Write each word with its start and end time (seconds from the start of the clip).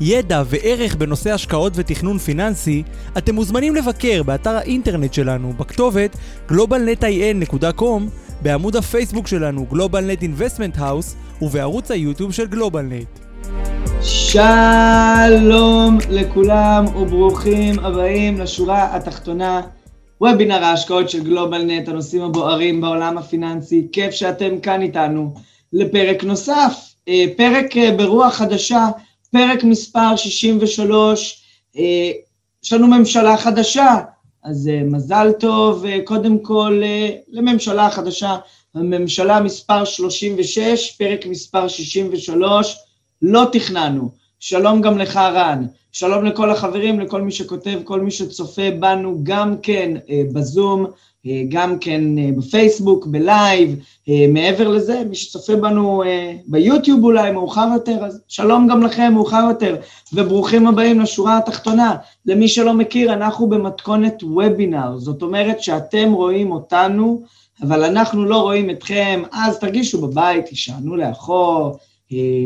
ידע 0.00 0.42
וערך 0.46 0.94
בנושא 0.94 1.32
השקעות 1.32 1.72
ותכנון 1.76 2.18
פיננסי, 2.18 2.82
אתם 3.18 3.34
מוזמנים 3.34 3.74
לבקר 3.74 4.22
באתר 4.22 4.50
האינטרנט 4.56 5.14
שלנו 5.14 5.52
בכתובת 5.52 6.16
globalnetin.com, 6.48 8.02
בעמוד 8.42 8.76
הפייסבוק 8.76 9.26
שלנו 9.26 9.66
GlobalNet 9.72 10.22
Investment 10.22 10.78
House 10.78 11.42
ובערוץ 11.42 11.90
היוטיוב 11.90 12.32
של 12.32 12.46
גלובלנט. 12.46 13.18
שלום 14.00 15.98
לכולם 16.10 16.84
וברוכים 16.96 17.78
הבאים 17.78 18.40
לשורה 18.40 18.96
התחתונה, 18.96 19.60
וובינר 20.20 20.64
ההשקעות 20.64 21.10
של 21.10 21.24
גלובלנט, 21.24 21.88
הנושאים 21.88 22.22
הבוערים 22.22 22.80
בעולם 22.80 23.18
הפיננסי. 23.18 23.88
כיף 23.92 24.10
שאתם 24.10 24.60
כאן 24.60 24.82
איתנו 24.82 25.34
לפרק 25.72 26.24
נוסף, 26.24 26.94
אה, 27.08 27.24
פרק 27.36 27.76
אה, 27.76 27.90
ברוח 27.96 28.34
חדשה, 28.34 28.86
פרק 29.34 29.64
מספר 29.64 30.16
63, 30.16 31.42
אה, 31.76 31.82
יש 32.64 32.72
לנו 32.72 32.86
ממשלה 32.86 33.36
חדשה, 33.36 33.98
אז 34.44 34.70
מזל 34.84 35.32
טוב 35.40 35.84
קודם 36.04 36.38
כל 36.38 36.82
לממשלה 37.28 37.90
חדשה, 37.90 38.36
הממשלה 38.74 39.40
מספר 39.40 39.84
36, 39.84 40.96
פרק 40.98 41.26
מספר 41.26 41.68
63, 41.68 42.76
לא 43.22 43.44
תכננו. 43.52 44.10
שלום 44.40 44.80
גם 44.80 44.98
לך 44.98 45.16
רן, 45.16 45.66
שלום 45.92 46.24
לכל 46.24 46.50
החברים, 46.50 47.00
לכל 47.00 47.22
מי 47.22 47.32
שכותב, 47.32 47.80
כל 47.84 48.00
מי 48.00 48.10
שצופה 48.10 48.70
בנו 48.80 49.20
גם 49.22 49.56
כן 49.62 49.94
בזום, 50.32 50.84
אה, 50.84 50.90
גם 51.48 51.78
כן 51.78 52.18
אה, 52.18 52.30
בפייסבוק, 52.36 53.06
בלייב, 53.06 53.76
אה, 54.08 54.26
מעבר 54.28 54.68
לזה, 54.68 55.02
מי 55.08 55.14
שצופה 55.14 55.56
בנו 55.56 56.02
ביוטיוב 56.46 57.04
אולי 57.04 57.30
מאוחר 57.30 57.68
יותר, 57.74 58.04
אז 58.04 58.20
שלום 58.28 58.68
גם 58.68 58.82
לכם 58.82 59.12
מאוחר 59.14 59.44
יותר, 59.48 59.76
וברוכים 60.12 60.66
הבאים 60.66 61.00
לשורה 61.00 61.38
התחתונה. 61.38 61.96
למי 62.26 62.48
שלא 62.48 62.72
מכיר, 62.72 63.12
אנחנו 63.12 63.48
במתכונת 63.48 64.22
וובינר, 64.22 64.98
זאת 64.98 65.22
אומרת 65.22 65.60
שאתם 65.60 66.12
רואים 66.12 66.52
אותנו, 66.52 67.22
אבל 67.62 67.84
אנחנו 67.84 68.24
לא 68.24 68.36
רואים 68.36 68.70
אתכם, 68.70 69.22
אז 69.32 69.58
תרגישו 69.58 70.00
בבית, 70.00 70.46
תישענו 70.46 70.96
לאחור, 70.96 71.78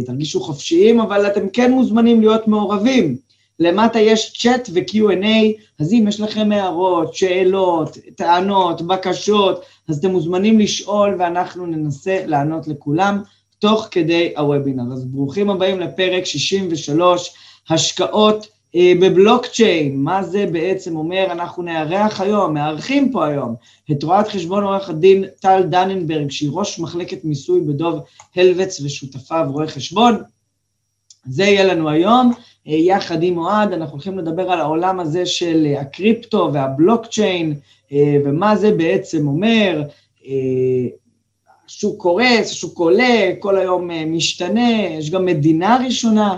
תרגישו 0.07 0.41
חופשיים, 0.41 1.01
אבל 1.01 1.27
אתם 1.27 1.49
כן 1.49 1.73
מוזמנים 1.73 2.21
להיות 2.21 2.49
מעורבים. 2.49 3.28
למטה 3.61 3.99
יש 3.99 4.33
צ'אט 4.39 4.69
ו-Q&A, 4.75 5.63
אז 5.79 5.93
אם 5.93 6.05
יש 6.09 6.21
לכם 6.21 6.53
הערות, 6.53 7.15
שאלות, 7.15 7.99
טענות, 8.17 8.83
בקשות, 8.83 9.65
אז 9.89 9.99
אתם 9.99 10.11
מוזמנים 10.11 10.59
לשאול 10.59 11.17
ואנחנו 11.19 11.67
ננסה 11.67 12.27
לענות 12.27 12.69
לכולם 12.69 13.23
תוך 13.59 13.89
כדי 13.91 14.33
הוובינר. 14.37 14.93
אז 14.93 15.05
ברוכים 15.05 15.51
הבאים 15.51 15.81
לפרק 15.81 16.25
63, 16.25 17.35
השקעות 17.71 18.47
אה, 18.75 18.93
בבלוקצ'יין. 19.01 20.03
מה 20.03 20.23
זה 20.23 20.47
בעצם 20.53 20.97
אומר? 20.97 21.27
אנחנו 21.33 21.63
נארח 21.63 22.21
היום, 22.21 22.55
מארחים 22.55 23.13
פה 23.13 23.27
היום, 23.27 23.55
את 23.91 24.03
רואת 24.03 24.29
חשבון 24.29 24.65
עורך 24.65 24.89
הדין 24.89 25.25
טל 25.41 25.63
דננברג, 25.63 26.31
שהיא 26.31 26.51
ראש 26.53 26.79
מחלקת 26.79 27.25
מיסוי 27.25 27.61
בדוב 27.61 28.01
הלבץ 28.37 28.81
ושותפיו 28.81 29.47
רואי 29.51 29.69
חשבון. 29.69 30.23
זה 31.25 31.45
יהיה 31.45 31.65
לנו 31.65 31.91
היום. 31.91 32.33
אה, 32.69 32.75
יחד 32.75 33.23
עם 33.23 33.39
אוהד, 33.39 33.73
אנחנו 33.73 33.93
הולכים 33.93 34.19
לדבר 34.19 34.51
על 34.51 34.61
העולם 34.61 35.01
הזה 35.01 35.27
של 35.27 35.67
אה, 35.67 35.81
הקריפטו 35.81 36.51
והבלוקצ'יין, 36.53 37.55
אה, 37.93 38.17
ומה 38.25 38.57
זה 38.57 38.71
בעצם 38.71 39.29
אומר, 39.29 39.83
השוק 41.67 42.03
קורס, 42.03 42.51
השוק 42.51 42.79
עולה, 42.79 43.31
כל 43.39 43.57
היום 43.59 43.91
משתנה, 44.07 44.71
יש 44.99 45.11
גם 45.11 45.25
מדינה 45.25 45.79
ראשונה 45.87 46.37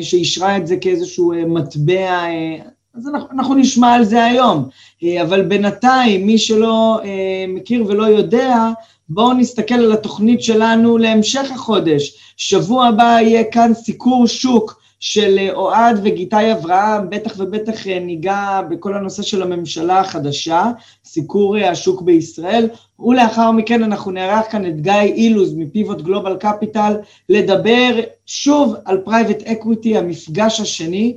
שאישרה 0.00 0.56
את 0.56 0.66
זה 0.66 0.76
כאיזשהו 0.76 1.32
מטבע, 1.46 2.24
אז 2.94 3.08
אנחנו, 3.08 3.28
אנחנו 3.32 3.54
נשמע 3.54 3.92
על 3.94 4.04
זה 4.04 4.24
היום, 4.24 4.68
אבל 5.22 5.42
בינתיים, 5.42 6.26
מי 6.26 6.38
שלא 6.38 7.00
מכיר 7.48 7.84
ולא 7.86 8.02
יודע, 8.02 8.56
בואו 9.08 9.32
נסתכל 9.32 9.74
על 9.74 9.92
התוכנית 9.92 10.42
שלנו 10.42 10.98
להמשך 10.98 11.50
החודש. 11.54 12.34
שבוע 12.36 12.86
הבא 12.86 13.18
יהיה 13.22 13.44
כאן 13.44 13.72
סיקור 13.74 14.26
שוק 14.26 14.79
של 15.00 15.38
אה, 15.38 15.52
אוהד 15.52 16.00
וגיתי 16.02 16.52
אברהם, 16.52 17.10
בטח 17.10 17.34
ובטח 17.38 17.86
אה, 17.86 17.98
ניגע 18.00 18.60
בכל 18.70 18.94
הנושא 18.94 19.22
של 19.22 19.42
הממשלה 19.42 20.00
החדשה, 20.00 20.70
סיקור 21.04 21.58
אה, 21.58 21.70
השוק 21.70 22.02
בישראל, 22.02 22.68
ולאחר 22.98 23.50
מכן 23.50 23.82
אנחנו 23.82 24.10
נארח 24.10 24.46
כאן 24.50 24.66
את 24.66 24.80
גיא 24.80 24.92
אילוז 24.92 25.54
מ 25.54 25.62
Pivot 25.62 26.00
Global 26.00 26.36
Capital, 26.36 26.96
לדבר 27.28 28.00
שוב 28.26 28.74
על 28.84 28.98
private 28.98 29.42
equity, 29.42 29.96
המפגש 29.96 30.60
השני. 30.60 31.16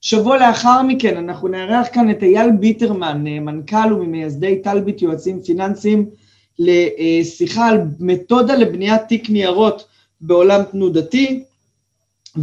שבוע 0.00 0.38
לאחר 0.38 0.82
מכן 0.82 1.16
אנחנו 1.16 1.48
נארח 1.48 1.86
כאן 1.92 2.10
את 2.10 2.22
אייל 2.22 2.50
ביטרמן, 2.50 3.24
מנכ"ל 3.24 3.92
וממייסדי 3.92 4.62
טלביט 4.62 5.02
יועצים 5.02 5.42
פיננסיים, 5.42 6.06
לשיחה 6.58 7.66
על 7.66 7.80
מתודה 8.00 8.56
לבניית 8.56 9.02
תיק 9.08 9.30
ניירות 9.30 9.84
בעולם 10.20 10.62
תנודתי. 10.62 11.44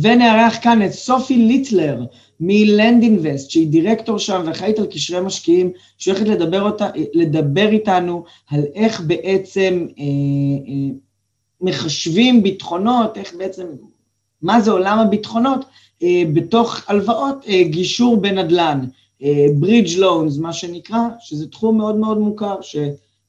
ונארח 0.02 0.58
כאן 0.62 0.86
את 0.86 0.92
סופי 0.92 1.38
ליטלר 1.38 2.06
מלנד 2.40 3.04
אינבסט, 3.04 3.50
שהיא 3.50 3.68
דירקטור 3.68 4.20
שם 4.20 4.42
ואחראית 4.46 4.80
על 4.80 4.86
קשרי 4.86 5.22
משקיעים, 5.22 5.72
שהולכת 5.98 6.28
לדבר, 6.28 6.72
לדבר 7.14 7.70
איתנו 7.70 8.24
על 8.52 8.62
איך 8.76 9.02
בעצם 9.02 9.88
אה, 10.00 10.04
אה, 10.68 10.96
מחשבים 11.62 12.44
ביטחונות, 12.44 13.18
איך 13.18 13.34
בעצם, 13.38 13.66
מה 14.42 14.62
זה 14.62 14.72
עולם 14.72 15.00
הביטחונות 15.00 15.66
אה, 16.04 16.24
בתוך 16.34 16.82
הלוואות 16.88 17.46
אה, 17.48 17.64
גישור 17.64 18.18
בנדל"ן, 18.18 18.86
אה, 19.24 19.46
לונס, 19.98 20.38
מה 20.38 20.54
שנקרא, 20.54 21.00
שזה 21.20 21.48
תחום 21.48 21.78
מאוד 21.78 21.96
מאוד 21.96 22.18
מוכר, 22.18 22.62
ש... 22.62 22.76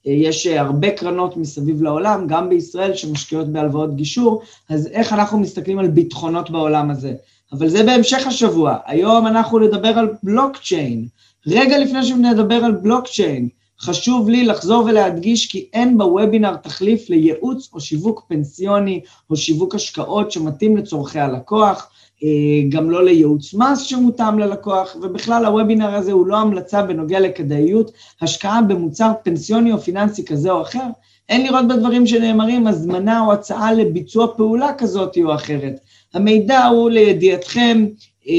יש 0.04 0.46
הרבה 0.46 0.90
קרנות 0.90 1.36
מסביב 1.36 1.82
לעולם, 1.82 2.26
גם 2.26 2.48
בישראל, 2.48 2.94
שמשקיעות 2.94 3.48
בהלוואות 3.48 3.96
גישור, 3.96 4.42
אז 4.68 4.86
איך 4.86 5.12
אנחנו 5.12 5.38
מסתכלים 5.38 5.78
על 5.78 5.88
ביטחונות 5.88 6.50
בעולם 6.50 6.90
הזה? 6.90 7.14
אבל 7.52 7.68
זה 7.68 7.82
בהמשך 7.82 8.26
השבוע. 8.26 8.76
היום 8.86 9.26
אנחנו 9.26 9.58
נדבר 9.58 9.88
על 9.88 10.08
בלוקצ'יין. 10.22 11.06
רגע 11.46 11.78
לפני 11.78 12.04
שנדבר 12.04 12.54
על 12.54 12.72
בלוקצ'יין, 12.72 13.48
חשוב 13.80 14.28
לי 14.28 14.44
לחזור 14.44 14.84
ולהדגיש 14.84 15.46
כי 15.46 15.68
אין 15.72 15.98
בוובינר 15.98 16.56
תחליף 16.56 17.10
לייעוץ 17.10 17.70
או 17.72 17.80
שיווק 17.80 18.24
פנסיוני 18.28 19.00
או 19.30 19.36
שיווק 19.36 19.74
השקעות 19.74 20.32
שמתאים 20.32 20.76
לצורכי 20.76 21.20
הלקוח. 21.20 21.90
אה, 22.24 22.68
גם 22.68 22.90
לא 22.90 23.04
לייעוץ 23.04 23.54
מס 23.54 23.80
שמותאם 23.80 24.38
ללקוח, 24.38 24.96
ובכלל 25.02 25.44
הוובינר 25.44 25.94
הזה 25.94 26.12
הוא 26.12 26.26
לא 26.26 26.36
המלצה 26.36 26.82
בנוגע 26.82 27.20
לכדאיות, 27.20 27.90
השקעה 28.20 28.62
במוצר 28.62 29.12
פנסיוני 29.22 29.72
או 29.72 29.78
פיננסי 29.78 30.24
כזה 30.24 30.50
או 30.50 30.62
אחר, 30.62 30.86
אין 31.28 31.46
לראות 31.46 31.68
בדברים 31.68 32.06
שנאמרים 32.06 32.66
הזמנה 32.66 33.20
או 33.20 33.32
הצעה 33.32 33.72
לביצוע 33.72 34.26
פעולה 34.36 34.72
כזאת 34.78 35.18
או 35.24 35.34
אחרת. 35.34 35.80
המידע 36.14 36.64
הוא 36.64 36.90
לידיעתכם, 36.90 37.86
אה, 38.28 38.34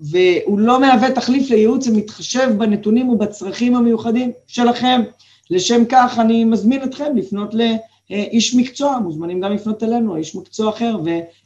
והוא 0.00 0.58
לא 0.58 0.80
מהווה 0.80 1.10
תחליף 1.10 1.50
לייעוץ 1.50 1.88
המתחשב 1.88 2.50
בנתונים 2.58 3.08
ובצרכים 3.08 3.76
המיוחדים 3.76 4.32
שלכם. 4.46 5.02
לשם 5.50 5.82
כך 5.88 6.18
אני 6.18 6.44
מזמין 6.44 6.82
אתכם 6.82 7.16
לפנות 7.16 7.54
ל... 7.54 7.60
אה, 8.12 8.24
איש 8.30 8.54
מקצוע, 8.54 8.98
מוזמנים 8.98 9.40
גם 9.40 9.52
לפנות 9.52 9.82
אלינו, 9.82 10.16
איש 10.16 10.36
מקצוע 10.36 10.70
אחר, 10.70 10.96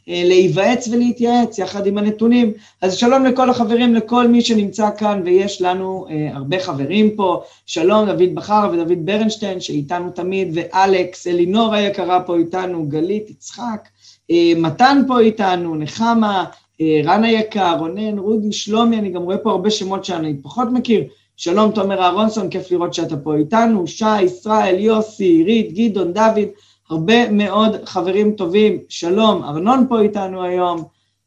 ולהיוועץ 0.08 0.88
ולהתייעץ 0.88 1.58
יחד 1.58 1.86
עם 1.86 1.98
הנתונים. 1.98 2.52
אז 2.82 2.94
שלום 2.94 3.24
לכל 3.24 3.50
החברים, 3.50 3.94
לכל 3.94 4.28
מי 4.28 4.42
שנמצא 4.42 4.90
כאן, 4.98 5.22
ויש 5.24 5.62
לנו 5.62 6.06
אה, 6.10 6.30
הרבה 6.32 6.60
חברים 6.60 7.16
פה, 7.16 7.42
שלום 7.66 8.06
דוד 8.06 8.34
בכר 8.34 8.70
ודוד 8.72 9.06
ברנשטיין, 9.06 9.60
שאיתנו 9.60 10.10
תמיד, 10.10 10.48
ואלכס, 10.54 11.26
אלינור 11.26 11.74
היקרה 11.74 12.22
פה 12.22 12.36
איתנו, 12.36 12.86
גלית, 12.88 13.30
יצחק, 13.30 13.88
אה, 14.30 14.52
מתן 14.56 15.02
פה 15.06 15.18
איתנו, 15.20 15.74
נחמה, 15.74 16.44
אה, 16.80 17.00
רן 17.04 17.24
היקר, 17.24 17.76
רונן, 17.78 18.18
רודי, 18.18 18.52
שלומי, 18.52 18.98
אני 18.98 19.10
גם 19.10 19.22
רואה 19.22 19.38
פה 19.38 19.50
הרבה 19.50 19.70
שמות 19.70 20.04
שאני 20.04 20.34
פחות 20.42 20.68
מכיר, 20.72 21.04
שלום 21.40 21.72
תומר 21.72 22.02
אהרונסון, 22.02 22.50
כיף 22.50 22.70
לראות 22.70 22.94
שאתה 22.94 23.16
פה 23.16 23.34
איתנו, 23.34 23.86
שי, 23.86 24.22
ישראל, 24.22 24.78
יוסי, 24.78 25.24
עירית, 25.24 25.72
גדעון, 25.72 26.12
דוד, 26.12 26.48
הרבה 26.90 27.30
מאוד 27.30 27.84
חברים 27.84 28.32
טובים, 28.32 28.82
שלום, 28.88 29.44
ארנון 29.44 29.86
פה 29.88 30.00
איתנו 30.00 30.42
היום, 30.42 30.84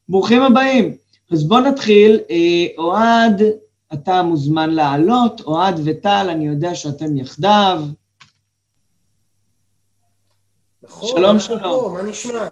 ברוכים 0.10 0.42
הבאים. 0.42 0.96
אז 1.31 1.48
בואו 1.48 1.60
נתחיל. 1.60 2.19
אוהד, 2.78 3.42
אתה 3.94 4.24
מוזמן 4.24 4.69
לעלות, 4.69 5.42
אוהד 5.42 5.80
וטל, 5.86 6.28
אני 6.30 6.48
יודע 6.48 6.75
שאתם 6.75 7.18
יחדיו. 7.18 7.84
נכון, 10.84 11.10
שלום, 11.10 11.40
שלום. 11.40 11.62
פה, 11.62 11.96
מה 11.98 12.10
נשמע? 12.10 12.48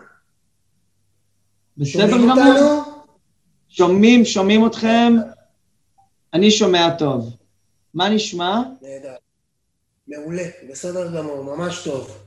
בסדר 1.78 2.18
גמור? 2.18 2.84
שומעים, 3.70 4.26
שומעים 4.26 4.66
אתכם? 4.66 5.14
אני 6.34 6.52
שומע 6.52 6.90
טוב. 6.98 7.39
מה 7.94 8.10
נשמע? 8.10 8.62
נהדר. 8.82 9.16
מעולה, 10.08 10.44
בסדר 10.70 11.18
גמור, 11.18 11.44
ממש 11.44 11.82
טוב. 11.84 12.18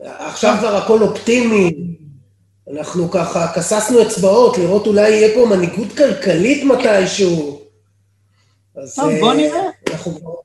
עכשיו 0.00 0.56
כבר 0.60 0.76
הכל 0.76 1.02
אופטימי. 1.02 1.96
אנחנו 2.72 3.10
ככה 3.10 3.52
כססנו 3.54 4.02
אצבעות, 4.02 4.58
לראות 4.58 4.86
אולי 4.86 5.10
יהיה 5.10 5.34
פה 5.34 5.46
מנהיגות 5.46 5.92
כלכלית 5.96 6.64
מתישהו. 6.64 7.60
אז, 8.76 8.94
טוב, 8.94 9.10
בוא 9.20 9.30
אה, 9.30 9.36
נראה. 9.36 9.70
אנחנו. 9.90 10.42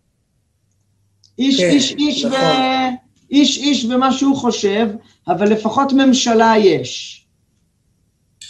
איש 1.40 1.62
כן, 1.62 1.70
איש 1.70 1.92
איש 1.92 2.26
ו... 2.26 2.28
נכון. 2.28 2.96
איש 3.32 3.58
איש 3.58 3.86
ומה 3.86 4.14
שהוא 4.14 4.38
חושב, 4.38 4.88
אבל 5.28 5.50
לפחות 5.50 5.94
ממשלה 5.94 6.54
יש. 6.60 7.22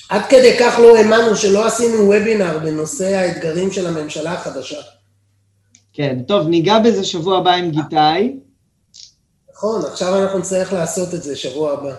עד 0.09 0.21
כדי 0.29 0.57
כך 0.59 0.79
לא 0.79 0.97
האמנו 0.97 1.35
שלא 1.35 1.67
עשינו 1.67 2.03
וובינר 2.05 2.59
בנושא 2.59 3.05
האתגרים 3.05 3.71
של 3.71 3.87
הממשלה 3.87 4.33
החדשה. 4.33 4.81
כן, 5.93 6.19
טוב, 6.27 6.47
ניגע 6.47 6.79
בזה 6.79 7.03
שבוע 7.03 7.38
הבא 7.38 7.53
עם 7.53 7.71
גיטאי. 7.71 8.33
נכון, 9.53 9.81
עכשיו 9.85 10.23
אנחנו 10.23 10.39
נצטרך 10.39 10.73
לעשות 10.73 11.13
את 11.13 11.23
זה 11.23 11.35
שבוע 11.35 11.71
הבא. 11.71 11.93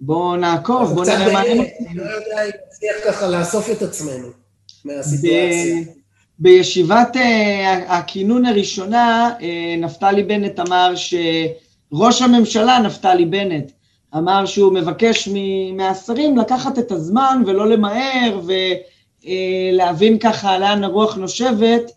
בואו 0.00 0.36
נעקוב, 0.36 0.94
בואו 0.94 1.06
נראה 1.06 1.32
מה 1.32 1.42
אני 1.42 1.58
לא 1.94 2.02
יודע 2.02 2.44
אם 2.44 2.50
נצליח 2.68 2.96
ככה 3.06 3.28
לאסוף 3.28 3.70
את 3.70 3.82
עצמנו 3.82 4.28
מהסיטואציה. 4.84 5.76
בישיבת 6.38 7.16
אה, 7.16 7.98
הכינון 7.98 8.44
הראשונה, 8.44 9.32
אה, 9.42 9.74
נפתלי 9.78 10.22
בנט 10.22 10.60
אמר 10.60 10.92
שראש 10.96 12.22
הממשלה, 12.22 12.78
נפתלי 12.78 13.24
בנט, 13.24 13.72
אמר 14.16 14.46
שהוא 14.46 14.72
מבקש 14.72 15.28
מהשרים 15.76 16.38
לקחת 16.38 16.78
את 16.78 16.92
הזמן 16.92 17.42
ולא 17.46 17.68
למהר 17.68 18.40
ולהבין 19.24 20.18
ככה 20.18 20.58
לאן 20.58 20.84
הרוח 20.84 21.16
נושבת. 21.16 21.90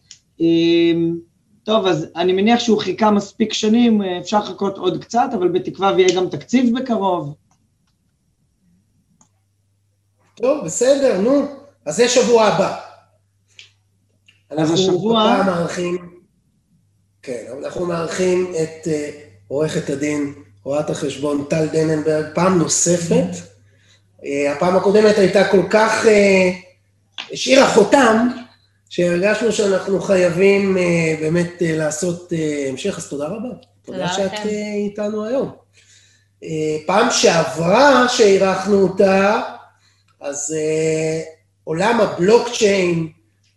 טוב, 1.64 1.86
אז 1.88 2.08
אני 2.16 2.34
מניח 2.34 2.60
שהוא 2.60 2.82
חיכה 2.82 3.12
מספיק 3.12 3.54
שנים, 3.54 4.02
אה, 4.02 4.20
אפשר 4.20 4.40
לחכות 4.40 4.78
עוד 4.78 5.04
קצת, 5.04 5.30
אבל 5.34 5.48
בתקווה 5.48 5.94
ויהיה 5.96 6.16
גם 6.16 6.30
תקציב 6.30 6.80
בקרוב. 6.80 7.36
טוב, 10.36 10.66
בסדר, 10.66 11.22
נו. 11.22 11.46
אז 11.86 11.96
זה 11.96 12.10
שבוע 12.10 12.44
הבא. 12.46 12.80
אנחנו 14.52 14.74
השבוע- 14.74 15.24
הפעם 15.32 15.46
מארחים, 15.46 16.20
כן, 17.22 17.44
אנחנו 17.64 17.86
מארחים 17.86 18.54
את 18.64 18.88
אה, 18.88 19.10
עורכת 19.48 19.90
הדין, 19.90 20.34
רואת 20.64 20.90
החשבון 20.90 21.46
טל 21.50 21.68
דננברג, 21.68 22.26
פעם 22.36 22.58
נוספת. 22.58 23.28
אה, 24.26 24.54
הפעם 24.56 24.76
הקודמת 24.76 25.18
הייתה 25.18 25.48
כל 25.52 25.62
כך, 25.70 26.06
השאירה 27.32 27.74
חותם, 27.74 28.28
שהרגשנו 28.92 29.52
שאנחנו 29.52 30.02
חייבים 30.02 30.78
אה, 30.78 31.16
באמת 31.22 31.62
אה, 31.62 31.78
לעשות 31.78 32.34
אה, 32.34 32.66
המשך, 32.70 32.98
אז 32.98 33.10
תודה 33.10 33.28
רבה. 33.28 33.50
תודה 33.82 34.08
שאת 34.08 34.46
איתנו 34.76 35.26
היום. 35.26 35.52
פעם 36.88 37.08
שעברה 37.12 38.10
שאירחנו 38.10 38.82
אותה, 38.82 39.42
אז 40.22 40.56
עולם 41.64 42.02
הבלוקצ'יין, 42.02 43.10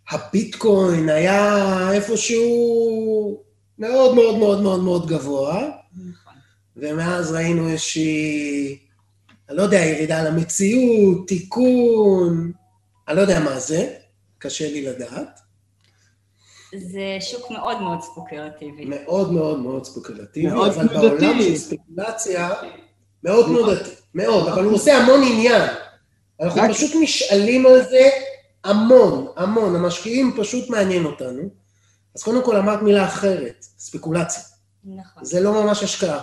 הביטקוין, 0.09 1.09
היה 1.09 1.91
איפשהו 1.91 3.43
מאוד 3.79 4.15
מאוד 4.15 4.37
מאוד 4.37 4.61
מאוד 4.61 4.83
מאוד 4.83 5.07
גבוה, 5.07 5.69
נכון. 5.93 6.33
ומאז 6.77 7.31
ראינו 7.31 7.69
איזושהי, 7.69 8.77
אני 9.49 9.57
לא 9.57 9.61
יודע, 9.61 9.77
ירידה 9.77 10.23
למציאות, 10.23 11.27
תיקון, 11.27 12.51
אני 13.07 13.15
לא 13.15 13.21
יודע 13.21 13.39
מה 13.39 13.59
זה, 13.59 13.93
קשה 14.45 14.71
לי 14.71 14.81
לדעת. 14.85 15.39
זה 16.77 17.17
שוק 17.19 17.51
מאוד 17.51 17.81
מאוד 17.81 18.01
ספוקולטיבי. 18.01 18.85
מאוד 18.85 19.31
מאוד 19.33 19.59
מאוד 19.59 19.85
ספקולטיבי, 19.85 20.47
מאוד 20.47 20.71
אבל 20.71 20.87
תנודתי. 20.87 21.07
בעולם 21.25 21.41
של 21.41 21.55
ספקולציה, 21.55 22.49
מאוד 23.23 23.45
תנודתי, 23.45 23.89
מאוד, 24.15 24.47
אבל 24.47 24.63
הוא 24.63 24.73
עושה 24.73 24.97
המון 24.97 25.21
עניין. 25.23 25.69
אנחנו 26.41 26.61
רק- 26.61 26.71
פשוט 26.71 26.91
נשאלים 27.01 27.65
על 27.65 27.81
זה 27.89 28.09
המון, 28.63 29.27
המון, 29.37 29.75
המשקיעים 29.75 30.33
פשוט 30.37 30.69
מעניין 30.69 31.05
אותנו. 31.05 31.41
אז 32.15 32.23
קודם 32.23 32.43
כל 32.45 32.55
אמרת 32.57 32.81
מילה 32.81 33.05
אחרת, 33.05 33.65
ספקולציה. 33.77 34.43
נכון. 34.85 35.25
זה 35.25 35.39
לא 35.39 35.63
ממש 35.63 35.83
השקעה. 35.83 36.21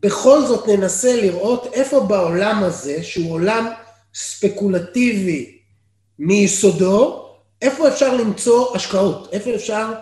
בכל 0.00 0.46
זאת 0.46 0.68
ננסה 0.68 1.16
לראות 1.20 1.66
איפה 1.72 2.00
בעולם 2.00 2.62
הזה, 2.64 3.02
שהוא 3.02 3.32
עולם 3.32 3.66
ספקולטיבי 4.14 5.58
מיסודו, 6.18 7.28
איפה 7.62 7.88
אפשר 7.88 8.16
למצוא 8.16 8.76
השקעות, 8.76 9.28
איפה 9.32 9.54
אפשר 9.54 9.92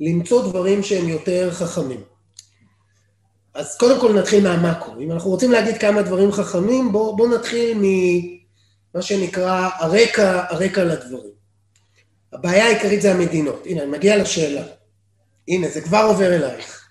למצוא 0.00 0.48
דברים 0.48 0.82
שהם 0.82 1.08
יותר 1.08 1.50
חכמים. 1.52 2.00
אז 3.54 3.76
קודם 3.76 4.00
כל 4.00 4.12
נתחיל 4.18 4.44
מהמאקרו. 4.44 5.00
אם 5.00 5.12
אנחנו 5.12 5.30
רוצים 5.30 5.52
להגיד 5.52 5.78
כמה 5.78 6.02
דברים 6.02 6.32
חכמים, 6.32 6.92
בואו 6.92 7.16
בוא 7.16 7.28
נתחיל 7.28 7.78
ממה 7.78 9.02
שנקרא 9.02 9.68
הרקע, 9.78 10.44
הרקע 10.48 10.84
לדברים. 10.84 11.32
הבעיה 12.32 12.64
העיקרית 12.66 13.02
זה 13.02 13.12
המדינות. 13.12 13.62
הנה, 13.66 13.82
אני 13.82 13.90
מגיע 13.90 14.16
לשאלה. 14.16 14.62
הנה, 15.48 15.68
זה 15.68 15.80
כבר 15.80 16.04
עובר 16.08 16.34
אלייך. 16.34 16.88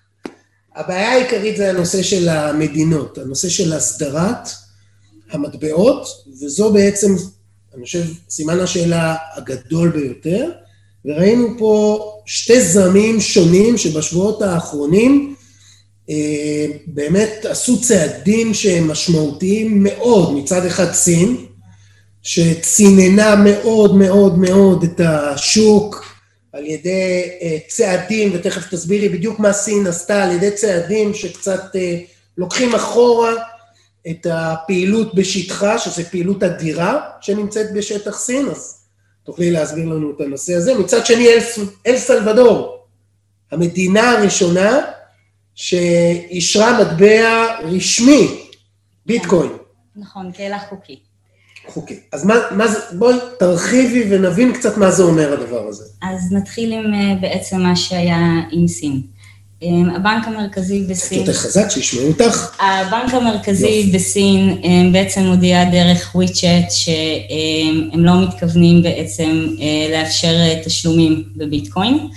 הבעיה 0.76 1.12
העיקרית 1.12 1.56
זה 1.56 1.70
הנושא 1.70 2.02
של 2.02 2.28
המדינות, 2.28 3.18
הנושא 3.18 3.48
של 3.48 3.72
הסדרת 3.72 4.48
המטבעות, 5.30 6.06
וזו 6.26 6.72
בעצם, 6.72 7.14
אני 7.74 7.84
חושב, 7.84 8.04
סימן 8.30 8.60
השאלה 8.60 9.16
הגדול 9.34 9.88
ביותר, 9.88 10.50
וראינו 11.04 11.48
פה 11.58 11.98
שתי 12.26 12.60
זרמים 12.60 13.20
שונים 13.20 13.78
שבשבועות 13.78 14.42
האחרונים 14.42 15.34
אה, 16.10 16.66
באמת 16.86 17.46
עשו 17.48 17.80
צעדים 17.80 18.54
שהם 18.54 18.88
משמעותיים 18.88 19.82
מאוד, 19.82 20.32
מצד 20.32 20.66
אחד 20.66 20.92
סין, 20.92 21.36
שציננה 22.22 23.36
מאוד 23.36 23.96
מאוד 23.96 24.38
מאוד 24.38 24.82
את 24.82 25.00
השוק 25.04 26.04
על 26.52 26.66
ידי 26.66 27.22
אה, 27.42 27.58
צעדים, 27.68 28.30
ותכף 28.34 28.74
תסבירי 28.74 29.08
בדיוק 29.08 29.38
מה 29.38 29.52
סין 29.52 29.86
עשתה, 29.86 30.24
על 30.24 30.30
ידי 30.30 30.50
צעדים 30.50 31.14
שקצת 31.14 31.76
אה, 31.76 31.98
לוקחים 32.38 32.74
אחורה 32.74 33.32
את 34.10 34.26
הפעילות 34.30 35.14
בשטחה, 35.14 35.78
שזו 35.78 36.02
פעילות 36.10 36.42
אדירה 36.42 37.00
שנמצאת 37.20 37.66
בשטח 37.74 38.18
סין, 38.18 38.48
אז 38.48 38.84
תוכלי 39.24 39.50
להסביר 39.50 39.88
לנו 39.88 40.10
את 40.10 40.20
הנושא 40.20 40.54
הזה. 40.54 40.78
מצד 40.78 41.06
שני, 41.06 41.28
אל, 41.28 41.38
אל 41.86 41.96
סלבדור, 41.96 42.84
המדינה 43.52 44.10
הראשונה 44.10 44.78
שאישרה 45.54 46.80
מטבע 46.80 47.46
רשמי, 47.64 48.28
ביטקוין. 49.06 49.52
נכון, 49.96 50.32
קהילה 50.32 50.58
חוקית. 50.68 51.10
חוקי. 51.68 52.00
אז 52.12 52.24
מה, 52.24 52.34
מה 52.50 52.68
זה, 52.68 52.78
בואי 52.98 53.16
תרחיבי 53.38 54.04
ונבין 54.10 54.52
קצת 54.52 54.76
מה 54.76 54.90
זה 54.90 55.02
אומר 55.02 55.32
הדבר 55.32 55.68
הזה. 55.68 55.84
אז 56.02 56.32
נתחיל 56.32 56.72
עם 56.72 56.94
אה, 56.94 57.14
בעצם 57.20 57.60
מה 57.60 57.76
שהיה 57.76 58.18
עם 58.50 58.68
סין. 58.68 59.02
אה, 59.62 59.96
הבנק 59.96 60.28
המרכזי 60.28 60.84
בסין, 60.88 61.18
יותר 61.18 61.32
חזק, 61.32 61.70
שישמעו 61.70 62.08
אותך. 62.08 62.60
הבנק 62.60 63.14
המרכזי. 63.14 63.90
בסין 63.94 64.60
אה, 64.64 64.92
בעצם 64.92 65.20
הודיע 65.20 65.64
דרך 65.64 66.14
וויצ'אט 66.14 66.70
שהם 66.70 68.04
לא 68.04 68.22
מתכוונים 68.22 68.82
בעצם 68.82 69.46
אה, 69.60 69.98
לאפשר 69.98 70.34
אה, 70.34 70.60
תשלומים 70.64 71.24
בביטקוין, 71.36 72.08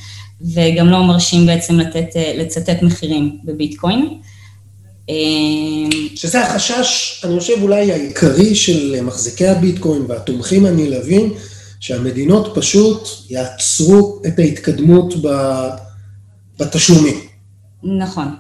וגם 0.42 0.88
לא 0.88 1.04
מרשים 1.04 1.46
בעצם 1.46 1.80
לתת, 1.80 2.16
אה, 2.16 2.34
לצטט 2.38 2.82
מחירים 2.82 3.38
בביטקוין. 3.44 4.10
אה, 5.10 5.16
שזה 6.16 6.42
החשש, 6.42 7.22
אני 7.24 7.40
חושב, 7.40 7.54
אולי 7.62 7.92
העיקרי 7.92 8.56
של 8.56 9.02
מחזיקי 9.02 9.48
הביטקוין 9.48 10.02
והתומכים 10.08 10.66
הנלהבים, 10.66 11.34
שהמדינות 11.80 12.52
פשוט 12.56 13.08
יעצרו 13.30 14.22
את 14.28 14.40
ההתקדמות 14.40 15.14
בתשלומים. 16.60 17.33
נכון. 17.84 18.36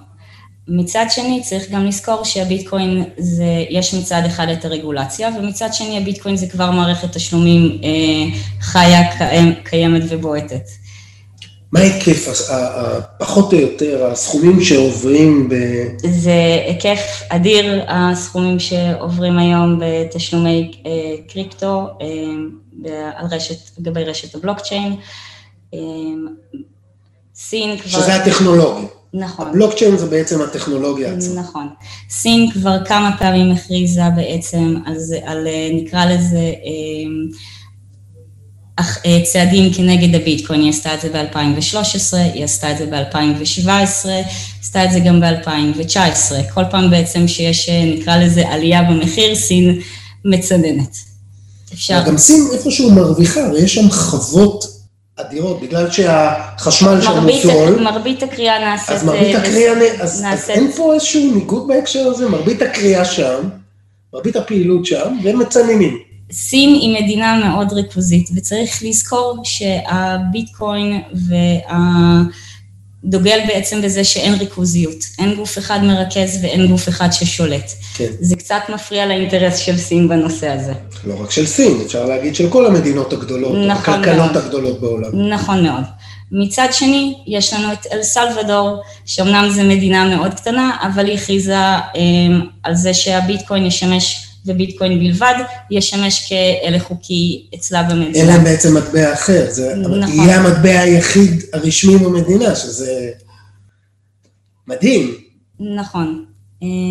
מצד 0.67 1.05
שני, 1.09 1.41
צריך 1.43 1.71
גם 1.71 1.85
לזכור 1.85 2.23
שהביטקוין 2.25 3.03
זה, 3.17 3.65
יש 3.69 3.93
מצד 3.93 4.21
אחד 4.25 4.47
את 4.49 4.65
הרגולציה, 4.65 5.29
ומצד 5.39 5.73
שני 5.73 5.97
הביטקוין 5.97 6.35
זה 6.35 6.47
כבר 6.47 6.71
מערכת 6.71 7.11
תשלומים 7.11 7.81
אה, 7.83 8.39
חיה, 8.61 9.17
קיים, 9.17 9.53
קיימת 9.63 10.03
ובועטת. 10.09 10.69
מה 11.71 11.79
ההיקף, 11.79 12.27
פחות 13.19 13.53
או 13.53 13.59
יותר, 13.59 14.05
הסכומים 14.11 14.61
שעוברים 14.61 15.49
ב... 15.49 15.55
זה 15.97 16.63
היקף 16.67 17.21
אדיר, 17.29 17.85
הסכומים 17.87 18.59
שעוברים 18.59 19.39
היום 19.39 19.79
בתשלומי 19.81 20.71
אה, 20.85 20.91
קריפטו 21.27 21.87
אה, 22.01 23.09
על 23.15 23.25
רשת, 23.31 23.79
לגבי 23.79 24.03
רשת 24.03 24.35
הבלוקצ'יין. 24.35 24.95
אה, 25.73 25.79
סין 27.35 27.77
כבר... 27.77 27.89
שזה 27.89 28.15
הטכנולוגיה. 28.15 28.87
נכון. 29.13 29.47
הבלוקצ'יין 29.47 29.97
זה 29.97 30.05
בעצם 30.05 30.41
הטכנולוגיה 30.41 31.13
עצמה. 31.13 31.41
נכון. 31.41 31.67
סין 32.09 32.51
כבר 32.51 32.85
כמה 32.85 33.15
פעמים 33.19 33.51
הכריזה 33.51 34.01
בעצם 34.15 34.75
זה, 34.95 35.19
על 35.25 35.47
נקרא 35.73 36.05
לזה, 36.05 36.53
אה, 38.79 39.21
צעדים 39.23 39.73
כנגד 39.73 40.15
הביטקוין, 40.15 40.61
היא 40.61 40.69
עשתה 40.69 40.93
את 40.93 41.01
זה 41.01 41.09
ב-2013, 41.09 42.17
היא 42.33 42.43
עשתה 42.43 42.71
את 42.71 42.77
זה 42.77 42.85
ב-2017, 42.85 44.09
עשתה 44.61 44.85
את 44.85 44.91
זה 44.91 44.99
גם 44.99 45.21
ב-2019. 45.21 46.53
כל 46.53 46.63
פעם 46.71 46.89
בעצם 46.89 47.27
שיש, 47.27 47.69
אה, 47.69 47.85
נקרא 47.85 48.17
לזה, 48.17 48.49
עלייה 48.49 48.83
במחיר, 48.83 49.35
סין 49.35 49.79
מצננת. 50.25 50.97
אפשר... 51.73 52.03
גם 52.07 52.17
סין 52.17 52.47
איפשהו 52.53 52.91
מרוויחה, 52.91 53.45
הרי 53.45 53.61
יש 53.61 53.75
שם 53.75 53.89
חוות 53.89 54.82
אדירות, 55.17 55.61
בגלל 55.61 55.91
שהחשמל 55.91 57.01
שם 57.01 57.11
הוא 57.11 57.31
זול. 57.43 57.79
מרבית 57.83 58.23
הקריאה 58.23 58.59
נעשית... 58.59 58.89
אז 58.89 59.03
מרבית 59.03 59.35
אה, 59.35 59.41
הקריאה, 59.41 59.73
אז, 60.01 60.21
נעשית... 60.21 60.49
אז 60.49 60.49
אין 60.49 60.71
פה 60.71 60.93
איזשהו 60.93 61.33
ניגוד 61.33 61.67
בהקשר 61.67 62.07
הזה? 62.07 62.29
מרבית 62.29 62.61
הקריאה 62.61 63.05
שם, 63.05 63.49
מרבית 64.13 64.35
הפעילות 64.35 64.85
שם, 64.85 65.17
והם 65.23 65.39
מצננים. 65.39 65.97
סין 66.31 66.69
היא 66.69 67.03
מדינה 67.03 67.39
מאוד 67.39 67.73
ריכוזית, 67.73 68.29
וצריך 68.35 68.83
לזכור 68.83 69.41
שהביטקוין 69.43 71.01
דוגל 73.05 73.39
בעצם 73.47 73.81
בזה 73.81 74.03
שאין 74.03 74.33
ריכוזיות. 74.33 74.97
אין 75.19 75.35
גוף 75.35 75.57
אחד 75.57 75.83
מרכז 75.83 76.39
ואין 76.43 76.67
גוף 76.67 76.89
אחד 76.89 77.11
ששולט. 77.11 77.71
כן. 77.95 78.07
זה 78.19 78.35
קצת 78.35 78.61
מפריע 78.73 79.05
לאינטרס 79.05 79.57
של 79.57 79.77
סין 79.77 80.07
בנושא 80.09 80.49
הזה. 80.49 80.73
לא 81.05 81.21
רק 81.23 81.31
של 81.31 81.45
סין, 81.45 81.81
אפשר 81.85 82.05
להגיד 82.05 82.35
של 82.35 82.49
כל 82.49 82.65
המדינות 82.65 83.13
הגדולות, 83.13 83.51
נכון 83.67 83.93
הכלכלות 83.93 84.31
מאוד. 84.31 84.37
הגדולות 84.37 84.81
בעולם. 84.81 85.29
נכון 85.29 85.63
מאוד. 85.63 85.83
מצד 86.31 86.67
שני, 86.71 87.15
יש 87.27 87.53
לנו 87.53 87.73
את 87.73 87.87
אל 87.91 88.03
סלוודור, 88.03 88.81
שאומנם 89.05 89.49
זו 89.49 89.63
מדינה 89.63 90.15
מאוד 90.15 90.33
קטנה, 90.33 90.77
אבל 90.81 91.05
היא 91.05 91.15
הכריזה 91.15 91.55
אה, 91.55 91.79
על 92.63 92.75
זה 92.75 92.93
שהביטקוין 92.93 93.65
ישמש 93.65 94.27
וביטקוין 94.45 94.99
בלבד, 94.99 95.33
ישמש 95.71 96.29
כאלה 96.29 96.79
חוקי 96.79 97.47
אצלה 97.55 97.83
במדינה. 97.83 98.15
אין 98.15 98.27
להם 98.27 98.43
בעצם 98.43 98.77
מטבע 98.77 99.13
אחר, 99.13 99.45
זה 99.49 99.75
נכון. 99.75 100.03
יהיה 100.03 100.39
המטבע 100.39 100.79
היחיד 100.79 101.43
הרשמי 101.53 101.97
במדינה, 101.97 102.55
שזה 102.55 103.11
מדהים. 104.67 105.15
נכון. 105.59 106.25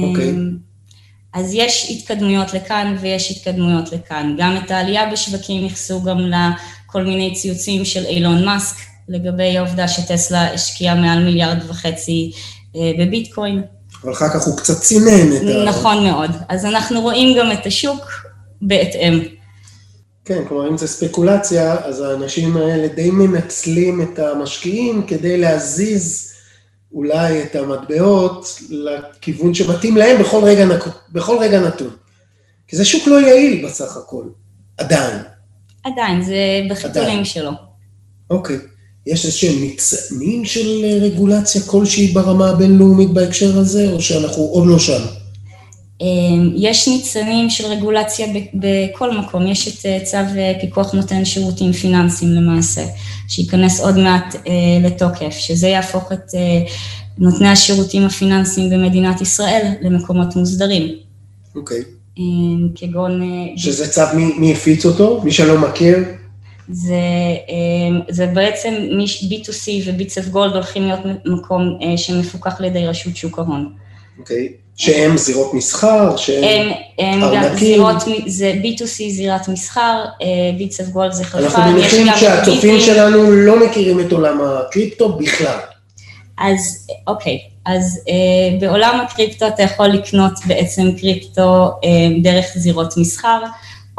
אוקיי. 0.04 0.30
אמ, 0.30 0.56
אז 1.32 1.54
יש 1.54 1.90
התקדמויות 1.90 2.54
לכאן 2.54 2.96
ויש 3.00 3.30
התקדמויות 3.30 3.92
לכאן. 3.92 4.34
גם 4.38 4.56
את 4.56 4.70
העלייה 4.70 5.12
בשווקים 5.12 5.64
ייחסו 5.64 6.02
גם 6.02 6.18
לכל 6.18 7.04
מיני 7.04 7.34
ציוצים 7.34 7.84
של 7.84 8.04
אילון 8.04 8.44
מאסק, 8.44 8.76
לגבי 9.08 9.58
העובדה 9.58 9.88
שטסלה 9.88 10.54
השקיעה 10.54 10.94
מעל 10.94 11.24
מיליארד 11.24 11.58
וחצי 11.68 12.32
אה, 12.76 12.92
בביטקוין. 12.98 13.62
אבל 14.04 14.12
אחר 14.12 14.28
כך 14.28 14.46
הוא 14.46 14.56
קצת 14.56 14.80
צינן 14.80 15.36
את 15.36 15.42
ה... 15.42 15.64
נכון 15.64 16.04
מאוד. 16.04 16.30
אז 16.48 16.64
אנחנו 16.64 17.00
רואים 17.00 17.38
גם 17.38 17.52
את 17.52 17.66
השוק 17.66 18.00
בהתאם. 18.62 19.22
כן, 20.24 20.42
כלומר, 20.48 20.68
אם 20.68 20.78
זה 20.78 20.86
ספקולציה, 20.86 21.76
אז 21.84 22.00
האנשים 22.00 22.56
האלה 22.56 22.88
די 22.88 23.10
מנצלים 23.10 24.02
את 24.02 24.18
המשקיעים 24.18 25.06
כדי 25.06 25.36
להזיז 25.36 26.32
אולי 26.92 27.42
את 27.42 27.56
המטבעות 27.56 28.60
לכיוון 28.70 29.54
שמתאים 29.54 29.96
להם 29.96 30.22
בכל 30.22 30.44
רגע, 30.44 30.66
בכל 31.12 31.38
רגע 31.40 31.60
נתון. 31.60 31.90
כי 32.68 32.76
זה 32.76 32.84
שוק 32.84 33.06
לא 33.06 33.20
יעיל 33.20 33.66
בסך 33.66 33.96
הכל, 33.96 34.24
עדיין. 34.78 35.18
עדיין, 35.84 36.22
זה 36.22 36.36
בחיתולים 36.70 37.24
שלו. 37.24 37.50
אוקיי. 38.30 38.58
יש 39.06 39.24
איזשהם 39.24 39.60
ניצנים 39.60 40.44
של 40.44 40.84
אה, 40.84 40.98
רגולציה 41.00 41.62
כלשהי 41.62 42.06
ברמה 42.06 42.50
הבינלאומית 42.50 43.10
בהקשר 43.10 43.58
הזה, 43.58 43.92
או 43.92 44.02
שאנחנו 44.02 44.42
עוד 44.42 44.66
לא 44.66 44.78
שם? 44.78 45.02
אמ, 46.00 46.52
יש 46.56 46.88
ניצנים 46.88 47.50
של 47.50 47.66
רגולציה 47.66 48.26
בכל 48.54 49.18
מקום, 49.18 49.46
יש 49.46 49.68
את 49.68 49.86
אה, 49.86 49.98
צו 50.04 50.16
אה, 50.16 50.52
פיקוח 50.60 50.92
נותן 50.92 51.24
שירותים 51.24 51.72
פיננסיים 51.72 52.30
למעשה, 52.30 52.84
שייכנס 53.28 53.80
עוד 53.80 53.98
מעט 53.98 54.36
לתוקף, 54.84 55.30
שזה 55.38 55.68
יהפוך 55.68 56.12
את 56.12 56.34
נותני 57.18 57.48
השירותים 57.48 58.04
הפיננסיים 58.04 58.70
במדינת 58.70 59.20
ישראל 59.20 59.72
למקומות 59.80 60.36
מוסדרים. 60.36 60.88
אוקיי. 61.54 61.80
Okay. 61.80 61.84
אמ, 62.18 62.68
כגון... 62.74 63.22
שזה 63.56 63.88
צו, 63.88 64.02
מי, 64.14 64.24
מי 64.38 64.52
הפיץ 64.52 64.86
אותו? 64.86 65.20
מי 65.24 65.32
שלא 65.32 65.58
מכיר? 65.58 65.98
זה, 66.68 66.94
אמ, 67.48 68.00
זה 68.08 68.26
בעצם 68.26 68.74
B2C 69.30 69.70
וביצף 69.86 70.28
גולד 70.28 70.52
הולכים 70.52 70.82
להיות 70.82 71.00
מקום 71.24 71.78
אה, 71.82 71.96
שמפוקח 71.96 72.60
על 72.60 72.64
ידי 72.64 72.86
רשות 72.86 73.16
שוק 73.16 73.38
ההון. 73.38 73.72
אוקיי, 74.18 74.48
okay. 74.50 74.62
שהם 74.76 75.16
זירות 75.16 75.54
מסחר, 75.54 76.16
שהם 76.16 76.72
ארנקים? 77.00 77.82
זה 78.26 78.54
B2C 78.62 79.10
זירת 79.10 79.48
מסחר, 79.48 80.04
ביצף 80.58 80.88
גולד 80.88 81.12
זה 81.12 81.24
חלפה. 81.24 81.56
אנחנו 81.56 81.72
מניחים 81.72 82.06
שהצופים 82.20 82.80
שלנו 82.80 83.32
לא 83.32 83.66
מכירים 83.66 84.00
את 84.00 84.12
עולם 84.12 84.40
הקריפטו 84.40 85.12
בכלל. 85.12 85.58
אז 86.38 86.88
אוקיי, 87.06 87.38
אז 87.66 88.00
אה, 88.08 88.58
בעולם 88.60 89.00
הקריפטו 89.00 89.46
אתה 89.46 89.62
יכול 89.62 89.86
לקנות 89.86 90.32
בעצם 90.46 90.82
קריפטו 91.00 91.70
אה, 91.84 91.88
דרך 92.22 92.46
זירות 92.56 92.96
מסחר. 92.96 93.42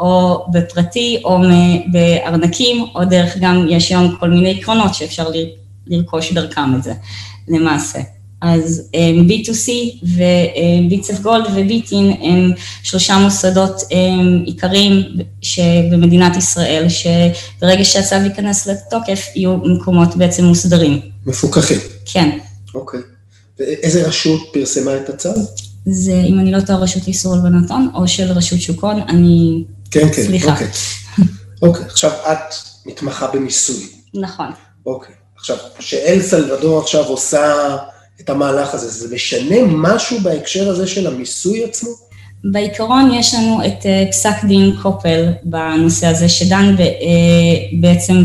או 0.00 0.46
בפרטי, 0.52 1.20
או 1.24 1.38
בארנקים, 1.92 2.84
או 2.94 3.04
דרך 3.04 3.36
גם, 3.40 3.66
יש 3.68 3.90
היום 3.90 4.16
כל 4.20 4.30
מיני 4.30 4.60
עקרונות 4.60 4.94
שאפשר 4.94 5.28
לרכוש 5.86 6.32
דרכם 6.32 6.74
את 6.78 6.82
זה, 6.82 6.92
למעשה. 7.48 7.98
אז 8.40 8.90
B2C 9.28 9.70
וביצף 10.02 11.20
גולד 11.20 11.44
וביטין 11.54 12.16
הם 12.22 12.52
שלושה 12.82 13.18
מוסדות 13.18 13.82
עיקריים 14.44 15.02
שבמדינת 15.42 16.36
ישראל, 16.36 16.86
שברגע 16.88 17.84
שהצו 17.84 18.14
ייכנס 18.14 18.66
לתוקף, 18.66 19.26
יהיו 19.36 19.56
מקומות 19.56 20.16
בעצם 20.16 20.44
מוסדרים. 20.44 21.00
מפוקחים. 21.26 21.78
כן. 22.04 22.38
אוקיי. 22.74 23.00
ואיזה 23.58 24.08
רשות 24.08 24.40
פרסמה 24.52 24.96
את 24.96 25.08
הצו? 25.08 25.30
זה, 25.86 26.22
אם 26.28 26.40
אני 26.40 26.52
לא 26.52 26.60
טועה, 26.60 26.78
רשות 26.78 27.08
איסור 27.08 27.34
הלבנת 27.34 27.70
הון, 27.70 27.88
או 27.94 28.08
של 28.08 28.32
רשות 28.32 28.60
שוק 28.60 28.84
הון, 28.84 29.00
אני 29.08 29.64
כן, 29.94 30.12
כן, 30.12 30.22
סליחה. 30.22 30.52
אוקיי. 30.52 30.68
אוקיי, 31.62 31.84
עכשיו 31.84 32.10
את 32.10 32.54
מתמחה 32.86 33.26
במיסוי. 33.26 33.86
נכון. 34.14 34.46
אוקיי, 34.86 35.14
עכשיו, 35.36 35.56
שאל 35.80 36.22
סלבדור 36.22 36.80
עכשיו 36.80 37.04
עושה 37.04 37.76
את 38.20 38.30
המהלך 38.30 38.74
הזה, 38.74 38.88
זה 38.88 39.14
משנה 39.14 39.56
משהו 39.66 40.20
בהקשר 40.20 40.68
הזה 40.68 40.86
של 40.86 41.06
המיסוי 41.06 41.64
עצמו? 41.64 41.90
בעיקרון 42.52 43.10
יש 43.14 43.34
לנו 43.34 43.60
את 43.66 43.86
אה, 43.86 44.04
פסק 44.10 44.44
דין 44.44 44.76
קופל 44.82 45.32
בנושא 45.42 46.06
הזה, 46.06 46.28
שדן 46.28 46.74
אה, 46.80 46.84
בעצם 47.80 48.24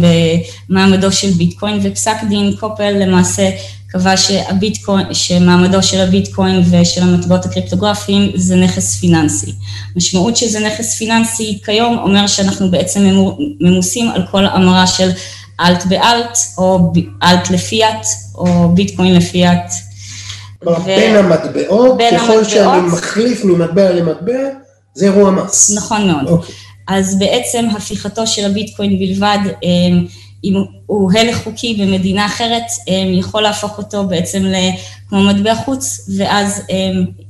במעמדו 0.70 1.12
של 1.12 1.32
ביטקוין, 1.32 1.80
ופסק 1.84 2.18
דין 2.30 2.56
קופל 2.60 2.92
למעשה 2.92 3.50
קבע 3.92 4.18
שהביטקוין, 4.18 5.14
שמעמדו 5.14 5.84
של 5.84 6.02
הביטקוין 6.02 6.64
ושל 6.72 7.02
המטבעות 7.04 7.46
הקריפטוגרפיים 7.46 8.32
זה 8.36 8.56
נכס 8.56 8.96
פיננסי. 9.00 9.54
משמעות 9.96 10.38
שזה 10.38 10.60
נכס 10.60 10.98
פיננסי 10.98 11.60
כיום 11.66 11.98
אומר 11.98 12.28
שאנחנו 12.28 12.72
בעצם 12.72 13.24
ממוסים 13.60 14.10
על 14.10 14.24
כל 14.32 14.46
המרה 14.46 14.88
של 14.88 15.10
אלט 15.60 15.86
באלט, 15.86 16.38
או 16.58 16.94
אלט 17.24 17.50
לפיאט, 17.50 18.08
או 18.36 18.70
ביטקוין 18.74 19.16
לפיאט. 19.16 19.74
כלומר, 20.60 20.80
ו... 20.80 20.86
בין 20.86 21.16
המטבעות, 21.16 21.98
בין 21.98 22.18
ככל 22.18 22.24
המטבעות, 22.24 22.50
שאני 22.50 22.82
מחליף 22.82 23.46
ממטבע 23.46 23.92
למטבע, 23.92 24.34
זה 24.94 25.06
אירוע 25.06 25.32
מס. 25.32 25.78
נכון 25.78 26.08
מאוד. 26.08 26.28
Okay. 26.28 26.30
אוקיי. 26.30 26.56
אז 26.88 27.20
בעצם 27.20 27.66
הפיכתו 27.78 28.28
של 28.28 28.46
הביטקוין 28.46 29.00
בלבד, 29.00 29.38
אמ, 29.64 30.06
אם 30.44 30.54
הוא 30.86 31.12
הלך 31.12 31.44
חוקי 31.44 31.78
במדינה 31.82 32.26
אחרת, 32.26 32.64
יכול 33.20 33.42
להפוך 33.42 33.78
אותו 33.78 34.08
בעצם 34.08 34.44
כמו 35.10 35.24
מטבע 35.24 35.56
חוץ, 35.56 36.10
ואז 36.18 36.62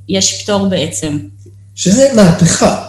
יש 0.09 0.43
פטור 0.43 0.67
בעצם. 0.67 1.19
שזה 1.75 2.11
מהפכה. 2.15 2.85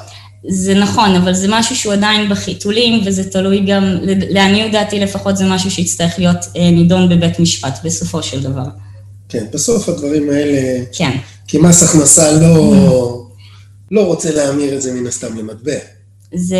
זה 0.49 0.75
נכון, 0.75 1.15
אבל 1.17 1.35
זה 1.35 1.47
משהו 1.51 1.77
שהוא 1.77 1.93
עדיין 1.93 2.31
בחיתולים, 2.31 3.03
וזה 3.07 3.31
תלוי 3.31 3.65
גם, 3.67 3.97
לעניות 4.31 4.73
דעתי 4.73 5.01
לפחות 5.01 5.37
זה 5.37 5.45
משהו 5.45 5.71
שיצטרך 5.71 6.19
להיות 6.19 6.37
אה, 6.57 6.71
נידון 6.71 7.09
בבית 7.09 7.39
משפט 7.41 7.79
בסופו 7.85 8.23
של 8.23 8.43
דבר. 8.43 8.65
כן, 9.29 9.45
בסוף 9.53 9.89
הדברים 9.89 10.31
האלה... 10.31 10.85
כן. 10.93 11.11
כי 11.47 11.59
מס 11.59 11.83
הכנסה 11.83 12.33
לא, 12.33 13.27
לא 13.91 14.07
רוצה 14.07 14.31
להמיר 14.35 14.77
את 14.77 14.83
זה 14.83 14.93
מן 14.93 15.07
הסתם 15.07 15.39
למטבע. 15.39 15.73
זה, 16.35 16.57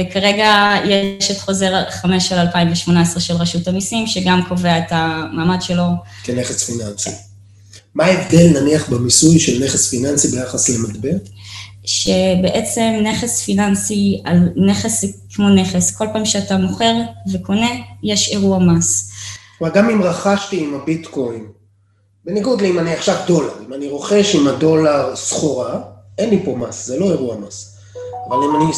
וכרגע 0.00 0.74
יש 0.84 1.30
את 1.30 1.38
חוזר 1.38 1.90
5 1.90 2.28
של 2.28 2.34
2018 2.34 3.20
של 3.20 3.34
רשות 3.34 3.68
המיסים, 3.68 4.06
שגם 4.06 4.40
קובע 4.48 4.78
את 4.78 4.86
המעמד 4.90 5.62
שלו. 5.62 5.84
כנכס 6.24 6.62
פיננסי. 6.64 7.10
מה 7.94 8.04
ההבדל 8.04 8.60
נניח 8.60 8.88
במיסוי 8.88 9.38
של 9.38 9.64
נכס 9.64 9.90
פיננסי 9.90 10.28
ביחס 10.28 10.68
למטבע? 10.68 11.10
שבעצם 11.84 13.00
נכס 13.02 13.42
פיננסי, 13.42 14.22
על 14.24 14.38
נכס 14.56 15.04
כמו 15.34 15.48
נכס, 15.48 15.96
כל 15.96 16.06
פעם 16.12 16.24
שאתה 16.24 16.56
מוכר 16.56 16.94
וקונה, 17.32 17.70
יש 18.02 18.28
אירוע 18.28 18.58
מס. 18.58 19.10
כלומר, 19.58 19.74
גם 19.74 19.90
אם 19.90 20.02
רכשתי 20.02 20.60
עם 20.60 20.74
הביטקוין, 20.74 21.46
בניגוד 22.24 22.60
לאם 22.60 22.78
אני 22.78 22.92
עכשיו 22.92 23.16
דולר, 23.26 23.52
אם 23.66 23.74
אני 23.74 23.88
רוכש 23.88 24.34
עם 24.34 24.48
הדולר 24.48 25.16
סחורה, 25.16 25.80
אין 26.18 26.30
לי 26.30 26.40
פה 26.44 26.56
מס, 26.56 26.86
זה 26.86 26.98
לא 26.98 27.10
אירוע 27.10 27.36
מס. 27.36 27.77
אבל 28.28 28.36
אם 28.36 28.56
אני 28.56 28.72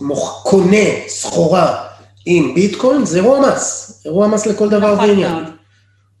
מוכ... 0.00 0.42
קונה 0.42 0.86
סחורה 1.08 1.84
עם 2.26 2.54
ביטקוין, 2.54 3.04
זה 3.04 3.18
אירוע 3.18 3.40
מס. 3.40 3.92
אירוע 4.04 4.28
מס 4.28 4.46
לכל 4.46 4.68
דבר 4.68 4.94
נכון 4.94 5.08
ועניין. 5.08 5.44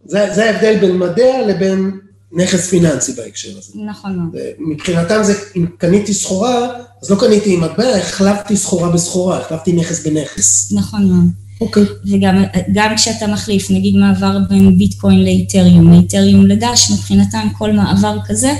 זה, 0.04 0.28
זה 0.34 0.50
ההבדל 0.50 0.78
בין 0.80 0.98
מדע 0.98 1.46
לבין 1.48 1.98
נכס 2.32 2.70
פיננסי 2.70 3.12
בהקשר 3.12 3.48
הזה. 3.58 3.72
נכון 3.86 4.16
מאוד. 4.16 4.36
מבחינתם 4.58 5.22
זה, 5.22 5.34
אם 5.56 5.66
קניתי 5.78 6.14
סחורה, 6.14 6.68
אז 7.02 7.10
לא 7.10 7.16
קניתי 7.20 7.54
עם 7.54 7.60
מטבע, 7.60 7.96
החלפתי 7.96 8.56
סחורה 8.56 8.90
בסחורה, 8.90 9.40
החלפתי 9.40 9.72
נכס 9.72 10.06
בנכס. 10.06 10.72
נכון 10.72 11.04
מאוד. 11.04 11.28
אוקיי. 11.60 11.82
וגם 12.06 12.44
גם 12.72 12.96
כשאתה 12.96 13.26
מחליף, 13.26 13.70
נגיד 13.70 13.94
מעבר 13.96 14.38
בין 14.48 14.78
ביטקוין 14.78 15.24
לאיתריום, 15.24 15.90
מאיתריום 15.90 16.46
לדש, 16.46 16.90
מבחינתם 16.90 17.48
כל 17.58 17.72
מעבר 17.72 18.18
כזה 18.26 18.52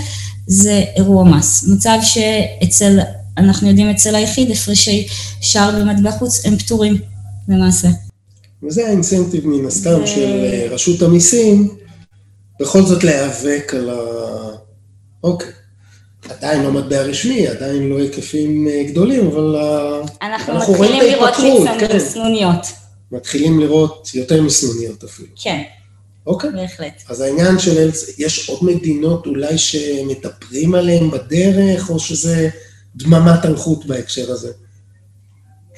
זה 0.47 0.85
אירוע 0.97 1.25
מס. 1.25 1.69
מצב 1.69 1.99
שאצל, 2.03 2.99
אנחנו 3.39 3.69
יודעים 3.69 3.91
אצל 3.91 4.15
היחיד, 4.15 4.51
הפרשי 4.51 5.07
שער 5.41 5.71
במטבע 5.81 6.11
חוץ 6.11 6.47
הם 6.47 6.59
פטורים 6.59 6.97
למעשה. 7.49 7.89
וזה 8.63 8.87
האינסנטיב 8.87 9.47
מן 9.47 9.67
הסתם 9.67 10.01
זה- 10.01 10.07
של 10.07 10.23
אה, 10.45 10.67
רשות 10.71 11.03
המיסים, 11.03 11.69
בכל 12.61 12.83
זאת 12.83 13.05
להיאבק 13.05 13.73
על 13.77 13.91
ה... 13.91 13.95
אוקיי. 15.25 15.49
עדיין 16.29 16.63
לא 16.63 16.73
מטבע 16.73 17.03
רשמי, 17.03 17.49
עדיין 17.49 17.89
לא 17.89 17.99
היקפים 17.99 18.69
אה, 18.69 18.83
גדולים, 18.89 19.27
אבל 19.27 19.57
אנחנו, 20.23 20.53
אנחנו 20.53 20.75
רואים 20.75 20.93
מתחילים 20.93 21.15
את 21.15 21.19
לראות 21.19 21.35
ההתפתחות, 21.35 21.69
ניצן- 21.69 21.89
כן. 21.89 21.97
מתחילים 23.13 23.61
לראות 23.61 24.11
יותר 24.15 24.43
מסנוניות 24.43 25.05
אפילו. 25.05 25.29
כן, 25.43 25.63
אוקיי. 26.27 26.51
בהחלט. 26.51 27.03
אז 27.09 27.21
העניין 27.21 27.59
של 27.59 27.91
יש 28.19 28.49
עוד 28.49 28.65
מדינות 28.65 29.27
אולי 29.27 29.59
שמדברים 29.59 30.75
עליהן 30.75 31.11
בדרך, 31.11 31.91
או 31.91 31.99
שזה 32.01 32.49
דממת 32.99 33.45
אלחוט 33.45 33.85
בהקשר 33.85 34.33
הזה? 34.33 34.53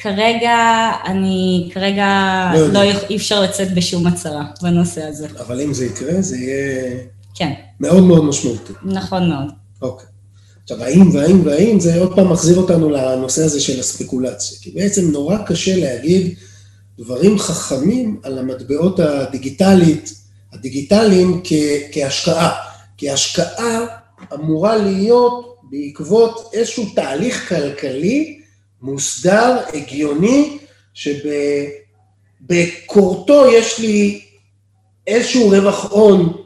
כרגע, 0.02 0.56
אני, 1.04 1.70
כרגע 1.74 2.06
לא. 2.54 2.68
לא, 2.68 2.82
אי 2.82 3.16
אפשר 3.16 3.40
לצאת 3.40 3.74
בשום 3.74 4.06
הצהרה 4.06 4.44
בנושא 4.62 5.04
הזה. 5.04 5.26
אבל 5.40 5.60
אם 5.60 5.74
זה 5.74 5.86
יקרה, 5.86 6.22
זה 6.22 6.36
יהיה 6.36 6.96
כן, 7.34 7.52
מאוד 7.80 8.02
מאוד 8.02 8.24
משמעותי. 8.24 8.72
נכון 8.82 9.28
מאוד. 9.28 9.50
אוקיי. 9.82 10.06
עכשיו, 10.62 10.82
האם 10.82 11.14
והאם 11.14 11.46
והאם, 11.46 11.80
זה 11.80 12.00
עוד 12.00 12.16
פעם 12.16 12.32
מחזיר 12.32 12.56
אותנו 12.56 12.90
לנושא 12.90 13.44
הזה 13.44 13.60
של 13.60 13.80
הספקולציה. 13.80 14.58
כי 14.60 14.70
בעצם 14.70 15.10
נורא 15.10 15.36
קשה 15.46 15.76
להגיד 15.76 16.34
דברים 16.98 17.38
חכמים 17.38 18.20
על 18.22 18.38
המטבעות 18.38 19.00
הדיגיטלית, 19.00 20.14
הדיגיטליים 20.52 21.40
כ, 21.44 21.52
כהשקעה. 21.92 22.52
כי 22.96 23.10
השקעה 23.10 23.86
אמורה 24.34 24.76
להיות 24.76 25.49
בעקבות 25.70 26.50
איזשהו 26.52 26.86
תהליך 26.94 27.48
כלכלי 27.48 28.40
מוסדר, 28.82 29.58
הגיוני, 29.74 30.58
שבקורטו 32.44 33.50
יש 33.52 33.78
לי 33.78 34.20
איזשהו 35.06 35.48
רווח 35.48 35.92
הון 35.92 36.42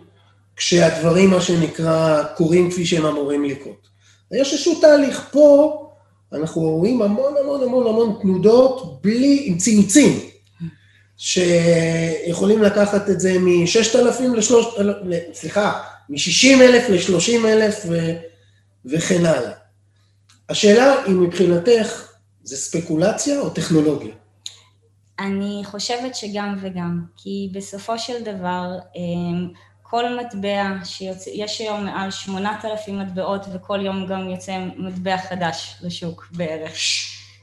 כשהדברים, 0.57 1.31
מה 1.31 1.41
שנקרא, 1.41 2.23
קורים 2.37 2.71
כפי 2.71 2.87
שהם 2.87 3.07
אמורים 3.07 3.45
לקרות. 3.45 3.89
יש 4.33 4.53
איזשהו 4.53 4.81
תהליך 4.81 5.29
פה, 5.33 5.81
אנחנו 6.33 6.63
רואים 6.63 7.03
המון 7.03 7.35
המון 7.41 7.63
המון 7.63 7.87
המון 7.87 8.19
תנודות 8.23 9.03
בלי, 9.03 9.43
עם 9.45 9.59
ציוצים, 9.59 10.21
שיכולים 11.17 12.63
לקחת 12.63 13.11
את 13.11 13.21
זה 13.21 13.39
מ-6,000 13.39 14.23
ל-3,000, 14.23 14.83
סליחה, 15.35 15.81
מ-60,000 16.09 16.91
ל-30,000 16.91 17.87
ו- 17.89 18.34
וכן 18.87 19.27
הלאה. 19.27 19.53
השאלה 20.49 20.95
היא 21.07 21.15
מבחינתך, 21.15 22.13
זה 22.43 22.57
ספקולציה 22.57 23.41
או 23.41 23.51
טכנולוגיה? 23.51 24.15
אני 25.19 25.63
חושבת 25.65 26.15
שגם 26.15 26.57
וגם, 26.61 27.05
כי 27.17 27.51
בסופו 27.53 27.99
של 27.99 28.23
דבר, 28.25 28.79
אמ, 28.97 29.49
כל 29.83 30.05
מטבע 30.21 30.65
שיוצא, 30.85 31.31
יש 31.35 31.61
היום 31.61 31.85
מעל 31.85 32.11
8,000 32.11 32.99
מטבעות 32.99 33.47
וכל 33.55 33.81
יום 33.87 34.07
גם 34.07 34.29
יוצא 34.29 34.59
מטבע 34.77 35.17
חדש 35.19 35.77
לשוק 35.83 36.29
בערך. 36.31 36.73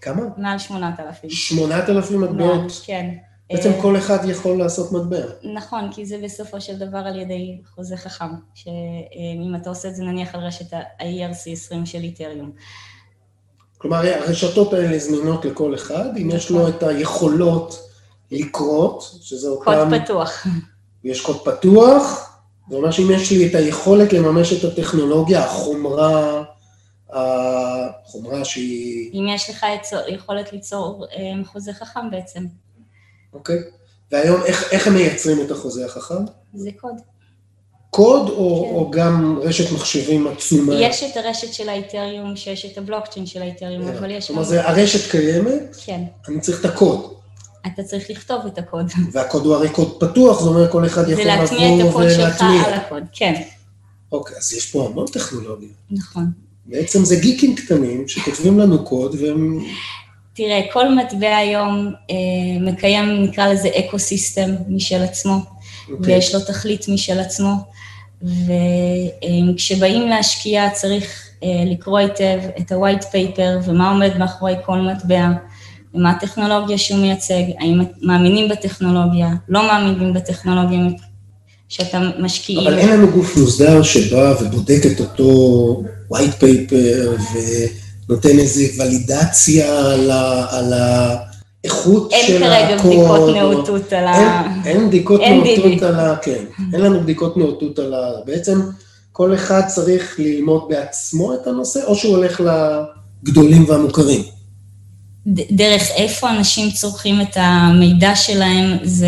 כמה? 0.02 0.22
מעל 0.38 0.60
8,000. 0.60 1.30
8,000 1.30 2.22
מטבעות. 2.22 2.72
כן. 2.86 3.10
בעצם 3.52 3.72
כל 3.82 3.98
אחד 3.98 4.30
יכול 4.30 4.58
לעשות 4.58 4.92
מטבע. 4.92 5.22
נכון, 5.54 5.92
כי 5.92 6.06
זה 6.06 6.18
בסופו 6.24 6.62
של 6.62 6.78
דבר 6.78 6.98
על 6.98 7.20
ידי 7.20 7.58
חוזה 7.76 7.98
חכם, 7.98 8.30
שאם 8.54 9.54
אתה 9.62 9.70
עושה 9.70 9.88
את 9.88 9.96
זה 9.96 10.04
נניח 10.04 10.36
על 10.36 10.42
רשת 10.42 10.74
ה-ERC20 10.74 11.86
של 11.86 12.00
איתריום. 12.04 12.52
כלומר, 13.78 13.98
הרשתות 14.06 14.74
האלה 14.74 15.00
זמינות 15.00 15.46
לכל 15.46 15.76
אחד, 15.76 16.18
אם 16.18 16.30
יש 16.30 16.50
לו 16.50 16.60
נכון. 16.60 16.72
את 16.72 16.84
היכולות 16.84 17.88
לקרות, 18.32 19.04
שזה 19.22 19.48
קוד 19.64 19.78
אותם, 19.78 20.04
פתוח. 20.04 20.48
יש 21.04 21.22
קוד 21.22 21.38
פתוח, 21.46 22.32
זה 22.70 22.76
אומר 22.76 22.92
שאם 22.92 23.12
יש 23.12 23.32
לי 23.32 23.48
את 23.48 23.56
היכולת 23.56 24.14
לממש 24.14 24.54
את 24.54 24.72
הטכנולוגיה, 24.72 25.46
החומרה, 25.46 26.44
החומרה 27.10 28.46
שהיא, 28.46 29.12
אם 29.14 29.28
יש 29.36 29.50
לך 29.50 29.66
יכולת 30.08 30.54
ליצור 30.54 31.06
אה, 31.16 31.46
חוזה 31.46 31.74
חכם 31.74 32.12
בעצם, 32.12 32.46
אוקיי? 33.34 33.60
והיום 34.12 34.42
איך, 34.46 34.72
איך 34.72 34.88
הם 34.88 34.94
מייצרים 34.94 35.42
את 35.42 35.52
החוזה 35.52 35.86
החכם? 35.86 36.26
זה 36.54 36.70
קוד. 36.82 36.96
קוד 37.90 38.30
או, 38.30 38.66
כן. 38.66 38.76
או 38.76 38.92
גם 38.92 39.40
רשת 39.42 39.72
מחשבים 39.74 40.28
עצומה? 40.28 40.76
יש 40.76 41.04
את 41.04 41.18
הרשת 41.18 41.54
של 41.54 41.70
האיתריום, 41.70 42.36
שיש 42.36 42.66
את 42.66 42.78
הבלוקצ'יין 42.78 43.26
של 43.26 43.42
האיתריום, 43.42 43.88
אבל 43.88 44.12
יש 44.12 44.28
כלומר, 44.28 44.42
גם... 44.42 44.50
זה, 44.50 44.68
הרשת 44.70 45.12
קיימת, 45.12 45.76
כן, 45.86 46.02
אני 46.28 46.40
צריך 46.40 46.60
את 46.60 46.66
הקוד. 46.66 47.14
אתה 47.68 47.84
צריך 47.84 48.10
לכתוב 48.10 48.46
את 48.46 48.58
הקוד. 48.58 48.86
והקוד 49.12 49.46
הוא 49.46 49.56
הרי 49.56 49.70
קוד 49.70 50.00
פתוח, 50.00 50.42
זה 50.42 50.50
אומר 50.50 50.72
כל 50.72 50.86
אחד 50.86 51.10
יכול 51.10 51.26
להטמיע 51.26 51.76
את 51.76 51.80
לבוא 51.80 51.90
הקוד 51.90 52.10
שלך 52.10 52.20
ולהטמיע. 52.20 52.62
על 52.62 52.74
הקוד, 52.74 53.04
כן, 53.12 53.42
אוקיי, 54.12 54.38
אז 54.38 54.54
יש 54.54 54.72
פה 54.72 54.86
המון 54.86 55.08
טכנולוגיה. 55.08 55.70
נכון. 55.92 56.26
בעצם 56.66 57.06
זה 57.06 57.16
גיקים 57.16 57.56
קטנים 57.56 58.08
שכותבים 58.08 58.60
לנו 58.60 58.86
קוד 58.86 59.16
והם... 59.22 59.60
תראה, 60.34 60.62
כל 60.74 60.96
מטבע 60.96 61.38
היום 61.38 61.94
אה, 62.10 62.16
מקיים, 62.62 63.24
נקרא 63.24 63.48
לזה 63.48 63.70
ecosystem 63.80 64.56
משל 64.70 65.02
עצמו, 65.04 65.36
אוקיי. 65.92 66.16
ויש 66.16 66.36
לו 66.36 66.42
תכלית 66.42 66.88
משל 66.88 67.20
עצמו, 67.20 67.54
וכשבאים 68.24 70.08
להשקיע 70.08 70.70
צריך 70.70 71.30
אה, 71.44 71.64
לקרוא 71.66 72.00
היטב 72.00 72.40
את 72.60 72.72
ה-white 72.72 73.04
paper 73.04 73.70
ומה 73.70 73.92
עומד 73.92 74.18
מאחורי 74.18 74.54
כל 74.66 74.78
מטבע, 74.78 75.28
ומה 75.94 76.12
הטכנולוגיה 76.12 76.78
שהוא 76.78 77.00
מייצג, 77.00 77.44
האם 77.60 77.82
מאמינים 78.02 78.50
בטכנולוגיה, 78.50 79.30
לא 79.50 79.68
מאמינים 79.68 80.14
בטכנולוגיה 80.14 80.80
שאתה 81.70 82.00
משקיעים. 82.20 82.68
אבל 82.68 82.78
אין 82.78 82.90
לנו 82.90 83.12
גוף 83.12 83.38
מוסדר 83.38 83.84
שבא 83.84 84.34
ובודק 84.42 84.82
את 84.92 85.00
אותו 85.00 85.84
white 86.14 86.42
paper 86.42 87.22
ונותן 88.12 88.40
איזו 88.40 88.62
ולידציה 88.78 89.80
על, 89.80 90.12
ה, 90.12 90.46
על 90.50 90.74
האיכות 90.74 92.14
אין 92.14 92.28
של 92.28 92.40
כרגע 92.40 92.76
הקוד. 92.76 92.86
בדיקות 92.92 93.20
או- 93.20 93.32
נאותות 93.34 93.94
על 93.94 94.08
ה... 94.08 94.42
אין, 94.66 94.78
אין 94.78 94.88
בדיקות 94.88 95.22
אין 95.22 95.34
נאותות 95.38 95.64
דידי. 95.66 95.86
על 95.86 96.00
ה... 96.00 96.16
כן, 96.22 96.44
אין 96.74 96.82
לנו 96.82 97.02
בדיקות 97.02 97.38
נאותות 97.38 97.80
על 97.80 97.94
ה... 97.94 97.98
בעצם 98.26 98.62
כל 99.12 99.34
אחד 99.34 99.62
צריך 99.68 100.16
ללמוד 100.20 100.66
בעצמו 100.70 101.34
את 101.34 101.48
הנושא, 101.48 101.80
או 101.86 101.96
שהוא 101.96 102.16
הולך 102.18 102.42
לגדולים 103.24 103.66
והמוכרים. 103.70 104.22
ד- 105.28 105.42
דרך 105.58 105.82
איפה 105.96 106.30
אנשים 106.32 106.72
צורכים 106.72 107.22
את 107.22 107.38
המידע 107.40 108.16
שלהם, 108.16 108.78
זה, 108.84 109.08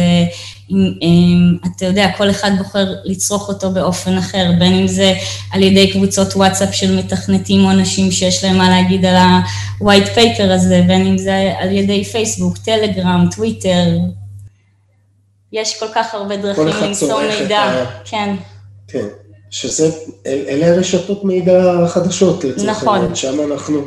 אתה 1.66 1.86
יודע, 1.86 2.08
כל 2.18 2.30
אחד 2.30 2.52
בוחר 2.58 2.86
לצרוך 3.04 3.50
אותו 3.50 3.72
באופן 3.72 4.18
אחר, 4.18 4.52
בין 4.60 4.74
אם 4.74 4.88
זה 4.88 5.14
על 5.52 5.64
ידי 5.64 5.92
קבוצות 5.92 6.36
וואטסאפ 6.36 6.76
של 6.76 6.96
מתכנתים 6.98 7.66
או 7.66 7.72
אנשים 7.72 8.12
שיש 8.12 8.44
להם 8.44 8.58
מה 8.58 8.70
להגיד 8.70 9.06
על 9.06 9.16
ה-white 9.16 10.16
paper 10.18 10.44
הזה, 10.52 10.82
בין 10.88 11.06
אם 11.08 11.18
זה 11.18 11.54
על 11.60 11.72
ידי 11.72 12.04
פייסבוק, 12.04 12.58
טלגרם, 12.58 13.26
טוויטר. 13.36 13.98
יש 15.54 15.80
כל 15.80 15.86
כך 15.96 16.14
הרבה 16.14 16.38
דרכים 16.38 16.68
למסור 16.68 17.20
מידע, 17.40 17.60
ה- 17.60 17.86
כן, 18.06 18.36
כן, 18.88 19.06
שזה, 19.50 19.92
אל- 20.26 20.46
אלה 20.48 20.68
הרשתות 20.68 21.24
מידע 21.24 21.72
החדשות 21.84 22.44
לצורך 22.44 22.70
נכון. 22.70 22.96
העניין, 22.96 23.16
שם 23.16 23.52
אנחנו 23.52 23.82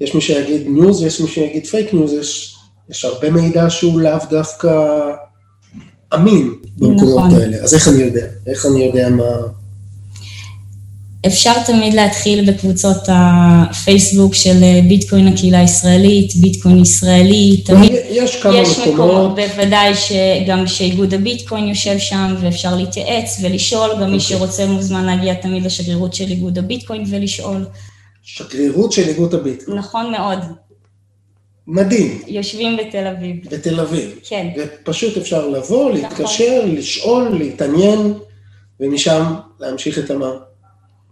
יש 0.00 0.14
מי 0.14 0.20
שיגיד 0.20 0.66
news 0.66 1.02
ויש 1.02 1.20
מי 1.20 1.28
שיגיד 1.28 1.66
fake 1.66 1.94
news, 1.94 2.12
יש, 2.12 2.56
יש 2.90 3.04
הרבה 3.04 3.30
מידע 3.30 3.70
שהוא 3.70 4.00
לאו 4.00 4.18
דווקא 4.30 4.68
אמין 6.14 6.54
במקומות 6.76 7.24
נכון. 7.26 7.40
האלה. 7.40 7.56
אז 7.56 7.74
איך 7.74 7.88
אני 7.88 8.02
יודע? 8.02 8.26
איך 8.46 8.66
אני 8.66 8.84
יודע 8.84 9.08
מה... 9.08 9.24
אפשר 11.26 11.52
תמיד 11.66 11.94
להתחיל 11.94 12.50
בקבוצות 12.50 12.96
הפייסבוק 13.08 14.34
של 14.34 14.62
אה, 14.62 14.80
ביטקוין 14.88 15.28
הקהילה 15.28 15.58
הישראלית, 15.58 16.36
ביטקוין 16.36 16.78
ישראלי, 16.78 17.62
תמיד 17.64 17.92
יש 18.10 18.42
כמה 18.42 18.56
יש 18.56 18.78
מקומות, 18.78 18.94
מקומות, 18.94 19.34
בוודאי 19.34 19.92
שגם 19.94 20.66
שאיגוד 20.66 21.14
הביטקוין 21.14 21.68
יושב 21.68 21.98
שם 21.98 22.34
ואפשר 22.40 22.76
להתייעץ 22.76 23.38
ולשאול, 23.42 23.90
גם 23.90 23.98
מי 23.98 24.04
אוקיי. 24.04 24.20
שרוצה 24.20 24.66
מוזמן 24.66 25.06
להגיע 25.06 25.34
תמיד 25.34 25.62
לשגרירות 25.62 26.14
של 26.14 26.24
איגוד 26.24 26.58
הביטקוין 26.58 27.04
ולשאול. 27.10 27.64
שגרירות 28.22 28.92
של 28.92 29.08
איגוד 29.08 29.34
הביטקוין. 29.34 29.78
נכון 29.78 30.12
מאוד, 30.12 30.38
מדהים, 31.66 32.22
יושבים 32.26 32.76
בתל 32.76 33.06
אביב. 33.06 33.36
בתל 33.50 33.80
אביב. 33.80 34.18
כן, 34.28 34.48
ופשוט 34.56 35.16
אפשר 35.16 35.48
לבוא, 35.48 35.90
נכון. 35.90 35.92
להתקשר, 35.92 36.64
לשאול, 36.66 37.28
להתעניין, 37.38 38.14
ומשם 38.80 39.34
להמשיך 39.60 39.98
את 39.98 40.10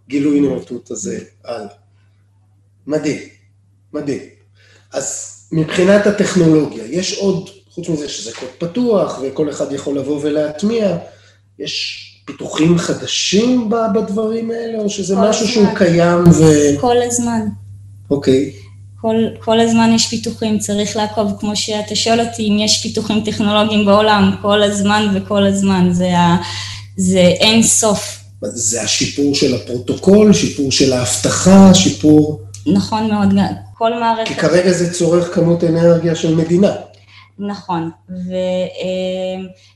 הגילוי 0.08 0.40
נאותות 0.40 0.90
הזה 0.90 1.18
הלאה. 1.44 1.66
מדהים, 2.86 3.18
מדהים. 3.92 4.22
אז 4.92 5.30
מבחינת 5.52 6.06
הטכנולוגיה, 6.06 6.84
יש 6.86 7.18
עוד, 7.18 7.50
חוץ 7.70 7.88
מזה 7.88 8.08
שזה 8.08 8.32
קוד 8.32 8.48
פתוח 8.58 9.18
וכל 9.22 9.50
אחד 9.50 9.72
יכול 9.72 9.98
לבוא 9.98 10.20
ולהטמיע, 10.22 10.96
יש 11.58 12.00
פיתוחים 12.24 12.78
חדשים 12.78 13.70
בדברים 13.94 14.50
האלה, 14.50 14.78
או 14.78 14.90
שזה 14.90 15.16
משהו 15.16 15.48
שהוא 15.48 15.66
הזמן. 15.66 15.78
קיים 15.78 16.24
ו... 16.28 16.44
כל 16.80 16.96
הזמן. 17.02 17.40
אוקיי, 18.10 18.52
כל, 19.04 19.16
כל 19.38 19.60
הזמן 19.60 19.90
יש 19.94 20.06
פיתוחים, 20.06 20.58
צריך 20.58 20.96
לעקוב, 20.96 21.32
כמו 21.40 21.56
שאתה 21.56 21.94
שואל 21.94 22.20
אותי 22.20 22.48
אם 22.48 22.58
יש 22.58 22.82
פיתוחים 22.82 23.24
טכנולוגיים 23.24 23.86
בעולם, 23.86 24.36
כל 24.42 24.62
הזמן 24.62 25.08
וכל 25.14 25.46
הזמן, 25.46 25.92
זה, 25.92 26.18
ה, 26.18 26.36
זה 26.96 27.20
אין 27.20 27.62
סוף. 27.62 28.20
זה 28.42 28.82
השיפור 28.82 29.34
של 29.34 29.54
הפרוטוקול, 29.54 30.32
שיפור 30.32 30.72
של 30.72 30.92
האבטחה, 30.92 31.74
שיפור... 31.74 32.40
נכון 32.66 33.10
מאוד, 33.10 33.28
כל 33.78 33.90
כי 33.94 34.00
מערכת, 34.00 34.36
כרגע 34.40 34.72
זה 34.72 34.92
צורך 34.92 35.34
כמות 35.34 35.64
אנרגיה 35.64 36.14
של 36.14 36.34
מדינה. 36.34 36.72
נכון, 37.38 37.90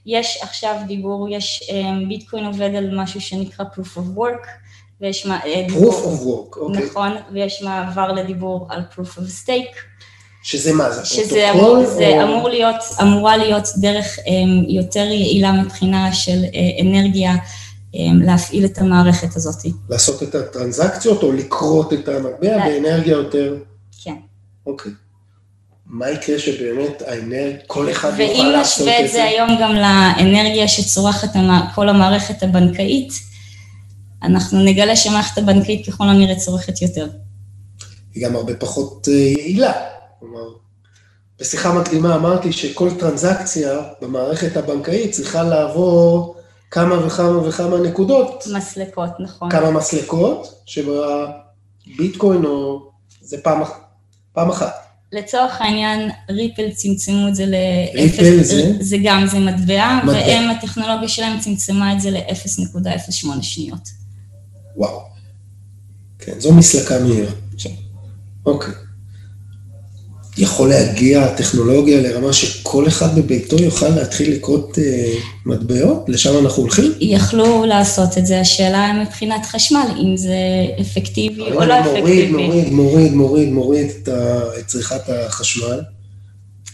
ויש 0.06 0.38
עכשיו 0.42 0.76
דיבור, 0.86 1.28
יש 1.30 1.70
אמ, 1.70 2.08
ביטקוין 2.08 2.44
עובד 2.44 2.70
על 2.74 2.90
משהו 2.92 3.20
שנקרא 3.20 3.64
proof 3.74 3.98
of 3.98 4.18
work, 4.18 4.48
ויש 5.00 5.26
מה- 5.26 5.40
אה, 5.44 5.64
דיבור, 5.68 5.92
proof 5.92 6.04
of 6.06 6.22
work, 6.24 6.58
אוקיי. 6.60 6.84
נכון, 6.86 7.12
ויש 7.32 7.62
מעבר 7.62 8.12
לדיבור 8.12 8.66
על 8.70 8.82
proof 8.94 9.18
of 9.18 9.44
stake, 9.44 9.76
שזה 10.42 10.72
מה, 10.72 10.90
זה 10.90 11.04
שזה 11.04 11.50
הפרוטוקול? 11.50 11.76
אמור, 11.78 11.86
זה 11.86 12.08
או- 12.08 12.22
אמור 12.22 12.48
להיות, 12.48 12.74
אמורה 13.02 13.36
להיות 13.36 13.64
דרך 13.80 14.18
אמ, 14.26 14.64
יותר 14.68 15.00
יעילה 15.04 15.52
מבחינה 15.52 16.12
של 16.12 16.38
אה, 16.54 16.82
אנרגיה 16.86 17.34
אמ, 17.94 18.22
להפעיל 18.22 18.64
את 18.64 18.78
המערכת 18.78 19.36
הזאת. 19.36 19.54
לעשות 19.90 20.22
את 20.22 20.34
הטרנזקציות 20.34 21.22
או 21.22 21.32
לכרות 21.32 21.92
את 21.92 22.08
המטבע 22.08 22.56
לא. 22.56 22.64
באנרגיה 22.64 23.12
יותר... 23.12 23.56
כן. 24.04 24.14
אוקיי. 24.66 24.92
מה 25.86 26.10
יקרה 26.10 26.38
שבאמת 26.38 27.02
האנרגיה, 27.06 27.56
כל 27.66 27.90
אחד 27.90 28.08
יוכל 28.20 28.22
ואם 28.22 28.46
לעשות 28.52 28.80
נשווה 28.86 29.00
את 29.00 29.04
את 29.04 29.10
זה? 29.10 29.12
זה 29.12 29.24
היום 29.24 29.48
גם 29.60 29.74
לאנרגיה 29.74 30.68
שצורכת 30.68 31.28
כל 31.74 31.88
המערכת 31.88 32.42
הבנקאית, 32.42 33.12
אנחנו 34.22 34.64
נגלה 34.64 34.96
שהמערכת 34.96 35.38
הבנקאית 35.38 35.86
ככל 35.86 36.04
הנראה 36.04 36.36
צורכת 36.36 36.82
יותר. 36.82 37.08
היא 38.14 38.26
גם 38.26 38.36
הרבה 38.36 38.54
פחות 38.54 39.08
אה, 39.08 39.14
יעילה. 39.14 39.72
כלומר, 40.20 40.48
בשיחה 41.40 41.72
מקדימה 41.72 42.14
אמרתי 42.14 42.52
שכל 42.52 42.90
טרנזקציה 42.98 43.80
במערכת 44.02 44.56
הבנקאית 44.56 45.10
צריכה 45.10 45.42
לעבור 45.42 46.36
כמה 46.70 47.06
וכמה 47.06 47.48
וכמה 47.48 47.78
נקודות, 47.78 48.44
מסלקות, 48.56 49.10
נכון. 49.20 49.50
כמה 49.50 49.70
מסלקות, 49.70 50.62
שבביטקוין 50.66 52.44
או... 52.44 52.88
זה 53.20 53.36
פעם, 53.42 53.62
פעם 54.32 54.50
אחת. 54.50 54.74
לצורך 55.12 55.60
העניין, 55.60 56.10
ריפל 56.30 56.70
צמצמו 56.70 57.28
את 57.28 57.34
זה 57.34 57.46
ל-0, 57.46 57.94
ריפל 57.94 58.42
זה? 58.42 58.72
זה 58.80 58.96
גם, 59.04 59.26
זה 59.26 59.38
מטבע, 59.38 59.98
מטבע. 60.02 60.12
והם, 60.12 60.50
הטכנולוגיה 60.50 61.08
שלהם 61.08 61.40
צמצמה 61.40 61.92
את 61.92 62.00
זה 62.00 62.10
ל-0.08 62.10 63.42
שניות. 63.42 63.97
וואו. 64.78 65.00
כן, 66.18 66.32
זו 66.38 66.52
מסלקה 66.52 67.00
מהירה. 67.00 67.30
אוקיי. 68.46 68.74
יכול 70.38 70.68
להגיע 70.68 71.24
הטכנולוגיה 71.24 72.00
לרמה 72.00 72.32
שכל 72.32 72.88
אחד 72.88 73.18
בביתו 73.18 73.56
יוכל 73.62 73.88
להתחיל 73.88 74.32
לקרות 74.32 74.78
אה, 74.78 75.12
מטבעות? 75.46 76.04
לשם 76.08 76.38
אנחנו 76.44 76.62
הולכים? 76.62 76.92
יכלו 77.00 77.64
לעשות 77.64 78.18
את 78.18 78.26
זה, 78.26 78.40
השאלה 78.40 79.02
מבחינת 79.02 79.46
חשמל, 79.46 79.86
אם 80.02 80.16
זה 80.16 80.36
אפקטיבי 80.80 81.40
או 81.42 81.64
לא 81.64 81.82
מוריד, 81.82 81.96
אפקטיבי. 81.96 82.32
מוריד, 82.32 82.72
מוריד, 82.72 83.12
מוריד, 83.12 83.48
מוריד 83.52 83.86
את 84.02 84.08
ה- 84.08 84.58
את 84.58 84.66
צריכת 84.66 85.00
החשמל. 85.08 85.80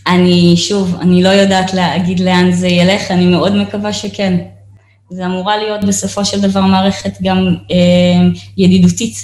אני, 0.06 0.54
שוב, 0.56 0.94
אני 1.00 1.22
לא 1.22 1.28
יודעת 1.28 1.74
להגיד 1.74 2.20
לאן 2.20 2.52
זה 2.52 2.68
ילך, 2.68 3.10
אני 3.10 3.26
מאוד 3.26 3.54
מקווה 3.54 3.92
שכן. 3.92 4.38
זה 5.14 5.26
אמורה 5.26 5.56
להיות 5.56 5.84
בסופו 5.84 6.24
של 6.24 6.40
דבר 6.40 6.60
מערכת 6.60 7.12
גם 7.22 7.54
אה, 7.70 8.38
ידידותית 8.56 9.16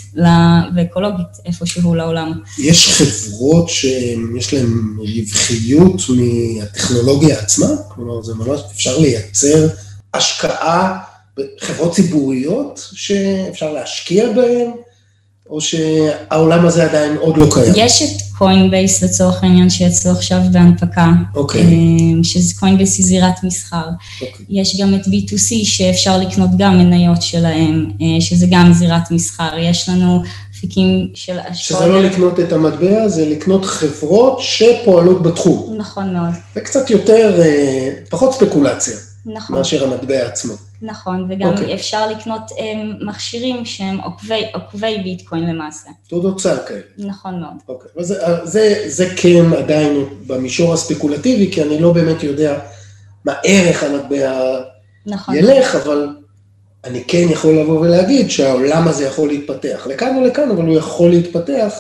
ואקולוגית 0.77 1.27
איפשהו 1.47 1.95
לעולם. 1.95 2.41
יש 2.59 2.89
חברות 2.89 3.69
שיש 3.69 4.55
להן 4.55 4.97
רווחיות 4.99 6.03
מהטכנולוגיה 6.09 7.39
עצמה? 7.39 7.67
כלומר, 7.89 8.23
זה 8.23 8.35
ממש, 8.35 8.61
אפשר 8.73 8.99
לייצר 8.99 9.69
השקעה 10.15 10.99
בחברות 11.37 11.95
ציבוריות 11.95 12.89
שאפשר 12.93 13.73
להשקיע 13.73 14.33
בהן, 14.33 14.71
או 15.51 15.61
שהעולם 15.61 16.67
הזה 16.67 16.85
עדיין 16.85 17.17
עוד 17.17 17.37
לא 17.37 17.47
קיים? 17.53 17.73
יש 17.77 18.03
את 18.03 18.23
קוינבייס 18.39 19.03
לצורך 19.03 19.43
העניין 19.43 19.71
שיצאו 19.71 20.11
עכשיו 20.11 20.41
בהנפקה, 20.53 21.09
אוקיי, 21.35 21.61
אה, 21.63 21.69
שזה 22.23 22.55
קוינבייס 22.61 22.99
היא 22.99 23.07
זירת 23.07 23.45
מסחר. 23.45 23.85
אוקיי. 24.23 24.47
יש 24.49 24.81
גם 24.81 24.95
את 24.95 25.07
B2C 25.07 25.65
שאפשר 25.65 26.19
לקנות 26.19 26.51
גם 26.59 26.79
מניות 26.79 27.23
שלהם, 27.23 27.91
אה, 28.01 28.21
שזה 28.21 28.47
גם 28.51 28.73
זירת 28.73 29.11
מסחר. 29.11 29.59
יש 29.59 29.89
לנו 29.89 30.23
אפיקים 30.57 31.09
של 31.15 31.39
השקעות. 31.39 31.81
שזה 31.81 31.87
לא 31.87 32.03
לקנות 32.03 32.41
את 32.41 32.53
המטבע, 32.53 33.09
זה 33.09 33.29
לקנות 33.29 33.65
חברות 33.65 34.39
שפועלות 34.41 35.23
בתחום. 35.23 35.75
נכון 35.77 36.13
מאוד, 36.15 36.35
זה 36.55 36.61
קצת 36.61 36.91
יותר, 36.91 37.41
אה, 37.43 37.91
פחות 38.11 38.33
ספקולציה 38.35 38.97
נכון. 39.27 39.57
מאשר 39.57 39.85
המטבע 39.85 40.27
עצמו. 40.27 40.55
נכון, 40.83 41.27
וגם 41.31 41.49
אוקיי. 41.49 41.73
okay. 41.73 41.75
אפשר 41.75 42.11
לקנות 42.11 42.51
um, 42.51 43.05
מכשירים 43.07 43.65
שהם 43.65 44.01
עוקבי, 44.01 44.43
עוקבי 44.55 44.99
ביטקוין 45.05 45.47
למעשה. 45.47 45.91
תעודות 46.09 46.41
סל 46.41 46.57
כאלה. 46.69 46.81
נכון 46.99 47.41
מאוד. 47.41 47.55
אוקיי, 47.69 47.91
אז 47.99 48.07
זה, 48.07 48.17
זה, 48.45 48.85
זה 48.87 49.07
כן 49.17 49.53
עדיין 49.59 50.05
במישור 50.27 50.75
הספקולטיבי, 50.75 51.53
כי 51.53 51.63
אני 51.63 51.79
לא 51.79 51.93
באמת 51.93 52.23
יודע 52.23 52.59
מה 53.25 53.33
ערך 53.45 53.83
המטבע 53.83 54.61
נכון. 55.07 55.35
ילך, 55.35 55.75
אבל 55.75 56.09
אני 56.85 57.05
כן 57.09 57.27
יכול 57.31 57.59
לבוא 57.59 57.81
ולהגיד 57.81 58.31
שהעולם 58.31 58.89
הזה 58.89 59.05
יכול 59.05 59.29
להתפתח. 59.29 59.87
לכאן 59.91 60.17
או 60.17 60.25
לכאן, 60.25 60.51
אבל 60.51 60.67
הוא 60.67 60.79
יכול 60.79 61.11
להתפתח. 61.11 61.73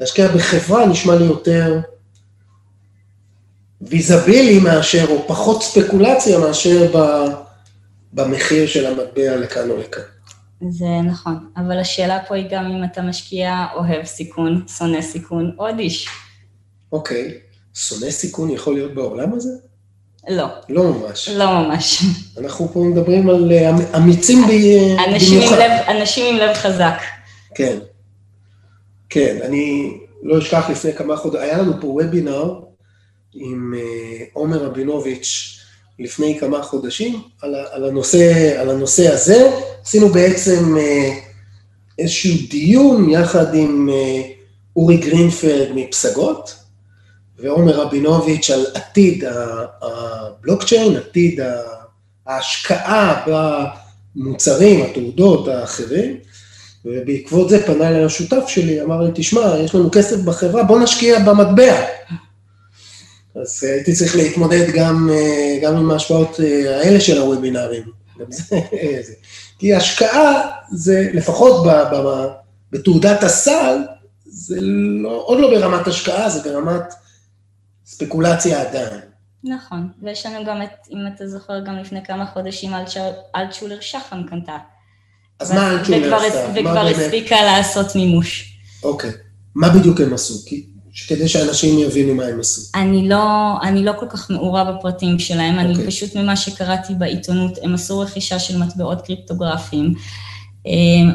להשקיע 0.00 0.28
בחברה 0.28 0.86
נשמע 0.86 1.16
לי 1.16 1.24
יותר 1.24 1.80
ויזבילי 3.80 4.58
מאשר, 4.58 5.06
או 5.10 5.24
פחות 5.28 5.62
ספקולציה 5.62 6.38
מאשר 6.38 6.90
ב, 6.98 7.24
במחיר 8.12 8.66
של 8.66 8.86
המטבע 8.86 9.36
לכאן 9.36 9.70
או 9.70 9.76
לכאן. 9.76 10.02
זה 10.70 10.84
נכון, 11.04 11.34
אבל 11.56 11.78
השאלה 11.78 12.18
פה 12.28 12.34
היא 12.34 12.46
גם 12.50 12.64
אם 12.66 12.84
אתה 12.84 13.02
משקיע 13.02 13.66
אוהב 13.74 14.04
סיכון, 14.04 14.62
שונא 14.78 15.02
סיכון, 15.02 15.54
או 15.58 15.68
אדיש. 15.70 16.08
אוקיי, 16.92 17.34
שונא 17.74 18.10
סיכון 18.10 18.50
יכול 18.50 18.74
להיות 18.74 18.94
בעולם 18.94 19.32
הזה? 19.34 19.48
לא, 20.28 20.46
לא 20.68 20.84
ממש. 20.84 21.28
לא 21.28 21.46
ממש. 21.62 22.02
אנחנו 22.40 22.68
פה 22.72 22.80
מדברים 22.80 23.28
על 23.28 23.52
אה, 23.52 23.70
אמ- 23.70 23.94
אמיצים 23.96 24.38
ב- 24.46 24.98
אנשים 25.08 25.34
עם, 25.34 25.46
במיוחד. 25.46 25.56
לב, 25.58 25.96
אנשים 25.96 26.34
עם 26.34 26.40
לב 26.40 26.54
חזק. 26.54 26.98
כן. 27.54 27.78
כן, 29.08 29.38
אני 29.44 29.92
לא 30.22 30.38
אשכח 30.38 30.70
לפני 30.70 30.92
כמה 30.92 31.16
חודשים, 31.16 31.42
היה 31.42 31.58
לנו 31.58 31.72
פה 31.80 31.86
וובינר 31.86 32.60
עם 33.38 33.74
אה, 33.76 34.24
עומר 34.32 34.64
רבינוביץ' 34.64 35.60
לפני 35.98 36.38
כמה 36.40 36.62
חודשים 36.62 37.22
על, 37.42 37.54
על, 37.70 37.84
הנושא, 37.84 38.60
על 38.60 38.70
הנושא 38.70 39.12
הזה. 39.12 39.50
עשינו 39.82 40.08
בעצם 40.08 40.76
אה, 40.78 41.18
איזשהו 41.98 42.34
דיון 42.50 43.10
יחד 43.10 43.54
עם 43.54 43.88
אה, 43.92 44.22
אורי 44.76 44.96
גרינפלד 44.96 45.68
מפסגות, 45.74 46.54
ועומר 47.38 47.80
רבינוביץ' 47.80 48.50
על 48.50 48.66
עתיד 48.74 49.24
הבלוקצ'יין, 49.82 50.96
עתיד 50.96 51.40
ההשקעה 52.26 53.24
במוצרים, 54.16 54.84
התעודות 54.84 55.48
האחרים, 55.48 56.16
ובעקבות 56.84 57.48
זה 57.48 57.66
פנה 57.66 57.88
אליי 57.88 58.04
השותף 58.04 58.44
שלי, 58.48 58.82
אמר 58.82 59.02
לי, 59.02 59.10
תשמע, 59.14 59.56
יש 59.58 59.74
לנו 59.74 59.90
כסף 59.90 60.16
בחברה, 60.16 60.62
בוא 60.62 60.80
נשקיע 60.80 61.18
במטבע. 61.18 61.86
אז 63.42 63.64
אה, 63.64 63.74
הייתי 63.74 63.92
צריך 63.92 64.16
להתמודד 64.16 64.70
גם, 64.74 65.10
אה, 65.12 65.58
גם 65.62 65.76
עם 65.76 65.90
ההשפעות 65.90 66.40
אה, 66.40 66.78
האלה 66.78 67.00
של 67.00 67.18
הוובינארים. 67.18 67.82
גם 68.18 68.26
זה, 68.28 68.60
זה. 69.06 69.12
כי 69.58 69.74
השקעה 69.74 70.50
זה, 70.72 71.10
לפחות 71.14 71.66
ב, 71.66 71.68
ב, 71.68 72.26
בתעודת 72.72 73.22
הסל, 73.22 73.78
זה 74.24 74.60
לא, 74.60 75.22
עוד 75.26 75.40
לא 75.40 75.50
ברמת 75.50 75.86
השקעה, 75.86 76.30
זה 76.30 76.50
ברמת 76.50 76.94
ספקולציה 77.86 78.62
עדיין. 78.62 79.00
נכון, 79.44 79.88
ויש 80.02 80.26
לנו 80.26 80.44
גם 80.46 80.62
את, 80.62 80.88
אם 80.90 80.98
אתה 81.14 81.28
זוכר, 81.28 81.60
גם 81.66 81.76
לפני 81.76 82.04
כמה 82.04 82.26
חודשים 82.26 82.70
אלטשולר 83.36 83.80
שחם 83.80 84.22
קנתה. 84.30 84.56
אז 85.40 85.52
מה 85.52 85.70
אלטשולר 85.70 86.14
עשתה? 86.14 86.48
וכבר 86.54 86.86
הספיקה 86.86 87.36
לעשות 87.42 87.96
מימוש. 87.96 88.58
אוקיי. 88.82 89.10
מה 89.54 89.68
בדיוק 89.68 90.00
הם 90.00 90.14
עשו? 90.14 90.34
כי 90.46 90.66
כדי 91.08 91.28
שאנשים 91.28 91.78
יבינו 91.78 92.14
מה 92.14 92.24
הם 92.24 92.40
עשו. 92.40 92.62
אני 92.74 93.08
לא, 93.08 93.54
אני 93.62 93.84
לא 93.84 93.92
כל 93.98 94.06
כך 94.10 94.30
מעורה 94.30 94.72
בפרטים 94.72 95.18
שלהם, 95.18 95.56
okay. 95.56 95.60
אני 95.60 95.72
אוקיי. 95.72 95.86
פשוט 95.86 96.16
ממה 96.16 96.36
שקראתי 96.36 96.94
בעיתונות, 96.94 97.58
הם 97.62 97.74
עשו 97.74 97.98
רכישה 97.98 98.38
של 98.38 98.58
מטבעות 98.58 99.02
קריפטוגרפיים, 99.02 99.94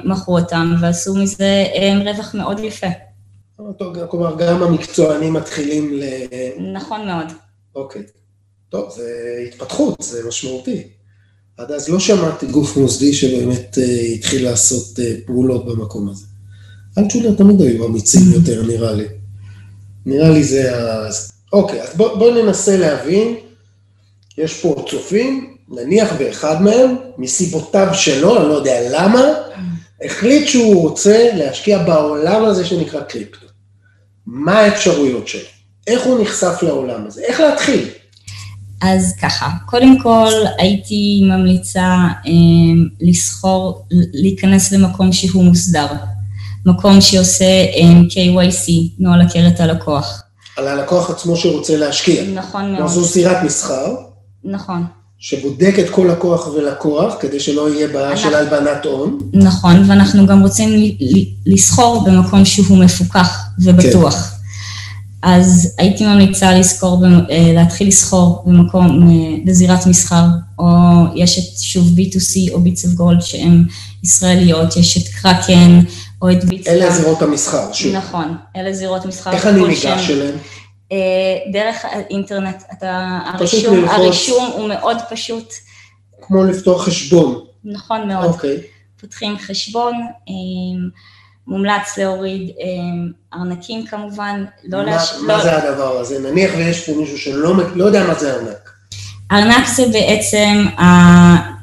מכרו 0.06 0.40
אותם 0.40 0.76
ועשו 0.82 1.16
מזה 1.16 1.66
רווח 2.06 2.36
מאוד 2.36 2.60
יפה. 2.60 2.88
כלומר, 4.10 4.36
גם 4.38 4.64
המקצוענים 4.64 5.34
מתחילים 5.34 5.94
ל... 5.94 6.04
נכון 6.74 7.06
מאוד. 7.06 7.26
אוקיי. 7.76 8.02
טוב, 8.70 8.90
זה 8.96 9.04
התפתחות, 9.48 10.02
זה 10.02 10.28
משמעותי. 10.28 10.84
עד 11.58 11.72
אז 11.72 11.90
לא 11.90 12.00
שמעתי 12.00 12.46
גוף 12.46 12.78
מוסדי 12.78 13.14
שבאמת 13.14 13.78
התחיל 14.16 14.44
לעשות 14.44 15.00
פעולות 15.26 15.66
במקום 15.66 16.10
הזה. 16.10 16.26
אלטשולר 16.98 17.36
תמיד 17.36 17.62
היו 17.62 17.88
אמיצים 17.88 18.32
יותר, 18.34 18.64
נראה 18.64 18.94
לי. 18.94 19.06
נראה 20.06 20.30
לי 20.30 20.44
זה 20.44 20.78
ה... 20.78 21.10
אוקיי, 21.54 21.82
אז 21.82 21.96
בואו 21.96 22.20
בוא 22.20 22.32
ננסה 22.32 22.78
להבין. 22.78 23.36
יש 24.38 24.62
פה 24.62 24.86
צופים, 24.90 25.58
נניח 25.70 26.14
באחד 26.14 26.62
מהם, 26.62 26.96
מסיבותיו 27.18 27.88
שלו, 27.94 28.38
אני 28.40 28.50
לא 28.50 28.54
יודע 28.54 28.80
למה, 28.92 29.22
החליט 30.06 30.48
שהוא 30.48 30.82
רוצה 30.90 31.30
להשקיע 31.34 31.84
בעולם 31.84 32.46
הזה 32.46 32.66
שנקרא 32.66 33.02
קריפטו. 33.02 33.46
מה 34.26 34.60
האפשרויות 34.60 35.28
שלו? 35.28 35.50
איך 35.88 36.04
הוא 36.04 36.22
נחשף 36.22 36.60
לעולם 36.62 37.08
הזה? 37.08 37.22
איך 37.22 37.40
להתחיל? 37.40 37.90
אז 38.82 39.14
ככה, 39.22 39.50
קודם 39.66 40.00
כל 40.00 40.32
הייתי 40.58 41.22
ממליצה 41.24 41.82
אה, 42.28 42.32
לסחור, 43.02 43.86
להיכנס 44.14 44.72
למקום 44.72 45.12
שהוא 45.12 45.44
מוסדר. 45.44 45.88
מקום 46.66 47.02
שעושה 47.02 47.66
um, 47.74 48.12
KYC, 48.12 48.72
נוהל 49.00 49.22
הכרת 49.22 49.60
הלקוח. 49.60 50.22
על 50.58 50.68
הלקוח 50.68 51.10
עצמו 51.10 51.36
שרוצה 51.36 51.78
להשקיע. 51.78 52.24
נכון 52.34 52.74
מאוד. 52.74 52.88
זו 52.88 53.04
זירת 53.04 53.44
מסחר. 53.44 53.96
נכון. 54.44 54.86
שבודק 55.20 55.76
את 55.80 55.90
כל 55.90 56.08
לקוח 56.12 56.48
ולקוח, 56.48 57.14
כדי 57.20 57.40
שלא 57.40 57.70
יהיה 57.74 57.88
בעיה 57.88 58.12
אנחנו... 58.12 58.30
של 58.30 58.36
הלבנת 58.36 58.86
הון. 58.86 59.18
נכון, 59.34 59.90
ואנחנו 59.90 60.26
גם 60.28 60.42
רוצים 60.42 60.70
לסחור 61.46 62.04
במקום 62.06 62.46
שהוא 62.46 62.78
מפוקח 62.78 63.40
ובטוח. 63.60 64.14
כן. 64.14 64.42
אז 65.22 65.76
הייתי 65.78 66.06
ממליצה 66.06 66.54
לזכור, 66.54 67.06
אה, 67.06 67.54
להתחיל 67.56 67.88
לסחור 67.88 68.44
במקום, 68.46 69.10
אה, 69.10 69.38
בזירת 69.46 69.88
מסחר, 69.88 70.26
או 70.60 70.66
יש 71.16 71.40
את 71.40 71.60
שוב 71.62 71.88
B2C 71.98 72.54
או 72.54 72.60
ביטס 72.60 72.86
אוף 72.86 72.94
גולד 72.94 73.22
שהן 73.22 73.66
ישראליות, 74.04 74.78
יש 74.78 74.98
את 74.98 75.08
קרקן, 75.08 75.80
או 76.22 76.32
את 76.32 76.44
ביצה. 76.44 76.72
אלה 76.72 76.92
זירות 76.92 77.22
המסחר, 77.22 77.74
שוב. 77.74 77.96
נכון, 77.96 78.38
אלה 78.56 78.74
זירות 78.74 79.06
מסחר. 79.06 79.32
איך 79.32 79.48
אני 79.48 79.68
ניגש 79.68 80.10
אליהן? 80.10 80.36
אה, 80.92 80.98
דרך 81.52 81.86
האינטרנט, 81.86 82.64
אתה, 82.74 83.20
הרישום, 83.26 83.90
הרישום 83.90 84.52
הוא 84.54 84.68
מאוד 84.68 84.98
פשוט. 85.10 85.54
כמו 86.22 86.44
לפתוח 86.44 86.86
חשבון. 86.86 87.40
נכון 87.64 88.08
מאוד. 88.08 88.26
אוקיי. 88.26 88.58
פותחים 89.02 89.38
חשבון, 89.38 89.94
אה, 90.30 90.34
מומלץ 91.48 91.98
להוריד 91.98 92.50
אה, 92.50 93.40
ארנקים 93.40 93.86
כמובן, 93.86 94.46
לא 94.64 94.84
להש... 94.86 95.14
מה 95.28 95.38
לא... 95.38 95.44
זה 95.44 95.58
הדבר 95.58 95.98
הזה? 95.98 96.20
נניח 96.20 96.52
ויש 96.58 96.90
פה 96.90 96.92
מישהו 96.98 97.18
שלא 97.18 97.54
לא 97.76 97.86
יודע 97.86 98.08
מה 98.08 98.14
זה 98.14 98.34
ארנק. 98.34 98.70
ארנק 99.32 99.68
זה 99.68 99.86
בעצם, 99.92 100.66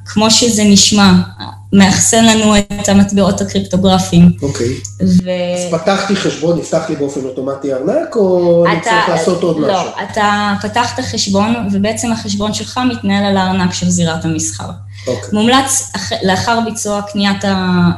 כמו 0.05 0.31
שזה 0.31 0.63
נשמע, 0.65 1.13
מאחסן 1.73 2.25
לנו 2.25 2.57
את 2.57 2.89
המטבעות 2.89 3.41
הקריפטוגרפיים. 3.41 4.33
אוקיי. 4.43 4.69
ו... 5.01 5.31
אז 5.55 5.81
פתחתי 5.81 6.17
חשבון, 6.17 6.59
נפתח 6.59 6.83
לי 6.89 6.97
באופן 6.97 7.25
אוטומטי 7.25 7.73
ארנק, 7.73 8.17
או 8.17 8.65
אתה, 8.65 8.73
אני 8.73 8.81
צריך 8.81 9.09
לעשות 9.09 9.43
עוד 9.43 9.59
לא, 9.59 9.69
משהו? 9.69 9.87
לא, 9.87 10.03
אתה 10.03 10.55
פתחת 10.63 11.01
חשבון, 11.03 11.55
ובעצם 11.73 12.13
החשבון 12.13 12.55
שלך 12.55 12.81
מתנהל 12.91 13.25
על 13.25 13.37
הארנק 13.37 13.73
של 13.73 13.91
זירת 13.91 14.25
המסחר. 14.25 14.71
אוקיי. 15.07 15.31
מומלץ 15.33 15.93
לאחר 16.23 16.61
ביצוע 16.65 17.03
קניית 17.03 17.45
ה... 17.45 17.89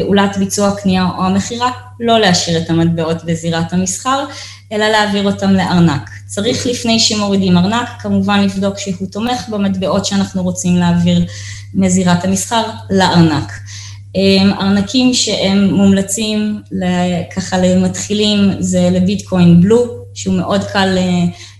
אה, 0.00 0.04
פעולת 0.04 0.36
ביצוע 0.36 0.68
הקנייה 0.68 1.08
או 1.18 1.24
המכירה, 1.24 1.70
לא 2.00 2.20
להשאיר 2.20 2.58
את 2.58 2.70
המטבעות 2.70 3.24
בזירת 3.24 3.72
המסחר, 3.72 4.24
אלא 4.72 4.88
להעביר 4.88 5.26
אותם 5.26 5.50
לארנק. 5.50 6.10
צריך 6.26 6.66
לפני 6.66 7.00
שמורידים 7.00 7.58
ארנק, 7.58 7.88
כמובן 8.00 8.40
לבדוק 8.40 8.78
שהוא 8.78 9.08
תומך 9.12 9.48
במטבעות 9.48 10.04
שאנחנו 10.04 10.42
רוצים 10.42 10.76
להעביר 10.76 11.24
מזירת 11.74 12.24
המסחר 12.24 12.62
לארנק. 12.90 13.52
אמ, 14.14 14.52
ארנקים 14.60 15.14
שהם 15.14 15.74
מומלצים 15.74 16.62
ככה 17.36 17.58
למתחילים 17.58 18.50
זה 18.58 18.88
לביטקוין 18.92 19.60
Blue, 19.60 19.86
שהוא 20.14 20.34
מאוד 20.34 20.64
קל 20.64 20.98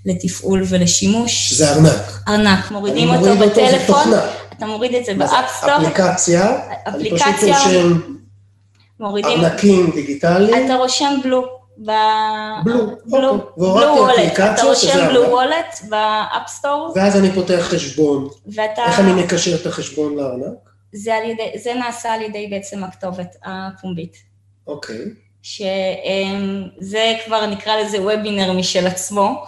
לתפעול 0.07 0.63
ולשימוש. 0.69 1.51
שזה 1.51 1.73
ארנק. 1.73 2.23
ארנק, 2.29 2.71
מורידים 2.71 3.09
אותו 3.09 3.35
מוריד 3.35 3.51
בטלפון, 3.51 4.13
אותו 4.13 4.17
אתה 4.59 4.67
מוריד 4.67 4.95
את 4.95 5.05
זה 5.05 5.15
ב 5.15 5.21
App 5.21 5.40
Store. 5.40 5.77
אפליקציה, 5.77 6.59
אפליקציה, 6.89 7.33
אני 7.33 7.53
פשוט 7.53 8.17
מורידים, 9.01 9.41
ארנקים 9.41 9.91
דיגיטליים. 9.91 10.67
אתה 10.67 10.75
רושם 10.75 11.15
Blue. 11.25 11.57
ב... 11.87 11.91
Blue, 12.65 12.87
Blue, 13.07 13.51
והורדתי 13.57 14.13
אפליקציה 14.13 14.55
אתה 14.55 14.63
רושם 14.63 15.09
Blue 15.09 15.23
Wallet 15.23 15.81
ב 15.89 15.99
App 15.99 16.30
Store. 16.30 16.93
ואז 16.97 17.17
אני 17.17 17.33
פותח 17.33 17.61
חשבון. 17.61 18.29
ואתה... 18.47 18.85
איך 18.87 19.01
אני 19.01 19.23
מקשר 19.23 19.55
את 19.55 19.67
החשבון 19.67 20.17
לארנק? 20.17 20.71
זה, 20.93 21.13
ידי, 21.25 21.59
זה 21.59 21.75
נעשה 21.75 22.15
על 22.15 22.23
ידי 22.23 22.47
בעצם 22.47 22.85
הכתובת 22.85 23.37
הפומבית. 23.45 24.17
אוקיי. 24.67 24.99
שזה 25.43 27.13
כבר 27.27 27.47
נקרא 27.47 27.77
לזה 27.77 28.01
וובינר 28.01 28.53
משל 28.53 28.87
עצמו. 28.87 29.45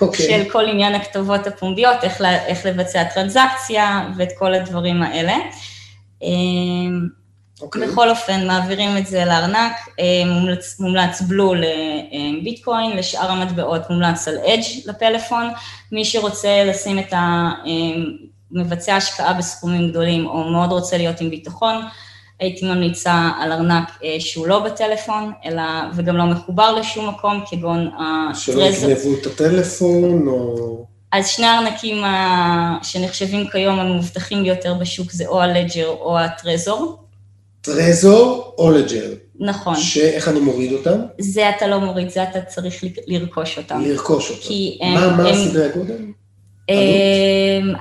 אוקיי. 0.00 0.26
של 0.26 0.50
כל 0.50 0.68
עניין 0.68 0.94
הכתובות 0.94 1.46
הפומביות, 1.46 1.96
איך, 2.02 2.22
איך 2.46 2.66
לבצע 2.66 3.04
טרנזקציה 3.04 4.08
ואת 4.16 4.32
כל 4.38 4.54
הדברים 4.54 5.02
האלה. 5.02 5.36
Okay. 7.58 7.62
אוקיי. 7.62 7.88
בכל 7.88 8.10
אופן, 8.10 8.46
מעבירים 8.46 8.98
את 8.98 9.06
זה 9.06 9.24
לארנק, 9.24 9.72
אה, 10.00 10.22
מומלץ, 10.26 10.80
מומלץ 10.80 11.20
בלו 11.20 11.54
לביטקוין, 11.54 12.96
לשאר 12.96 13.30
המטבעות 13.30 13.90
מומלץ 13.90 14.28
על 14.28 14.38
אדג' 14.38 14.86
לפלאפון. 14.86 15.50
מי 15.92 16.04
שרוצה 16.04 16.64
לשים 16.64 16.98
את 16.98 17.12
ה... 17.12 17.50
אה, 17.66 18.02
מבצע 18.50 18.96
השקעה 18.96 19.34
בסכומים 19.34 19.90
גדולים, 19.90 20.26
או 20.26 20.50
מאוד 20.50 20.72
רוצה 20.72 20.96
להיות 20.96 21.20
עם 21.20 21.30
ביטחון, 21.30 21.82
הייתי 22.40 22.66
ממליצה 22.66 23.30
על 23.40 23.52
ארנק 23.52 23.90
אה, 24.04 24.16
שהוא 24.18 24.46
לא 24.46 24.58
בטלפון, 24.58 25.32
אלא, 25.44 25.62
וגם 25.94 26.16
לא 26.16 26.24
מחובר 26.24 26.74
לשום 26.74 27.08
מקום, 27.08 27.44
כגון 27.50 27.90
הטרזר. 27.98 28.52
שלא 28.52 28.62
יגנבו 28.62 29.14
את 29.20 29.26
הטלפון, 29.26 30.28
או... 30.28 30.86
אז 31.12 31.28
שני 31.28 31.46
הארנקים 31.46 32.04
שנחשבים 32.82 33.48
כיום 33.48 33.78
המובטחים 33.78 34.42
ביותר 34.42 34.74
בשוק 34.74 35.12
זה 35.12 35.26
או 35.26 35.40
הלג'ר 35.40 35.86
או 35.86 36.18
הטרזור. 36.18 37.05
טרזור 37.66 38.54
או 38.58 38.70
לג'ר. 38.70 39.14
נכון. 39.40 39.76
שאיך 39.76 40.28
אני 40.28 40.40
מוריד 40.40 40.72
אותם? 40.72 41.00
זה 41.18 41.50
אתה 41.50 41.66
לא 41.66 41.80
מוריד, 41.80 42.10
זה 42.10 42.22
אתה 42.22 42.40
צריך 42.40 42.84
לרכוש 43.06 43.58
אותם. 43.58 43.80
לרכוש 43.80 44.30
אותם. 44.30 44.40
כי 44.42 44.78
הם... 44.82 44.94
מה, 44.94 45.16
מה 45.16 45.28
הסדרי 45.28 45.64
הגודל? 45.64 46.04
אמ, 46.68 47.74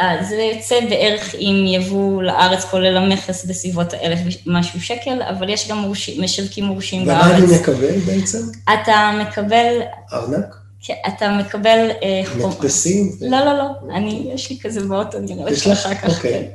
אה, 0.00 0.24
זה 0.28 0.50
יוצא 0.54 0.80
בערך 0.90 1.34
עם 1.38 1.66
יבוא 1.66 2.22
לארץ, 2.22 2.64
כולל 2.64 2.96
המכס, 2.96 3.44
בסביבות 3.44 3.92
האלף 3.92 4.18
ומשהו 4.46 4.80
שקל, 4.80 5.22
אבל 5.22 5.48
יש 5.48 5.68
גם 5.70 5.92
משווקים 6.18 6.64
מורשים 6.64 7.04
בארץ. 7.04 7.24
ומה 7.24 7.36
אני 7.36 7.58
מקבל 7.58 7.98
בעצם? 8.06 8.38
אתה 8.72 9.10
מקבל... 9.22 9.80
ארנק? 10.12 10.56
כן, 10.84 10.94
אתה 11.08 11.38
מקבל... 11.40 11.88
אה, 12.02 12.22
מדפסים? 12.48 13.12
לא, 13.20 13.38
לא, 13.38 13.58
לא, 13.58 13.94
אני, 13.94 14.30
יש 14.34 14.50
לי 14.50 14.58
כזה 14.62 14.80
באוטו, 14.80 15.18
אני 15.18 15.42
אראה 15.42 15.52
לך 15.52 15.66
אחר 15.66 15.94
כך. 15.94 16.16
אוקיי. 16.16 16.48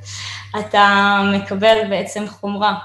אתה 0.60 1.18
מקבל 1.34 1.78
בעצם 1.90 2.28
חומרה. 2.28 2.76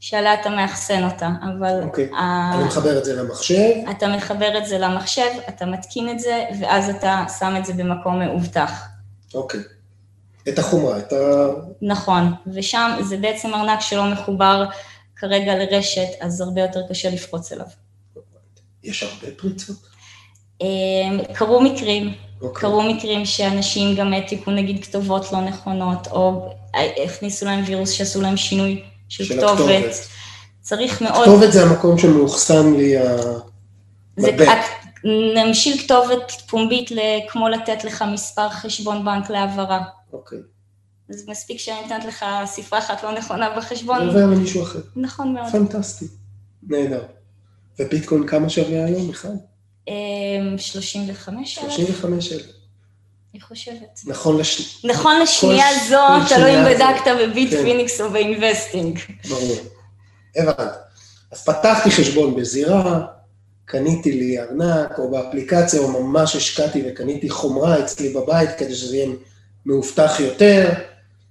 שעליה 0.00 0.34
אתה 0.34 0.50
מאחסן 0.50 1.04
אותה, 1.04 1.28
אבל... 1.42 1.82
אוקיי, 1.82 2.10
ה... 2.12 2.54
אני 2.54 2.64
מחבר 2.64 2.98
את 2.98 3.04
זה 3.04 3.22
למחשב. 3.22 3.70
אתה 3.90 4.08
מחבר 4.08 4.58
את 4.58 4.66
זה 4.66 4.78
למחשב, 4.78 5.30
אתה 5.48 5.66
מתקין 5.66 6.10
את 6.10 6.20
זה, 6.20 6.44
ואז 6.60 6.90
אתה 6.90 7.24
שם 7.38 7.54
את 7.58 7.64
זה 7.64 7.72
במקום 7.72 8.18
מאובטח. 8.18 8.88
אוקיי. 9.34 9.60
את 10.48 10.58
החומרה, 10.58 10.98
את 10.98 11.12
ה... 11.12 11.16
נכון, 11.82 12.34
ושם 12.46 12.98
זה 13.00 13.16
בעצם 13.16 13.54
ארנק 13.54 13.80
שלא 13.80 14.04
מחובר 14.04 14.64
כרגע 15.16 15.54
לרשת, 15.54 16.08
אז 16.20 16.40
הרבה 16.40 16.60
יותר 16.60 16.80
קשה 16.88 17.10
לפרוץ 17.10 17.52
אליו. 17.52 17.66
יש 18.82 19.02
הרבה 19.02 19.36
פריצות? 19.36 19.76
אמ, 20.60 21.20
קרו 21.32 21.60
מקרים, 21.60 22.14
אוקיי. 22.42 22.60
קרו 22.60 22.82
מקרים 22.82 23.24
שאנשים 23.24 23.96
גם 23.96 24.12
העתיקו 24.12 24.50
נגיד 24.50 24.84
כתובות 24.84 25.32
לא 25.32 25.40
נכונות, 25.40 26.06
או 26.06 26.50
הכניסו 27.04 27.46
להם 27.46 27.64
וירוס 27.66 27.90
שעשו 27.90 28.20
להם 28.20 28.36
שינוי 28.36 28.82
של, 29.08 29.24
של 29.24 29.36
כתובת. 29.36 29.60
הכתובת. 29.60 30.08
צריך 30.60 31.02
מאוד... 31.02 31.24
כתובת 31.24 31.52
זה 31.52 31.62
המקום 31.62 31.98
שמאוחסן 31.98 32.74
לי 32.74 32.96
ה... 32.96 33.16
זה 34.16 34.30
נמשיל 35.36 35.78
כתובת 35.78 36.32
פומבית 36.48 36.90
כמו 37.28 37.48
לתת 37.48 37.84
לך 37.84 38.04
מספר 38.12 38.48
חשבון 38.48 39.04
בנק 39.04 39.30
להעברה. 39.30 39.80
אוקיי. 40.12 40.38
אז 41.10 41.24
מספיק 41.28 41.58
שאני 41.58 41.80
נותנת 41.82 42.04
לך 42.04 42.24
ספרה 42.44 42.78
אחת 42.78 43.02
לא 43.02 43.12
נכונה 43.12 43.50
זה 43.50 43.56
בחשבון. 43.56 44.08
עובר 44.08 44.26
למישהו 44.26 44.62
אחר. 44.62 44.80
נכון 44.96 45.34
מאוד. 45.34 45.52
פנטסטי. 45.52 46.06
נהדר. 46.62 47.02
וביטקוין 47.78 48.26
כמה 48.26 48.48
שווה 48.48 48.84
היום, 48.84 49.06
מיכל? 49.06 49.28
אמ, 49.88 50.58
35 50.58 51.58
אלף, 51.58 51.72
35 51.72 52.32
אלף. 52.32 52.55
אני 53.36 53.42
חושבת. 53.42 54.00
נכון 54.06 54.36
לש... 54.38 54.84
נכון 54.84 55.20
לשנייה 55.20 55.66
כל- 55.68 55.88
זו, 55.88 55.96
כל 56.28 56.34
תלוי 56.34 56.50
אם. 56.58 56.64
בדקת 56.64 57.10
בביט 57.20 57.50
כן. 57.50 57.62
finex 57.62 58.00
או 58.00 58.10
ב 58.10 58.18
Investing. 58.18 58.98
ברור. 59.28 59.56
הבנתי. 60.36 60.62
אז 61.32 61.44
פתחתי 61.44 61.90
חשבון 61.90 62.36
בזירה, 62.36 63.00
קניתי 63.64 64.12
לי 64.12 64.38
ארנק, 64.40 64.98
או 64.98 65.10
באפליקציה, 65.10 65.80
או 65.80 66.02
ממש 66.02 66.36
השקעתי 66.36 66.82
וקניתי 66.88 67.30
חומרה 67.30 67.78
אצלי 67.80 68.08
בבית 68.08 68.50
כדי 68.58 68.74
שזה 68.74 68.96
יהיה 68.96 69.08
מאובטח 69.66 70.20
יותר. 70.20 70.72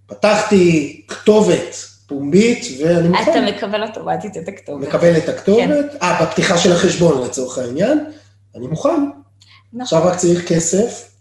פתחתי 0.08 1.02
כתובת 1.08 1.76
פומבית, 2.08 2.66
ואני 2.84 3.08
אתה 3.10 3.26
מוכן. 3.26 3.46
מקבל 3.46 3.84
אוטומטית 3.84 4.38
את 4.38 4.48
הכתובת. 4.48 4.88
מקבל 4.88 5.18
את 5.18 5.30
הכתובת, 5.30 5.86
אה, 6.02 6.26
בפתיחה 6.26 6.58
של 6.58 6.72
החשבון 6.72 7.26
לצורך 7.26 7.58
העניין, 7.58 8.06
אני 8.56 8.68
מוכן. 8.68 8.90
נכון. 9.74 9.82
עכשיו 9.82 10.04
רק 10.04 10.16
צריך 10.18 10.48
כסף, 10.48 11.15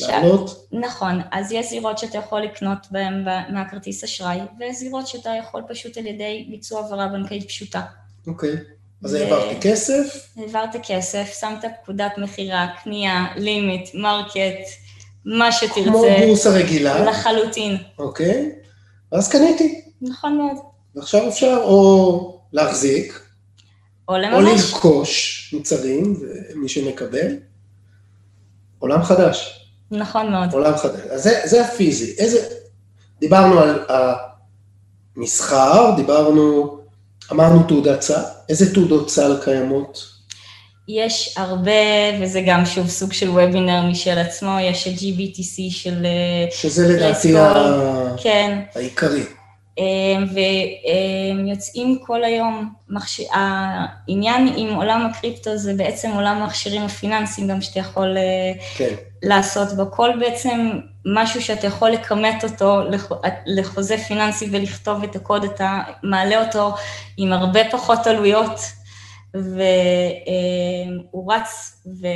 לעלות, 0.00 0.68
נכון, 0.72 1.20
אז 1.32 1.52
יש 1.52 1.70
זירות 1.70 1.98
שאתה 1.98 2.18
יכול 2.18 2.42
לקנות 2.42 2.78
בהן 2.90 3.24
מהכרטיס 3.50 4.04
אשראי, 4.04 4.38
ויש 4.58 4.76
זירות 4.76 5.06
שאתה 5.06 5.30
יכול 5.40 5.62
פשוט 5.68 5.96
על 5.96 6.06
ידי 6.06 6.46
ביצוע 6.50 6.82
העברה 6.82 7.08
בנקאית 7.08 7.48
פשוטה. 7.48 7.82
אוקיי. 8.26 8.56
אז 9.04 9.14
ו- 9.14 9.18
העברתי 9.18 9.56
כסף, 9.60 10.28
העברת 10.36 10.76
כסף, 10.82 11.36
שמת 11.40 11.64
פקודת 11.82 12.12
מכירה, 12.18 12.66
קנייה, 12.82 13.26
limit, 13.36 13.94
market, 13.94 14.68
מה 15.24 15.48
כמו 15.52 15.68
שתרצה, 15.68 16.26
בורסה 16.26 16.50
רגילה, 16.50 17.04
לחלוטין. 17.04 17.76
אוקיי, 17.98 18.52
ואז 19.12 19.28
קניתי. 19.28 19.80
נכון 20.02 20.36
מאוד. 20.36 20.56
ועכשיו 20.94 21.28
אפשר 21.28 21.58
או 21.62 22.40
להחזיק, 22.52 23.20
או 24.08 24.14
או 24.14 24.18
לממש. 24.18 24.60
לרכוש 24.60 25.50
מוצרים, 25.54 26.16
ומי 26.54 26.68
שמקבל. 26.68 27.36
עולם 28.78 29.02
חדש, 29.02 29.65
נכון 29.90 30.30
מאוד. 30.30 30.52
עולם 30.52 30.76
חדש. 30.76 31.00
אז 31.10 31.22
זה, 31.22 31.40
זה 31.44 31.66
הפיזי. 31.66 32.14
איזה... 32.18 32.38
דיברנו 33.20 33.60
על 33.60 33.84
המסחר, 35.16 35.92
דיברנו, 35.96 36.78
אמרנו 37.32 37.62
תעודת 37.62 38.02
סל. 38.02 38.22
איזה 38.48 38.74
תעודות 38.74 39.10
סל 39.10 39.36
קיימות? 39.44 40.16
יש 40.88 41.34
הרבה, 41.36 41.70
וזה 42.20 42.42
גם 42.46 42.66
שוב 42.66 42.88
סוג 42.88 43.12
של 43.12 43.30
וובינר 43.30 43.82
משל 43.90 44.18
עצמו, 44.18 44.56
יש 44.60 44.88
את 44.88 44.92
GBTC 44.92 45.70
של... 45.70 46.06
אה, 46.06 46.50
שזה 46.50 46.88
לדעתי 46.88 47.32
לסקול. 47.32 47.36
ה... 47.36 48.14
כן, 48.22 48.60
העיקרי. 48.74 49.22
ויוצאים 51.44 51.98
כל 52.06 52.24
היום. 52.24 52.74
העניין 53.32 54.52
עם 54.56 54.74
עולם 54.74 55.06
הקריפטו 55.10 55.56
זה 55.56 55.74
בעצם 55.74 56.10
עולם 56.10 56.36
המכשירים 56.42 56.82
הפיננסיים 56.82 57.48
גם 57.48 57.60
שאתה 57.60 57.78
יכול 57.78 58.16
אה, 58.16 58.52
כן. 58.76 58.94
לעשות 59.22 59.68
בו, 59.76 59.90
כל 59.90 60.10
בעצם 60.20 60.70
משהו 61.04 61.42
שאתה 61.42 61.66
יכול 61.66 61.90
לכמת 61.90 62.44
אותו 62.44 62.82
לח- 62.90 63.12
לחוזה 63.46 63.98
פיננסי 63.98 64.48
ולכתוב 64.52 65.02
את 65.02 65.16
הקוד, 65.16 65.44
אתה 65.44 65.80
מעלה 66.02 66.44
אותו 66.46 66.74
עם 67.16 67.32
הרבה 67.32 67.60
פחות 67.70 68.06
עלויות, 68.06 68.60
והוא 69.34 71.32
רץ 71.32 71.82
ו- 72.00 72.06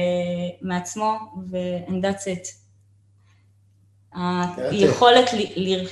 מעצמו, 0.63 1.15
ו- 1.51 1.79
and 1.89 2.05
that's 2.05 2.25
it. 2.25 2.49
היכולת 4.71 5.31
ל- 5.33 5.87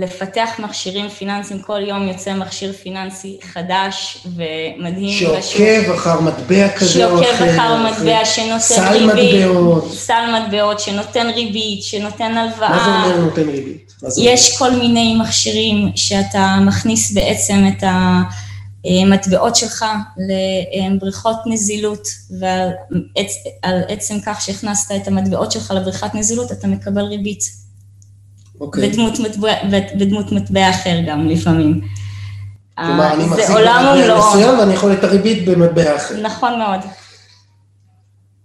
לפתח 0.00 0.48
מכשירים 0.58 1.08
פיננסיים, 1.08 1.62
כל 1.62 1.80
יום 1.88 2.08
יוצא 2.08 2.34
מכשיר 2.34 2.72
פיננסי 2.72 3.38
חדש 3.52 4.26
ומדהים. 4.36 5.40
שעוקב 5.42 5.90
אחר 5.94 6.20
מטבע 6.20 6.68
כזה 6.68 7.04
או 7.06 7.14
אחר. 7.20 7.24
שעוקב 7.24 7.42
אחר 7.44 7.90
מטבע, 7.90 8.24
שנותן 8.24 8.58
סל 8.58 8.92
ריבית, 8.92 9.44
מטבעות. 9.44 9.92
סל 9.92 10.40
מטבעות, 10.40 10.80
שנותן 10.80 11.26
ריבית, 11.34 11.82
שנותן 11.82 12.36
הלוואה. 12.36 12.68
מה 12.70 12.84
זה 12.84 12.90
אומר 13.08 13.24
נותן 13.24 13.48
ריבית? 13.48 13.92
מה 14.02 14.10
זה 14.10 14.22
יש 14.24 14.58
כל 14.58 14.70
מיני 14.70 15.16
מכשירים 15.20 15.92
שאתה 15.96 16.56
מכניס 16.66 17.12
בעצם 17.12 17.64
את 17.68 17.84
המטבעות 18.84 19.56
שלך 19.56 19.84
לבריכות 20.90 21.36
נזילות, 21.46 22.08
ועל 22.40 22.70
עצ- 23.18 23.66
עצם 23.88 24.14
כך 24.26 24.40
שהכנסת 24.40 24.92
את 25.02 25.08
המטבעות 25.08 25.52
שלך 25.52 25.72
לבריכת 25.76 26.14
נזילות, 26.14 26.52
אתה 26.52 26.66
מקבל 26.66 27.02
ריבית. 27.02 27.67
אוקיי. 28.60 28.90
בדמות 28.90 29.18
מטבע, 29.20 29.52
מטבע 30.32 30.70
אחר 30.70 31.00
גם 31.06 31.28
לפעמים. 31.28 31.80
כלומר, 32.76 33.12
אני 33.12 33.22
אה, 33.22 33.28
מחזיק 33.28 33.46
זה 33.46 33.52
עולם 33.52 33.84
במטבע 33.84 34.04
ומלואו. 34.04 34.28
מסוים 34.28 34.58
ואני 34.58 34.74
יכול 34.74 34.92
את 34.92 35.04
הריבית 35.04 35.48
במטבע 35.48 35.96
אחר. 35.96 36.20
נכון 36.22 36.58
מאוד. 36.58 36.80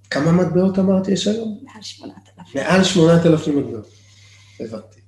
כמה 0.10 0.32
מטבעות 0.32 0.80
אמרתי 0.80 1.12
יש 1.12 1.28
היום? 1.28 1.58
מעל 1.64 1.82
8,000. 1.82 2.56
מעל 2.56 2.84
8,000 2.84 3.60
מטבעות. 3.60 3.88
הבנתי. 4.60 5.00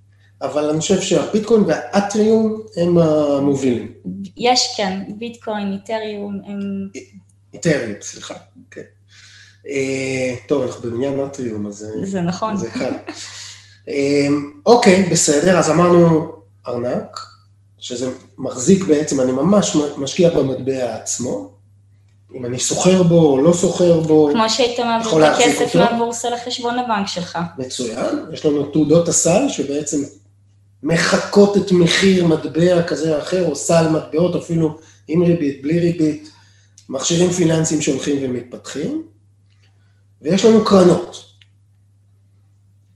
אבל 0.41 0.69
אני 0.69 0.79
חושב 0.79 1.01
שהביטקוין 1.01 1.63
והאטריום 1.67 2.61
הם 2.77 2.97
המובילים. 2.97 3.91
יש, 4.37 4.73
כן, 4.77 5.01
ביטקוין, 5.17 5.73
איתריום, 5.73 6.41
הם... 6.45 6.59
איתריום, 7.53 7.91
סליחה. 8.01 8.33
כן. 8.71 8.81
אה, 9.67 10.35
טוב, 10.47 10.63
אנחנו 10.63 10.91
בעניין 10.91 11.19
אטריום, 11.19 11.67
אז 11.67 11.83
אה, 11.83 12.05
זה 12.05 12.21
נכון. 12.21 12.57
זה 12.57 12.69
קל. 12.69 12.93
אה, 13.89 14.27
אוקיי, 14.65 15.03
בסדר, 15.11 15.57
אז 15.59 15.69
אמרנו 15.69 16.31
ארנק, 16.67 17.19
שזה 17.77 18.09
מחזיק 18.37 18.83
בעצם, 18.83 19.21
אני 19.21 19.31
ממש 19.31 19.77
משקיע 19.97 20.29
במטבע 20.29 20.95
עצמו. 20.95 21.55
אם 22.35 22.45
אני 22.45 22.59
סוחר 22.59 23.03
בו 23.03 23.31
או 23.31 23.41
לא 23.41 23.53
סוחר 23.53 23.99
בו, 23.99 24.29
כמו 24.33 24.49
שהיית 24.49 24.79
מעביר 24.79 25.27
את 25.27 25.33
הכסף? 25.33 25.75
מהבורסה 25.75 26.29
לחשבון 26.29 26.79
הבנק 26.79 27.07
שלך. 27.07 27.37
מצוין. 27.57 28.25
יש 28.33 28.45
לנו 28.45 28.65
תעודות 28.65 29.07
הסל, 29.07 29.49
שבעצם 29.49 30.03
מחקות 30.83 31.57
את 31.57 31.71
מחיר 31.71 32.25
מטבע 32.25 32.83
כזה 32.83 33.15
או 33.15 33.21
אחר, 33.21 33.45
או 33.49 33.55
סל 33.55 33.89
מטבעות, 33.89 34.35
אפילו 34.35 34.77
עם 35.07 35.23
ריבית, 35.23 35.61
בלי 35.61 35.79
ריבית, 35.79 36.29
מכשירים 36.89 37.31
פיננסיים 37.31 37.81
שהולכים 37.81 38.17
ומתפתחים. 38.21 39.03
ויש 40.21 40.45
לנו 40.45 40.65
קרנות. 40.65 41.34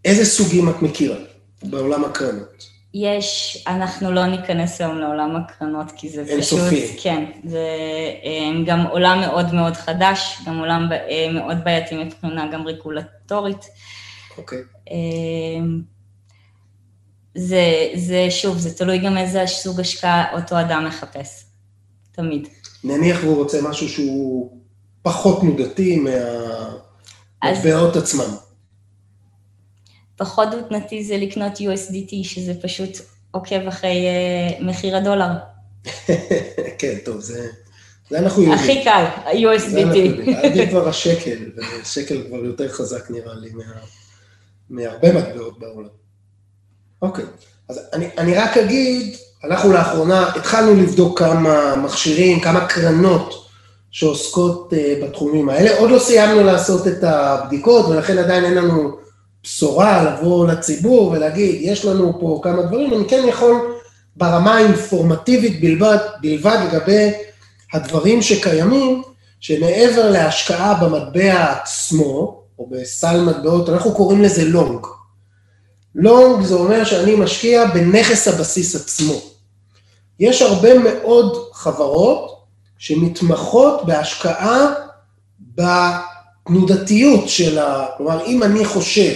איזה 0.09 0.25
סוגים 0.25 0.69
את 0.69 0.81
מכירה 0.81 1.17
בעולם 1.63 2.05
הקרנות? 2.05 2.69
יש, 2.93 3.63
אנחנו 3.67 4.11
לא 4.11 4.25
ניכנס 4.25 4.81
היום 4.81 4.97
לעולם 4.97 5.35
הקרנות, 5.35 5.91
כי 5.97 6.09
זה 6.09 6.23
אין 6.27 6.41
פשוט, 6.41 6.59
סופי. 6.59 6.97
כן, 7.01 7.25
זה 7.43 7.65
אה, 8.23 8.63
גם 8.65 8.85
עולם 8.87 9.19
מאוד 9.19 9.53
מאוד 9.53 9.73
חדש, 9.73 10.41
גם 10.45 10.59
עולם 10.59 10.89
אה, 10.91 11.31
מאוד 11.33 11.57
בעייתי 11.63 12.03
מבחינה 12.03 12.51
גם 12.51 12.67
רגולטורית. 12.67 13.65
אוקיי. 14.37 14.59
אה, 14.91 14.95
זה, 17.35 17.63
זה, 17.95 18.27
שוב, 18.29 18.57
זה 18.57 18.77
תלוי 18.77 18.97
גם 18.97 19.17
איזה 19.17 19.43
סוג 19.47 19.79
השקעה 19.79 20.33
אותו 20.33 20.59
אדם 20.59 20.85
מחפש, 20.87 21.43
תמיד. 22.11 22.47
נניח 22.83 23.19
והוא 23.23 23.37
רוצה 23.37 23.61
משהו 23.61 23.89
שהוא 23.89 24.51
פחות 25.01 25.41
תנודתי 25.41 26.03
מהמטבעות 27.43 27.95
עצמם. 27.95 28.48
פחות 30.19 30.49
תנתי 30.69 31.03
זה 31.03 31.17
לקנות 31.17 31.53
USDT, 31.53 32.13
שזה 32.23 32.53
פשוט 32.61 32.89
עוקב 33.31 33.67
אחרי 33.67 34.05
אה, 34.07 34.65
מחיר 34.65 34.97
הדולר. 34.97 35.31
כן, 36.79 36.95
טוב, 37.05 37.19
זה, 37.19 37.47
זה 38.09 38.19
אנחנו 38.19 38.41
יודעים. 38.41 38.59
הכי 38.59 38.83
קל. 38.83 39.05
יודעים. 39.79 40.35
עדיף 40.43 40.69
כבר 40.69 40.89
השקל, 40.89 41.37
ושקל 41.81 42.23
כבר 42.27 42.37
יותר 42.37 42.69
חזק 42.69 43.11
נראה 43.11 43.33
לי 43.33 43.49
מה, 43.49 43.63
מהרבה 44.69 45.13
מטבעות 45.13 45.59
בעולם. 45.59 45.89
אוקיי, 47.01 47.25
אז 47.69 47.81
אני, 47.93 48.07
אני 48.17 48.35
רק 48.35 48.57
אגיד, 48.57 49.15
אנחנו 49.43 49.73
לאחרונה 49.73 50.29
התחלנו 50.35 50.75
לבדוק 50.75 51.19
כמה 51.19 51.75
מכשירים, 51.75 52.39
כמה 52.39 52.67
קרנות 52.67 53.45
שעוסקות 53.91 54.73
uh, 54.73 55.05
בתחומים 55.05 55.49
האלה. 55.49 55.77
עוד 55.77 55.91
לא 55.91 55.99
סיימנו 55.99 56.43
לעשות 56.43 56.87
את 56.87 57.03
הבדיקות, 57.03 57.85
ולכן 57.85 58.17
עדיין 58.17 58.45
אין 58.45 58.53
לנו 58.53 58.97
בשורה 59.43 60.03
לבוא 60.03 60.47
לציבור 60.47 61.11
ולהגיד, 61.11 61.55
יש 61.61 61.85
לנו 61.85 62.19
פה 62.19 62.39
כמה 62.43 62.61
דברים, 62.61 62.93
אני 62.93 63.09
כן 63.09 63.23
יכול 63.27 63.75
ברמה 64.15 64.55
האינפורמטיבית 64.55 65.61
בלבד, 65.61 65.97
בלבד 66.21 66.57
לגבי 66.67 67.11
הדברים 67.73 68.21
שקיימים, 68.21 69.03
שמעבר 69.39 70.09
להשקעה 70.09 70.73
במטבע 70.73 71.51
עצמו, 71.51 72.43
או 72.59 72.69
בסל 72.69 73.21
מטבעות, 73.21 73.69
אנחנו 73.69 73.91
קוראים 73.91 74.21
לזה 74.21 74.45
לונג. 74.45 74.85
לונג 75.95 76.45
זה 76.45 76.55
אומר 76.55 76.83
שאני 76.83 77.15
משקיע 77.15 77.65
בנכס 77.65 78.27
הבסיס 78.27 78.75
עצמו. 78.75 79.21
יש 80.19 80.41
הרבה 80.41 80.69
מאוד 80.79 81.49
חברות 81.53 82.39
שמתמחות 82.77 83.85
בהשקעה 83.85 84.73
בתנודתיות 86.45 87.29
של 87.29 87.59
ה... 87.59 87.85
כלומר, 87.97 88.25
אם 88.25 88.43
אני 88.43 88.65
חושב 88.65 89.13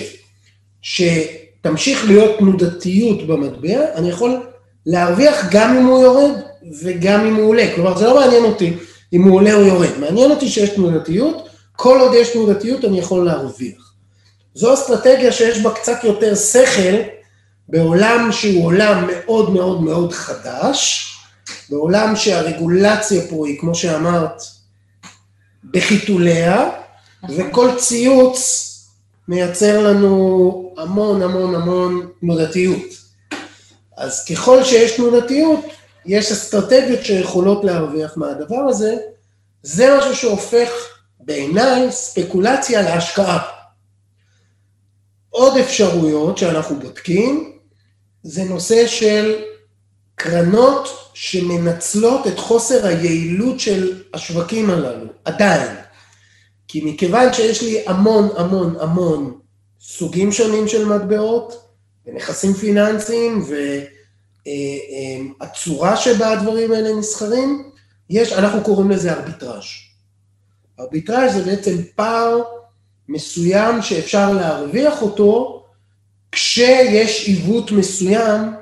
שתמשיך 0.82 2.06
להיות 2.06 2.38
תנודתיות 2.40 3.28
במטבע, 3.28 3.80
אני 3.96 4.10
יכול 4.10 4.44
להרוויח 4.86 5.48
גם 5.52 5.78
אם 5.78 5.86
הוא 5.86 6.04
יורד 6.04 6.36
וגם 6.84 7.26
אם 7.26 7.36
הוא 7.36 7.50
עולה. 7.50 7.66
כלומר, 7.76 7.98
זה 7.98 8.08
לא 8.08 8.20
מעניין 8.20 8.44
אותי 8.44 8.74
אם 9.14 9.24
הוא 9.24 9.36
עולה 9.36 9.54
או 9.54 9.62
יורד. 9.62 9.90
מעניין 10.00 10.32
אותי 10.32 10.50
שיש 10.50 10.70
תנודתיות, 10.70 11.50
כל 11.76 12.00
עוד 12.00 12.14
יש 12.14 12.30
תנודתיות 12.30 12.86
אני 12.86 13.00
יכול 13.00 13.26
להרוויח. 13.26 13.94
זו 14.56 14.74
אסטרטגיה 14.74 15.32
שיש 15.32 15.60
בה 15.60 15.72
קצת 15.72 16.04
יותר 16.04 16.36
שכל 16.36 16.96
בעולם 17.70 18.32
שהוא 18.32 18.66
עולם 18.66 19.08
מאוד 19.08 19.50
מאוד 19.50 19.82
מאוד 19.82 20.14
חדש, 20.14 21.10
בעולם 21.70 22.16
שהרגולציה 22.16 23.22
פה 23.30 23.48
היא, 23.48 23.60
כמו 23.60 23.76
שאמרת, 23.76 24.42
בחיתוליה. 25.64 26.70
וכל 27.30 27.70
ציוץ 27.78 28.70
מייצר 29.28 29.88
לנו 29.88 30.74
המון 30.78 31.22
המון 31.22 31.56
המון 31.56 32.10
תנודתיות. 32.20 32.84
אז 33.98 34.26
ככל 34.26 34.64
שיש 34.64 34.92
תנודתיות, 34.92 35.60
יש 36.06 36.32
אסטרטגיות 36.32 37.06
שיכולות 37.06 37.64
להרוויח 37.64 38.18
מהדבר 38.18 38.60
הזה, 38.70 38.96
זה 39.64 39.98
משהו 39.98 40.16
שהופך 40.16 40.70
בעיניי 41.20 41.92
ספקולציה 41.92 42.82
להשקעה. 42.82 43.40
עוד 45.30 45.58
אפשרויות 45.58 46.38
שאנחנו 46.38 46.80
בודקים, 46.80 47.58
זה 48.24 48.44
נושא 48.44 48.88
של 48.88 49.42
קרנות 50.16 50.88
שמנצלות 51.14 52.28
את 52.28 52.40
חוסר 52.40 52.86
היעילות 52.88 53.60
של 53.60 54.04
השווקים 54.14 54.70
הללו, 54.70 55.08
עדיין. 55.26 55.83
כי 56.68 56.82
מכיוון 56.86 57.34
שיש 57.34 57.64
לי 57.64 57.84
המון 57.88 58.30
המון 58.38 58.76
המון 58.80 59.40
סוגים 59.80 60.32
שונים 60.32 60.68
של 60.68 60.86
מטבעות, 60.86 61.68
ונכסים 62.06 62.54
פיננסיים, 62.54 63.44
והצורה 65.40 65.90
אה, 65.90 65.96
אה, 65.96 66.02
שבה 66.02 66.32
הדברים 66.32 66.72
האלה 66.72 66.94
נסחרים, 66.94 67.72
יש, 68.10 68.34
אנחנו 68.34 68.64
קוראים 68.64 68.92
לזה 68.92 69.14
ארביטראז'. 69.14 69.64
ארביטראז' 70.80 71.34
זה 71.34 71.44
בעצם 71.44 71.76
פער 71.96 72.42
מסוים 73.10 73.82
שאפשר 73.82 74.34
להרוויח 74.34 75.02
אותו 75.02 75.64
כשיש 76.32 77.28
עיוות 77.28 77.72
מסוים 77.72 78.54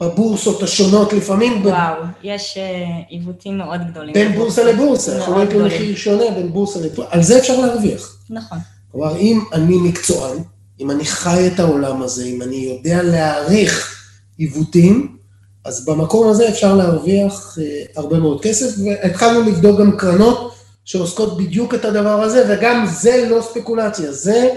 בבורסות 0.00 0.62
השונות 0.62 1.12
לפעמים. 1.12 1.66
וואו, 1.66 2.02
ב... 2.02 2.06
יש 2.22 2.58
uh, 2.58 3.04
עיוותים 3.08 3.58
מאוד 3.58 3.80
גדולים. 3.90 4.14
בין 4.14 4.32
בורסה 4.32 4.64
לבורסה, 4.64 5.16
יכול 5.18 5.38
להיות 5.38 5.66
מחיר 5.66 5.96
שונה 5.96 6.30
בין 6.30 6.52
בורסה 6.52 6.80
לבורסה, 6.80 7.10
על 7.10 7.22
זה 7.22 7.38
אפשר 7.38 7.60
להרוויח. 7.60 8.16
נכון. 8.30 8.58
כלומר, 8.92 9.16
אם 9.16 9.40
אני 9.52 9.76
מקצוען, 9.76 10.38
אם 10.80 10.90
אני 10.90 11.04
חי 11.04 11.46
את 11.46 11.60
העולם 11.60 12.02
הזה, 12.02 12.24
אם 12.24 12.42
אני 12.42 12.56
יודע 12.56 13.02
להעריך 13.02 14.04
עיוותים, 14.38 15.16
אז 15.64 15.84
במקום 15.84 16.28
הזה 16.28 16.48
אפשר 16.48 16.74
להרוויח 16.74 17.58
uh, 17.58 17.60
הרבה 17.96 18.18
מאוד 18.18 18.42
כסף, 18.42 18.74
והתחלנו 18.84 19.42
לבדוק 19.42 19.80
גם 19.80 19.96
קרנות 19.96 20.52
שעוסקות 20.84 21.36
בדיוק 21.36 21.74
את 21.74 21.84
הדבר 21.84 22.22
הזה, 22.22 22.44
וגם 22.48 22.86
זה 22.86 23.26
לא 23.30 23.42
ספקולציה, 23.42 24.12
זה 24.12 24.50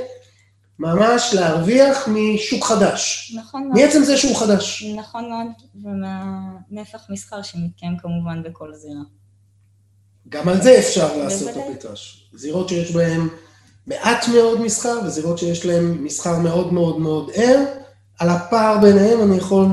ממש 0.79 1.33
להרוויח 1.33 2.07
משוק 2.07 2.63
חדש. 2.63 3.33
נכון 3.37 3.67
מאוד. 3.67 3.81
מעצם 3.81 4.03
זה 4.03 4.17
שהוא 4.17 4.35
חדש. 4.35 4.83
נכון 4.95 5.29
מאוד, 5.29 5.47
ומהנפח 5.83 7.09
מסחר 7.09 7.41
שמתקיים 7.41 7.97
כמובן 7.97 8.43
בכל 8.43 8.73
זירה. 8.73 9.01
גם 10.29 10.49
על 10.49 10.61
זה 10.61 10.79
אפשר 10.79 11.17
לעשות 11.17 11.57
ארביטראז'. 11.57 11.99
זירות 12.33 12.69
שיש 12.69 12.91
בהן 12.91 13.27
מעט 13.87 14.27
מאוד 14.27 14.61
מסחר, 14.61 14.99
וזירות 15.05 15.37
שיש 15.37 15.65
להן 15.65 15.85
מסחר 15.85 16.39
מאוד 16.39 16.73
מאוד 16.73 16.99
מאוד 16.99 17.31
ער, 17.33 17.65
על 18.19 18.29
הפער 18.29 18.77
ביניהם 18.77 19.21
אני 19.21 19.37
יכול 19.37 19.67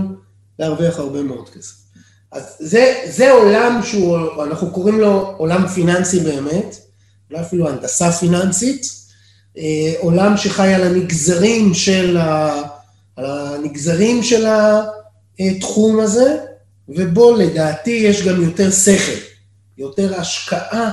להרוויח 0.59 0.99
הרבה 0.99 1.23
מאוד 1.23 1.49
כסף. 1.49 1.75
אז 2.33 2.57
זה, 2.59 3.03
זה 3.09 3.33
עולם 3.33 3.81
שהוא, 3.83 4.19
אנחנו 4.45 4.71
קוראים 4.71 5.01
לו 5.01 5.35
עולם 5.39 5.69
פיננסי 5.69 6.21
באמת, 6.21 6.77
אולי 7.31 7.43
אפילו 7.43 7.69
הנדסה 7.69 8.13
פיננסית, 8.13 9.06
עולם 9.99 10.37
שחי 10.37 10.75
על 10.75 10.83
הנגזרים 10.83 11.75
של, 11.75 12.17
ה, 12.17 12.63
על 13.17 13.25
הנגזרים 13.27 14.23
של 14.23 14.47
התחום 15.39 16.01
הזה, 16.01 16.37
ובו 16.89 17.37
לדעתי 17.37 17.91
יש 17.91 18.27
גם 18.27 18.43
יותר 18.43 18.71
שכל, 18.71 19.21
יותר 19.79 20.21
השקעה 20.21 20.93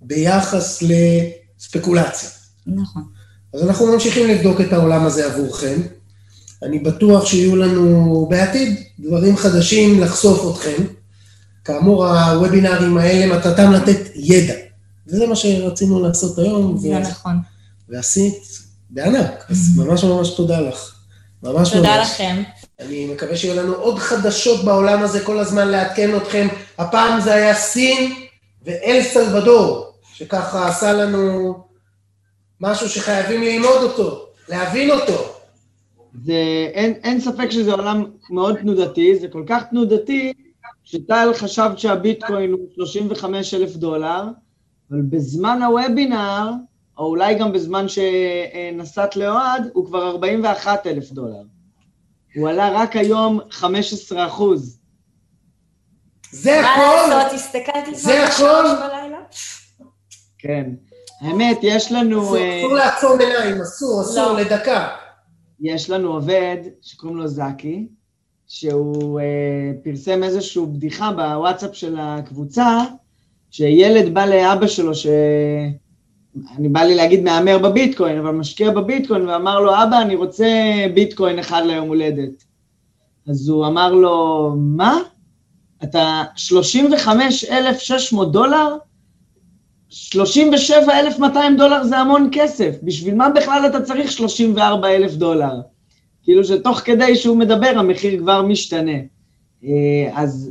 ביחס 0.00 0.82
לספקולציה. 0.82 2.28
נכון. 2.66 3.02
אז 3.54 3.62
אנחנו 3.62 3.86
ממשיכים 3.86 4.28
לבדוק 4.28 4.60
את 4.60 4.72
העולם 4.72 5.06
הזה 5.06 5.26
עבורכם. 5.26 5.80
אני 6.62 6.78
בטוח 6.78 7.26
שיהיו 7.26 7.56
לנו 7.56 8.26
בעתיד 8.30 8.76
דברים 8.98 9.36
חדשים 9.36 10.00
לחשוף 10.00 10.56
אתכם. 10.56 10.82
כאמור, 11.64 12.06
הוובינרים 12.06 12.98
האלה 12.98 13.36
מטרתם 13.38 13.72
לתת 13.72 14.10
ידע. 14.14 14.54
וזה 15.06 15.26
מה 15.26 15.36
שרצינו 15.36 16.02
לעשות 16.02 16.38
היום. 16.38 16.78
זה 16.78 16.88
ו... 16.88 16.98
נכון. 16.98 17.36
ועשית 17.90 18.42
בענק, 18.90 19.44
אז 19.50 19.78
ממש 19.78 20.04
ממש 20.04 20.30
תודה 20.30 20.60
לך. 20.60 20.94
ממש 21.42 21.72
תודה 21.72 21.96
ממש. 21.98 22.10
לכם. 22.14 22.42
אני 22.80 23.06
מקווה 23.14 23.36
שיהיו 23.36 23.56
לנו 23.56 23.74
עוד 23.74 23.98
חדשות 23.98 24.64
בעולם 24.64 25.02
הזה 25.02 25.24
כל 25.24 25.38
הזמן 25.38 25.68
לעדכן 25.68 26.16
אתכם. 26.16 26.48
הפעם 26.78 27.20
זה 27.20 27.34
היה 27.34 27.54
סין 27.54 28.12
ואל 28.64 29.00
סלבדור, 29.02 29.92
שככה 30.14 30.68
עשה 30.68 30.92
לנו 30.92 31.54
משהו 32.60 32.88
שחייבים 32.88 33.42
ללמוד 33.42 33.82
אותו, 33.82 34.26
להבין 34.48 34.90
אותו. 34.90 35.32
זה, 36.24 36.32
אין, 36.74 36.92
אין 36.92 37.20
ספק 37.20 37.50
שזה 37.50 37.72
עולם 37.72 38.04
מאוד 38.30 38.56
תנודתי, 38.56 39.18
זה 39.20 39.28
כל 39.28 39.44
כך 39.46 39.62
תנודתי, 39.70 40.32
שטל 40.84 41.30
חשב 41.34 41.70
שהביטקוין 41.76 42.52
הוא 42.52 42.66
35 42.74 43.54
אלף 43.54 43.76
דולר, 43.76 44.22
אבל 44.90 45.00
בזמן 45.02 45.62
הוובינר, 45.62 46.50
או 47.00 47.06
אולי 47.06 47.34
גם 47.34 47.52
בזמן 47.52 47.86
שנסעת 47.88 49.16
לאוהד, 49.16 49.70
הוא 49.72 49.86
כבר 49.86 50.10
41 50.10 50.86
אלף 50.86 51.10
דולר. 51.10 51.42
הוא 52.34 52.48
עלה 52.48 52.70
רק 52.72 52.96
היום 52.96 53.40
15 53.50 54.26
אחוז. 54.26 54.78
זה 56.32 56.60
הכל? 56.60 56.80
מה 56.80 57.08
לעשות, 57.08 57.32
הסתכלתי 57.32 57.94
זה 57.94 58.24
הכל? 58.24 58.64
כן. 60.38 60.70
האמת, 61.20 61.58
יש 61.62 61.92
לנו... 61.92 62.22
אסור 62.22 62.36
אה, 62.36 62.74
לעצום 62.74 63.20
עיניים, 63.20 63.60
אסור, 63.60 64.02
אסור, 64.02 64.32
לא. 64.32 64.40
לדקה. 64.40 64.88
יש 65.60 65.90
לנו 65.90 66.12
עובד 66.12 66.56
שקוראים 66.82 67.18
לו 67.18 67.28
זקי, 67.28 67.86
שהוא 68.46 69.20
אה, 69.20 69.72
פרסם 69.84 70.22
איזושהי 70.22 70.62
בדיחה 70.66 71.12
בוואטסאפ 71.12 71.74
של 71.74 71.96
הקבוצה, 72.00 72.78
שילד 73.50 74.14
בא 74.14 74.26
לאבא 74.26 74.66
שלו, 74.66 74.94
ש... 74.94 75.06
אני 76.56 76.68
בא 76.68 76.80
לי 76.80 76.94
להגיד 76.94 77.22
מהמר 77.22 77.58
בביטקוין, 77.58 78.18
אבל 78.18 78.30
משקיע 78.30 78.70
בביטקוין, 78.70 79.28
ואמר 79.28 79.60
לו, 79.60 79.82
אבא, 79.82 80.02
אני 80.02 80.14
רוצה 80.14 80.46
ביטקוין 80.94 81.38
אחד 81.38 81.62
ליום 81.66 81.88
הולדת. 81.88 82.44
אז 83.28 83.48
הוא 83.48 83.66
אמר 83.66 83.92
לו, 83.92 84.52
מה? 84.56 84.98
אתה 85.84 86.22
35,600 86.36 88.32
דולר? 88.32 88.76
37,200 89.88 91.56
דולר 91.56 91.84
זה 91.84 91.98
המון 91.98 92.28
כסף, 92.32 92.76
בשביל 92.82 93.14
מה 93.14 93.28
בכלל 93.28 93.66
אתה 93.66 93.82
צריך 93.82 94.12
34,000 94.12 95.14
דולר? 95.14 95.60
כאילו 96.22 96.44
שתוך 96.44 96.78
כדי 96.78 97.16
שהוא 97.16 97.36
מדבר 97.36 97.72
המחיר 97.76 98.18
כבר 98.18 98.42
משתנה. 98.42 98.98
אה, 99.64 100.10
אז 100.14 100.50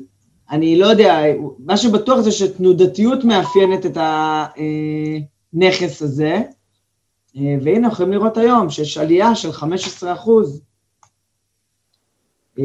אני 0.51 0.79
לא 0.79 0.85
יודע, 0.85 1.21
מה 1.59 1.77
שבטוח 1.77 2.19
זה 2.19 2.31
שתנודתיות 2.31 3.23
מאפיינת 3.23 3.85
את 3.85 3.97
הנכס 5.53 6.01
הזה, 6.01 6.41
אה, 7.37 7.55
והנה 7.63 7.87
יכולים 7.87 8.11
לראות 8.11 8.37
היום 8.37 8.69
שיש 8.69 8.97
עלייה 8.97 9.35
של 9.35 9.51
15 9.51 10.13
אחוז. 10.13 10.61
אה, 12.59 12.63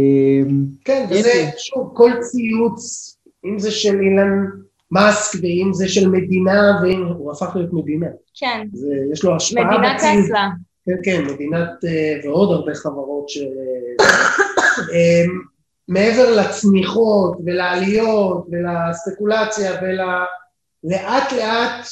כן, 0.85 1.07
וזה, 1.11 1.51
שוב, 1.59 1.91
כל 1.95 2.11
ציוץ, 2.21 3.17
אם 3.45 3.59
זה 3.59 3.71
של 3.71 4.01
אילן 4.01 4.45
מאסק, 4.91 5.39
ואם 5.43 5.71
זה 5.73 5.89
של 5.89 6.09
מדינה, 6.09 6.81
ואם 6.83 7.05
הוא 7.19 7.33
הפך 7.33 7.57
להיות 7.57 7.73
מדינה. 7.73 8.07
כן. 8.35 8.67
זה, 8.73 8.95
יש 9.13 9.25
לו 9.25 9.37
השפעה. 9.37 9.65
מדינת 9.65 9.97
טסלה. 9.97 10.49
כן, 10.87 10.97
כן, 11.05 11.25
מדינת, 11.35 11.85
אה, 11.85 12.21
ועוד 12.25 12.53
הרבה 12.53 12.75
חברות 12.75 13.29
ש... 13.29 13.39
מעבר 15.89 16.37
לצמיחות 16.37 17.39
ולעליות 17.45 18.47
ולספקולציה 18.51 19.73
ולאט 19.83 21.33
לאט 21.33 21.87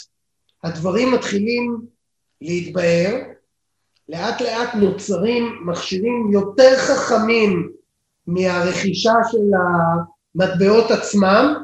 הדברים 0.64 1.12
מתחילים 1.12 1.86
להתבהר, 2.40 3.18
לאט 4.08 4.40
לאט 4.40 4.74
נוצרים 4.74 5.44
מכשירים 5.64 6.28
יותר 6.32 6.76
חכמים 6.76 7.72
מהרכישה 8.26 9.12
של 9.30 9.50
המטבעות 10.34 10.90
עצמם, 10.90 11.54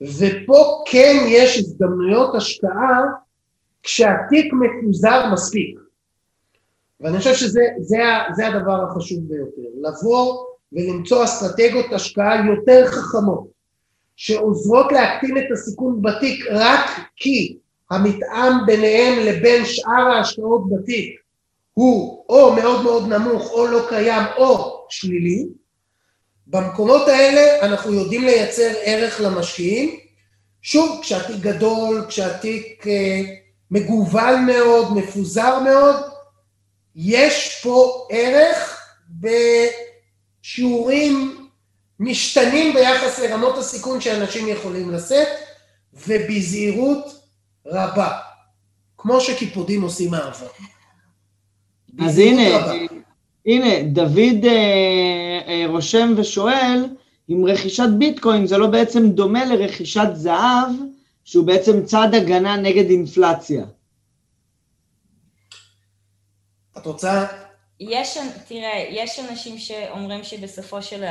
ופה 0.00 0.84
כן 0.90 1.16
יש 1.26 1.58
הזדמנויות 1.58 2.34
השקעה 2.34 3.02
כשהתיק 3.82 4.52
מפוזר 4.52 5.32
מספיק. 5.32 5.80
ואני 7.00 7.18
חושב 7.18 7.34
שזה 7.34 7.60
זה, 7.78 7.98
זה 8.32 8.48
הדבר 8.48 8.84
החשוב 8.84 9.28
ביותר, 9.28 9.70
לבוא 9.80 10.44
ולמצוא 10.72 11.24
אסטרטגיות 11.24 11.92
השקעה 11.92 12.46
יותר 12.46 12.86
חכמות, 12.86 13.48
שעוזרות 14.16 14.92
להקטין 14.92 15.38
את 15.38 15.52
הסיכון 15.52 16.02
בתיק 16.02 16.46
רק 16.50 16.90
כי 17.16 17.58
המתאם 17.90 18.66
ביניהם 18.66 19.18
לבין 19.18 19.64
שאר 19.64 20.08
ההשקעות 20.16 20.62
בתיק 20.70 21.20
הוא 21.74 22.24
או 22.28 22.52
מאוד 22.54 22.82
מאוד 22.82 23.08
נמוך 23.08 23.50
או 23.50 23.66
לא 23.66 23.86
קיים 23.88 24.22
או 24.36 24.86
שלילי, 24.88 25.46
במקומות 26.46 27.08
האלה 27.08 27.66
אנחנו 27.66 27.92
יודעים 27.92 28.24
לייצר 28.24 28.72
ערך 28.82 29.20
למשקיעים. 29.20 29.96
שוב, 30.62 31.00
כשהתיק 31.02 31.36
גדול, 31.36 32.04
כשהתיק 32.08 32.86
אה, 32.86 33.20
מגוון 33.70 34.46
מאוד, 34.46 34.96
מפוזר 34.96 35.58
מאוד, 35.58 35.96
יש 36.96 37.60
פה 37.62 38.06
ערך 38.10 38.80
בשיעורים 40.42 41.46
משתנים 42.00 42.74
ביחס 42.74 43.18
לרמות 43.18 43.58
הסיכון 43.58 44.00
שאנשים 44.00 44.48
יכולים 44.48 44.90
לשאת, 44.90 45.28
ובזהירות 45.94 47.19
רבה, 47.70 48.18
כמו 48.98 49.20
שקיפודים 49.20 49.82
עושים 49.82 50.14
אהבה. 50.14 50.46
אז 52.00 52.18
הנה, 52.18 52.58
רבה. 52.58 52.72
הנה, 53.46 53.82
דוד 53.92 54.44
אה, 54.44 55.40
אה, 55.46 55.64
רושם 55.68 56.14
ושואל, 56.16 56.86
אם 57.30 57.44
רכישת 57.46 57.88
ביטקוין 57.98 58.46
זה 58.46 58.58
לא 58.58 58.66
בעצם 58.66 59.10
דומה 59.10 59.44
לרכישת 59.44 60.08
זהב, 60.14 60.70
שהוא 61.24 61.46
בעצם 61.46 61.84
צעד 61.84 62.14
הגנה 62.14 62.56
נגד 62.56 62.90
אינפלציה. 62.90 63.64
את 66.78 66.86
רוצה? 66.86 67.26
יש, 67.80 68.18
תראה, 68.48 68.86
יש 68.90 69.20
אנשים 69.30 69.58
שאומרים 69.58 70.24
שבסופו 70.24 70.82
של 70.82 71.04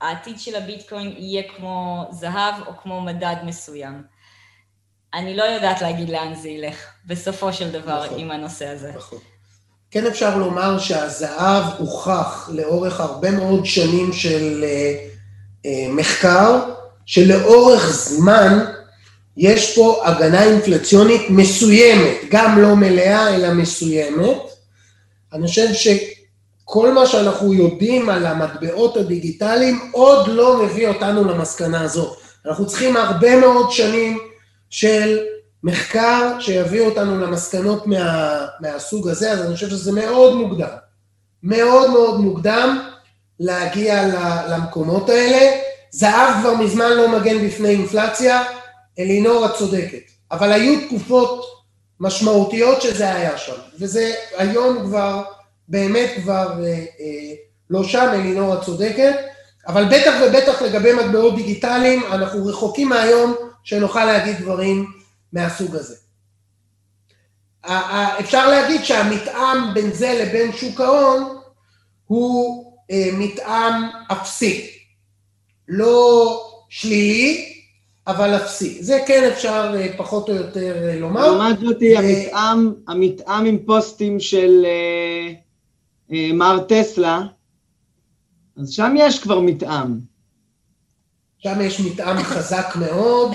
העתיד 0.00 0.40
של 0.40 0.56
הביטקוין 0.56 1.14
יהיה 1.18 1.42
כמו 1.56 2.04
זהב 2.10 2.54
או 2.66 2.72
כמו 2.82 3.00
מדד 3.00 3.36
מסוים. 3.44 4.02
אני 5.14 5.36
לא 5.36 5.42
יודעת 5.42 5.82
להגיד 5.82 6.10
לאן 6.10 6.34
זה 6.34 6.48
ילך, 6.48 6.76
בסופו 7.06 7.52
של 7.52 7.70
דבר, 7.70 8.04
נכון, 8.04 8.18
עם 8.18 8.30
הנושא 8.30 8.66
הזה. 8.66 8.92
נכון. 8.96 9.18
כן 9.90 10.06
אפשר 10.06 10.38
לומר 10.38 10.78
שהזהב 10.78 11.64
הוכח 11.78 12.50
לאורך 12.52 13.00
הרבה 13.00 13.30
מאוד 13.30 13.66
שנים 13.66 14.12
של 14.12 14.64
אה, 14.64 14.94
אה, 15.66 15.92
מחקר, 15.92 16.60
שלאורך 17.06 17.90
זמן 17.92 18.64
יש 19.36 19.76
פה 19.76 20.02
הגנה 20.04 20.42
אינפלציונית 20.42 21.22
מסוימת, 21.30 22.16
גם 22.30 22.62
לא 22.62 22.76
מלאה 22.76 23.34
אלא 23.34 23.54
מסוימת. 23.54 24.38
אני 25.32 25.46
חושב 25.46 25.68
שכל 25.72 26.92
מה 26.92 27.06
שאנחנו 27.06 27.54
יודעים 27.54 28.10
על 28.10 28.26
המטבעות 28.26 28.96
הדיגיטליים 28.96 29.90
עוד 29.92 30.28
לא 30.28 30.62
מביא 30.62 30.88
אותנו 30.88 31.24
למסקנה 31.24 31.80
הזאת. 31.80 32.16
אנחנו 32.46 32.66
צריכים 32.66 32.96
הרבה 32.96 33.40
מאוד 33.40 33.70
שנים 33.70 34.29
של 34.70 35.18
מחקר 35.62 36.40
שיביא 36.40 36.80
אותנו 36.80 37.20
למסקנות 37.20 37.86
מה, 37.86 38.46
מהסוג 38.60 39.08
הזה, 39.08 39.32
אז 39.32 39.40
אני 39.40 39.54
חושב 39.54 39.70
שזה 39.70 39.92
מאוד 39.92 40.36
מוקדם, 40.36 40.76
מאוד 41.42 41.90
מאוד 41.90 42.20
מוקדם 42.20 42.88
להגיע 43.40 44.02
למקומות 44.48 45.08
האלה. 45.08 45.60
זהב 45.90 46.40
כבר 46.40 46.54
מזמן 46.54 46.90
לא 46.90 47.08
מגן 47.08 47.46
בפני 47.46 47.68
אינפלציה, 47.68 48.42
אלינור 48.98 49.46
את 49.46 49.54
צודקת, 49.54 50.02
אבל 50.32 50.52
היו 50.52 50.80
תקופות 50.86 51.44
משמעותיות 52.00 52.82
שזה 52.82 53.14
היה 53.14 53.38
שם, 53.38 53.56
וזה 53.78 54.12
היום 54.36 54.82
כבר, 54.84 55.22
באמת 55.68 56.10
כבר 56.22 56.64
אה, 56.64 56.68
אה, 56.70 57.34
לא 57.70 57.84
שם, 57.84 58.08
אלינור 58.12 58.54
את 58.54 58.62
צודקת, 58.62 59.14
אבל 59.68 59.84
בטח 59.84 60.12
ובטח 60.22 60.62
לגבי 60.62 60.92
מטבעות 60.92 61.36
דיגיטליים, 61.36 62.02
אנחנו 62.12 62.46
רחוקים 62.46 62.88
מהיום 62.88 63.34
שנוכל 63.64 64.04
להגיד 64.04 64.36
דברים 64.36 64.92
מהסוג 65.32 65.76
הזה. 65.76 65.94
אפשר 68.20 68.48
להגיד 68.48 68.84
שהמתאם 68.84 69.74
בין 69.74 69.92
זה 69.92 70.24
לבין 70.24 70.52
שוק 70.52 70.80
ההון 70.80 71.38
הוא 72.06 72.64
אה, 72.90 73.10
מתאם 73.18 73.72
אפסי, 74.12 74.70
לא 75.68 76.50
שלילי, 76.68 77.54
אבל 78.06 78.36
אפסי. 78.36 78.82
זה 78.82 78.98
כן 79.06 79.30
אפשר 79.32 79.74
אה, 79.76 79.88
פחות 79.96 80.28
או 80.28 80.34
יותר 80.34 80.88
אה, 80.88 80.98
לומר. 80.98 81.26
לעומת 81.26 81.58
זאתי, 81.60 81.96
המתאם, 81.96 82.72
המתאם 82.88 83.46
עם 83.46 83.58
פוסטים 83.66 84.20
של 84.20 84.66
מר 86.34 86.64
טסלה, 86.68 87.22
אז 88.56 88.70
שם 88.70 88.94
יש 88.98 89.18
כבר 89.18 89.40
מתאם. 89.40 90.09
שם 91.42 91.60
יש 91.60 91.80
מתאם 91.80 92.22
חזק 92.22 92.66
מאוד. 92.76 93.32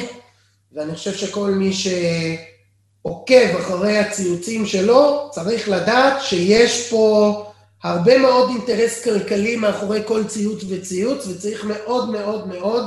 ואני 0.74 0.96
חושב 0.96 1.14
שכל 1.14 1.52
מי 1.52 1.72
שעוקב 1.74 3.56
אחרי 3.60 3.98
הציוצים 3.98 4.66
שלו, 4.66 5.30
צריך 5.32 5.70
לדעת 5.70 6.22
שיש 6.22 6.90
פה 6.90 7.42
הרבה 7.84 8.18
מאוד 8.18 8.50
אינטרס 8.50 9.04
כלכלי 9.04 9.56
מאחורי 9.56 10.02
כל 10.08 10.24
ציוץ 10.28 10.64
וציוץ, 10.70 11.28
וצריך 11.28 11.66
מאוד 11.66 12.10
מאוד 12.10 12.48
מאוד 12.48 12.84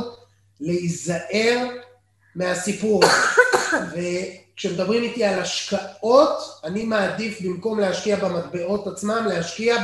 להיזהר 0.60 1.66
מהסיפור. 2.34 3.02
וכשמדברים 3.92 5.02
איתי 5.02 5.24
על 5.24 5.40
השקעות, 5.40 6.38
אני 6.64 6.84
מעדיף 6.84 7.40
במקום 7.40 7.80
להשקיע 7.80 8.16
במטבעות 8.16 8.86
עצמם, 8.86 9.26
להשקיע 9.28 9.76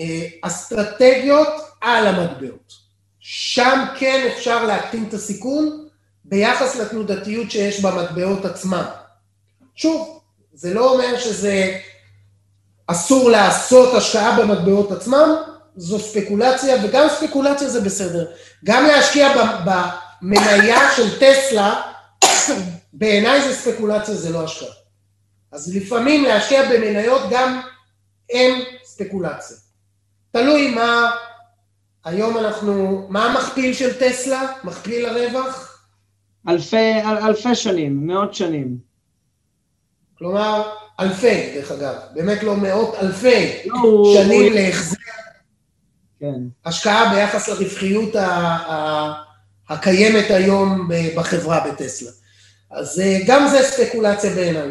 באסטרטגיות 0.00 1.48
על 1.80 2.06
המטבעות. 2.06 2.89
שם 3.20 3.84
כן 3.98 4.28
אפשר 4.32 4.64
להקטין 4.64 5.04
את 5.08 5.14
הסיכון, 5.14 5.88
ביחס 6.24 6.76
לתנודתיות 6.76 7.50
שיש 7.50 7.80
במטבעות 7.80 8.44
עצמם. 8.44 8.84
שוב, 9.74 10.20
זה 10.52 10.74
לא 10.74 10.92
אומר 10.92 11.18
שזה 11.18 11.78
אסור 12.86 13.30
לעשות 13.30 13.94
השקעה 13.94 14.40
במטבעות 14.40 14.92
עצמם, 14.92 15.34
זו 15.76 15.98
ספקולציה, 15.98 16.76
וגם 16.84 17.08
ספקולציה 17.08 17.68
זה 17.68 17.80
בסדר. 17.80 18.26
גם 18.64 18.86
להשקיע 18.86 19.28
במניה 19.64 20.78
של 20.96 21.18
טסלה, 21.18 21.82
בעיניי 22.92 23.42
זה 23.42 23.54
ספקולציה, 23.54 24.14
זה 24.14 24.30
לא 24.30 24.44
השקעה. 24.44 24.68
אז 25.52 25.76
לפעמים 25.76 26.24
להשקיע 26.24 26.62
במניות 26.68 27.22
גם 27.30 27.60
אין 28.30 28.64
ספקולציה. 28.84 29.56
תלוי 30.32 30.74
מה, 30.74 31.10
היום 32.04 32.38
אנחנו, 32.38 33.06
מה 33.08 33.24
המכפיל 33.26 33.74
של 33.74 33.98
טסלה? 33.98 34.52
מכפיל 34.64 35.06
הרווח? 35.06 35.84
אלפי, 36.48 36.92
אל, 36.92 37.18
אלפי 37.18 37.54
שנים, 37.54 38.06
מאות 38.06 38.34
שנים. 38.34 38.78
כלומר, 40.18 40.70
אלפי, 41.00 41.52
דרך 41.54 41.70
אגב, 41.70 41.94
באמת 42.14 42.42
לא 42.42 42.56
מאות, 42.56 42.94
אלפי 42.94 43.58
לא, 43.66 44.14
שנים 44.14 44.52
הוא... 44.52 44.60
להחזר 44.60 44.96
כן. 46.20 46.40
השקעה 46.64 47.14
ביחס 47.14 47.48
לרווחיות 47.48 48.16
ה, 48.16 48.26
ה, 48.26 49.12
הקיימת 49.68 50.30
היום 50.30 50.88
בחברה 51.16 51.68
בטסלה. 51.68 52.10
אז 52.70 53.00
אה, 53.00 53.18
גם 53.26 53.48
זה 53.48 53.62
ספקולציה 53.62 54.34
בעיניי. 54.34 54.68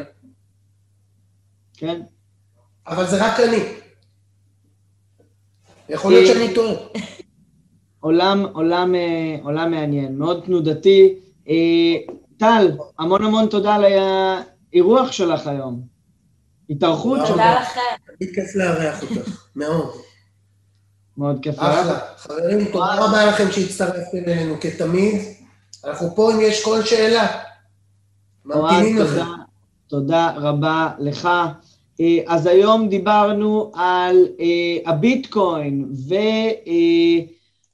כן. 1.78 2.02
אבל 2.88 3.08
זה 3.08 3.26
רק 3.26 3.40
אני. 3.40 3.64
יכול 5.90 6.12
להיות 6.12 6.28
שאני 6.28 6.54
טועה. 6.54 6.74
עולם, 8.00 8.46
עולם, 8.54 8.96
אה, 8.96 9.36
עולם 9.44 9.72
מעניין, 9.72 10.18
מאוד 10.18 10.44
תנודתי. 10.46 11.16
אה, 11.50 12.14
טל, 12.38 12.72
המון 13.00 13.26
המון 13.26 13.48
תודה 13.48 13.76
על 13.76 13.84
האירוח 13.86 15.12
שלך 15.12 15.48
היום. 15.48 15.82
התארחות 16.70 17.20
שלך. 17.20 17.30
תודה 17.30 17.60
לכם. 17.62 17.80
תמיד 18.18 18.36
כיף 18.36 18.56
לארח 18.56 19.02
אותך, 19.02 19.46
מאוד. 19.56 19.90
מאוד 21.18 21.40
כיף 21.42 21.58
לארח. 21.58 21.80
אחלה. 21.82 22.00
חברים, 22.18 22.66
תודה 22.72 23.06
רבה 23.06 23.26
לכם 23.26 23.52
שהצטרפתם 23.52 24.18
אלינו 24.28 24.56
כתמיד. 24.62 25.22
אנחנו 25.86 26.16
פה 26.16 26.34
אם 26.34 26.42
יש 26.42 26.64
כל 26.64 26.84
שאלה. 26.84 27.28
ממתינים 28.46 28.98
לכם. 28.98 29.26
תודה 29.88 30.32
רבה 30.36 30.90
לך. 31.00 31.30
אז 32.28 32.46
היום 32.46 32.90
דיברנו 32.90 33.72
על 33.76 34.26
הביטקוין, 34.86 35.86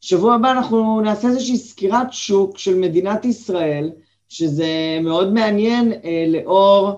ושבוע 0.02 0.36
הבא 0.36 0.52
אנחנו 0.52 1.02
נעשה 1.02 1.28
איזושהי 1.28 1.58
סקירת 1.58 2.14
שוק 2.14 2.58
של 2.58 2.76
מדינת 2.76 3.26
ישראל, 3.26 3.92
שזה 4.30 5.00
מאוד 5.02 5.34
מעניין 5.34 5.94
לאור 6.28 6.92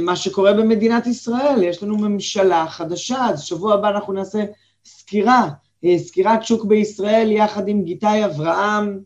מה 0.00 0.16
שקורה 0.16 0.52
במדינת 0.52 1.06
ישראל, 1.06 1.62
יש 1.62 1.82
לנו 1.82 1.98
ממשלה 1.98 2.66
חדשה, 2.68 3.26
אז 3.26 3.42
שבוע 3.42 3.74
הבא 3.74 3.88
אנחנו 3.88 4.12
נעשה 4.12 4.44
סקירה, 4.84 5.48
סקירת 5.96 6.44
שוק 6.44 6.64
בישראל 6.64 7.32
יחד 7.32 7.68
עם 7.68 7.84
גיתי 7.84 8.24
אברהם, 8.24 9.00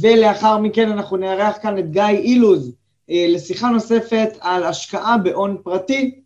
ולאחר 0.00 0.58
מכן 0.58 0.90
אנחנו 0.90 1.16
נארח 1.16 1.56
כאן 1.62 1.78
את 1.78 1.90
גיא 1.90 2.02
אילוז 2.02 2.72
לשיחה 3.08 3.68
נוספת 3.68 4.28
על 4.40 4.64
השקעה 4.64 5.18
בהון 5.18 5.56
פרטי. 5.62 6.20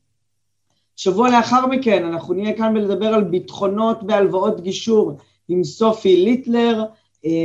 שבוע 0.96 1.30
לאחר 1.30 1.66
מכן 1.66 2.04
אנחנו 2.04 2.34
נהיה 2.34 2.56
כאן 2.56 2.76
ולדבר 2.76 3.06
על 3.06 3.24
ביטחונות 3.24 3.98
והלוואות 4.08 4.60
גישור 4.60 5.12
עם 5.48 5.64
סופי 5.64 6.24
ליטלר 6.24 6.84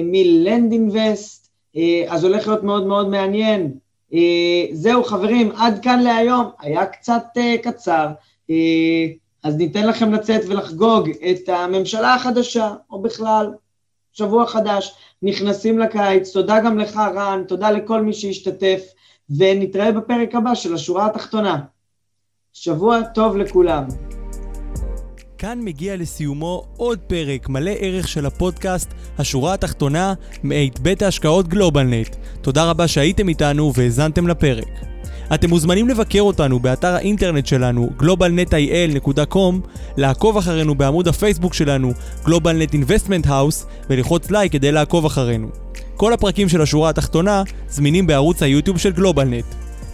מלנד 0.03 0.71
אינבסט, 0.71 1.49
אז 2.07 2.23
הולך 2.23 2.47
להיות 2.47 2.63
מאוד 2.63 2.87
מאוד 2.87 3.09
מעניין. 3.09 3.71
זהו 4.71 5.03
חברים, 5.03 5.51
עד 5.55 5.83
כאן 5.83 5.99
להיום, 5.99 6.45
היה 6.59 6.85
קצת 6.85 7.23
קצר, 7.63 8.07
אז 9.43 9.57
ניתן 9.57 9.87
לכם 9.87 10.13
לצאת 10.13 10.41
ולחגוג 10.47 11.09
את 11.09 11.49
הממשלה 11.49 12.13
החדשה, 12.13 12.73
או 12.91 13.01
בכלל, 13.01 13.53
שבוע 14.13 14.47
חדש, 14.47 14.95
נכנסים 15.21 15.79
לקיץ, 15.79 16.33
תודה 16.33 16.59
גם 16.59 16.79
לך 16.79 16.97
רן, 17.15 17.43
תודה 17.47 17.71
לכל 17.71 18.01
מי 18.01 18.13
שהשתתף, 18.13 18.81
ונתראה 19.29 19.91
בפרק 19.91 20.35
הבא 20.35 20.55
של 20.55 20.73
השורה 20.73 21.05
התחתונה. 21.05 21.59
שבוע 22.53 23.01
טוב 23.01 23.37
לכולם. 23.37 23.83
כאן 25.37 25.59
מגיע 25.61 25.95
לסיומו 25.95 26.63
עוד 26.77 26.99
פרק 26.99 27.49
מלא 27.49 27.71
ערך 27.79 28.07
של 28.07 28.25
הפודקאסט 28.25 28.93
השורה 29.17 29.53
התחתונה 29.53 30.13
מאת 30.43 30.79
בית 30.79 31.01
ההשקעות 31.01 31.47
גלובלנט. 31.47 32.15
תודה 32.41 32.69
רבה 32.69 32.87
שהייתם 32.87 33.29
איתנו 33.29 33.73
והאזנתם 33.75 34.27
לפרק. 34.27 34.93
אתם 35.33 35.49
מוזמנים 35.49 35.89
לבקר 35.89 36.21
אותנו 36.21 36.59
באתר 36.59 36.93
האינטרנט 36.95 37.45
שלנו 37.45 37.89
globalnetil.com, 37.99 39.67
לעקוב 39.97 40.37
אחרינו 40.37 40.75
בעמוד 40.75 41.07
הפייסבוק 41.07 41.53
שלנו 41.53 41.91
GlobalNet 42.25 42.73
Investment 42.73 43.25
House 43.27 43.65
וללחוץ 43.89 44.31
לייק 44.31 44.51
כדי 44.51 44.71
לעקוב 44.71 45.05
אחרינו. 45.05 45.62
כל 45.97 46.13
הפרקים 46.13 46.49
של 46.49 46.61
השורה 46.61 46.89
התחתונה 46.89 47.43
זמינים 47.69 48.07
בערוץ 48.07 48.43
היוטיוב 48.43 48.77
של 48.77 48.91
גלובלנט. 48.91 49.45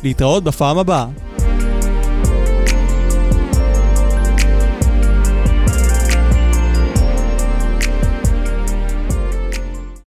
להתראות 0.03 0.43
בפעם 0.43 0.77
הבאה. 0.77 1.05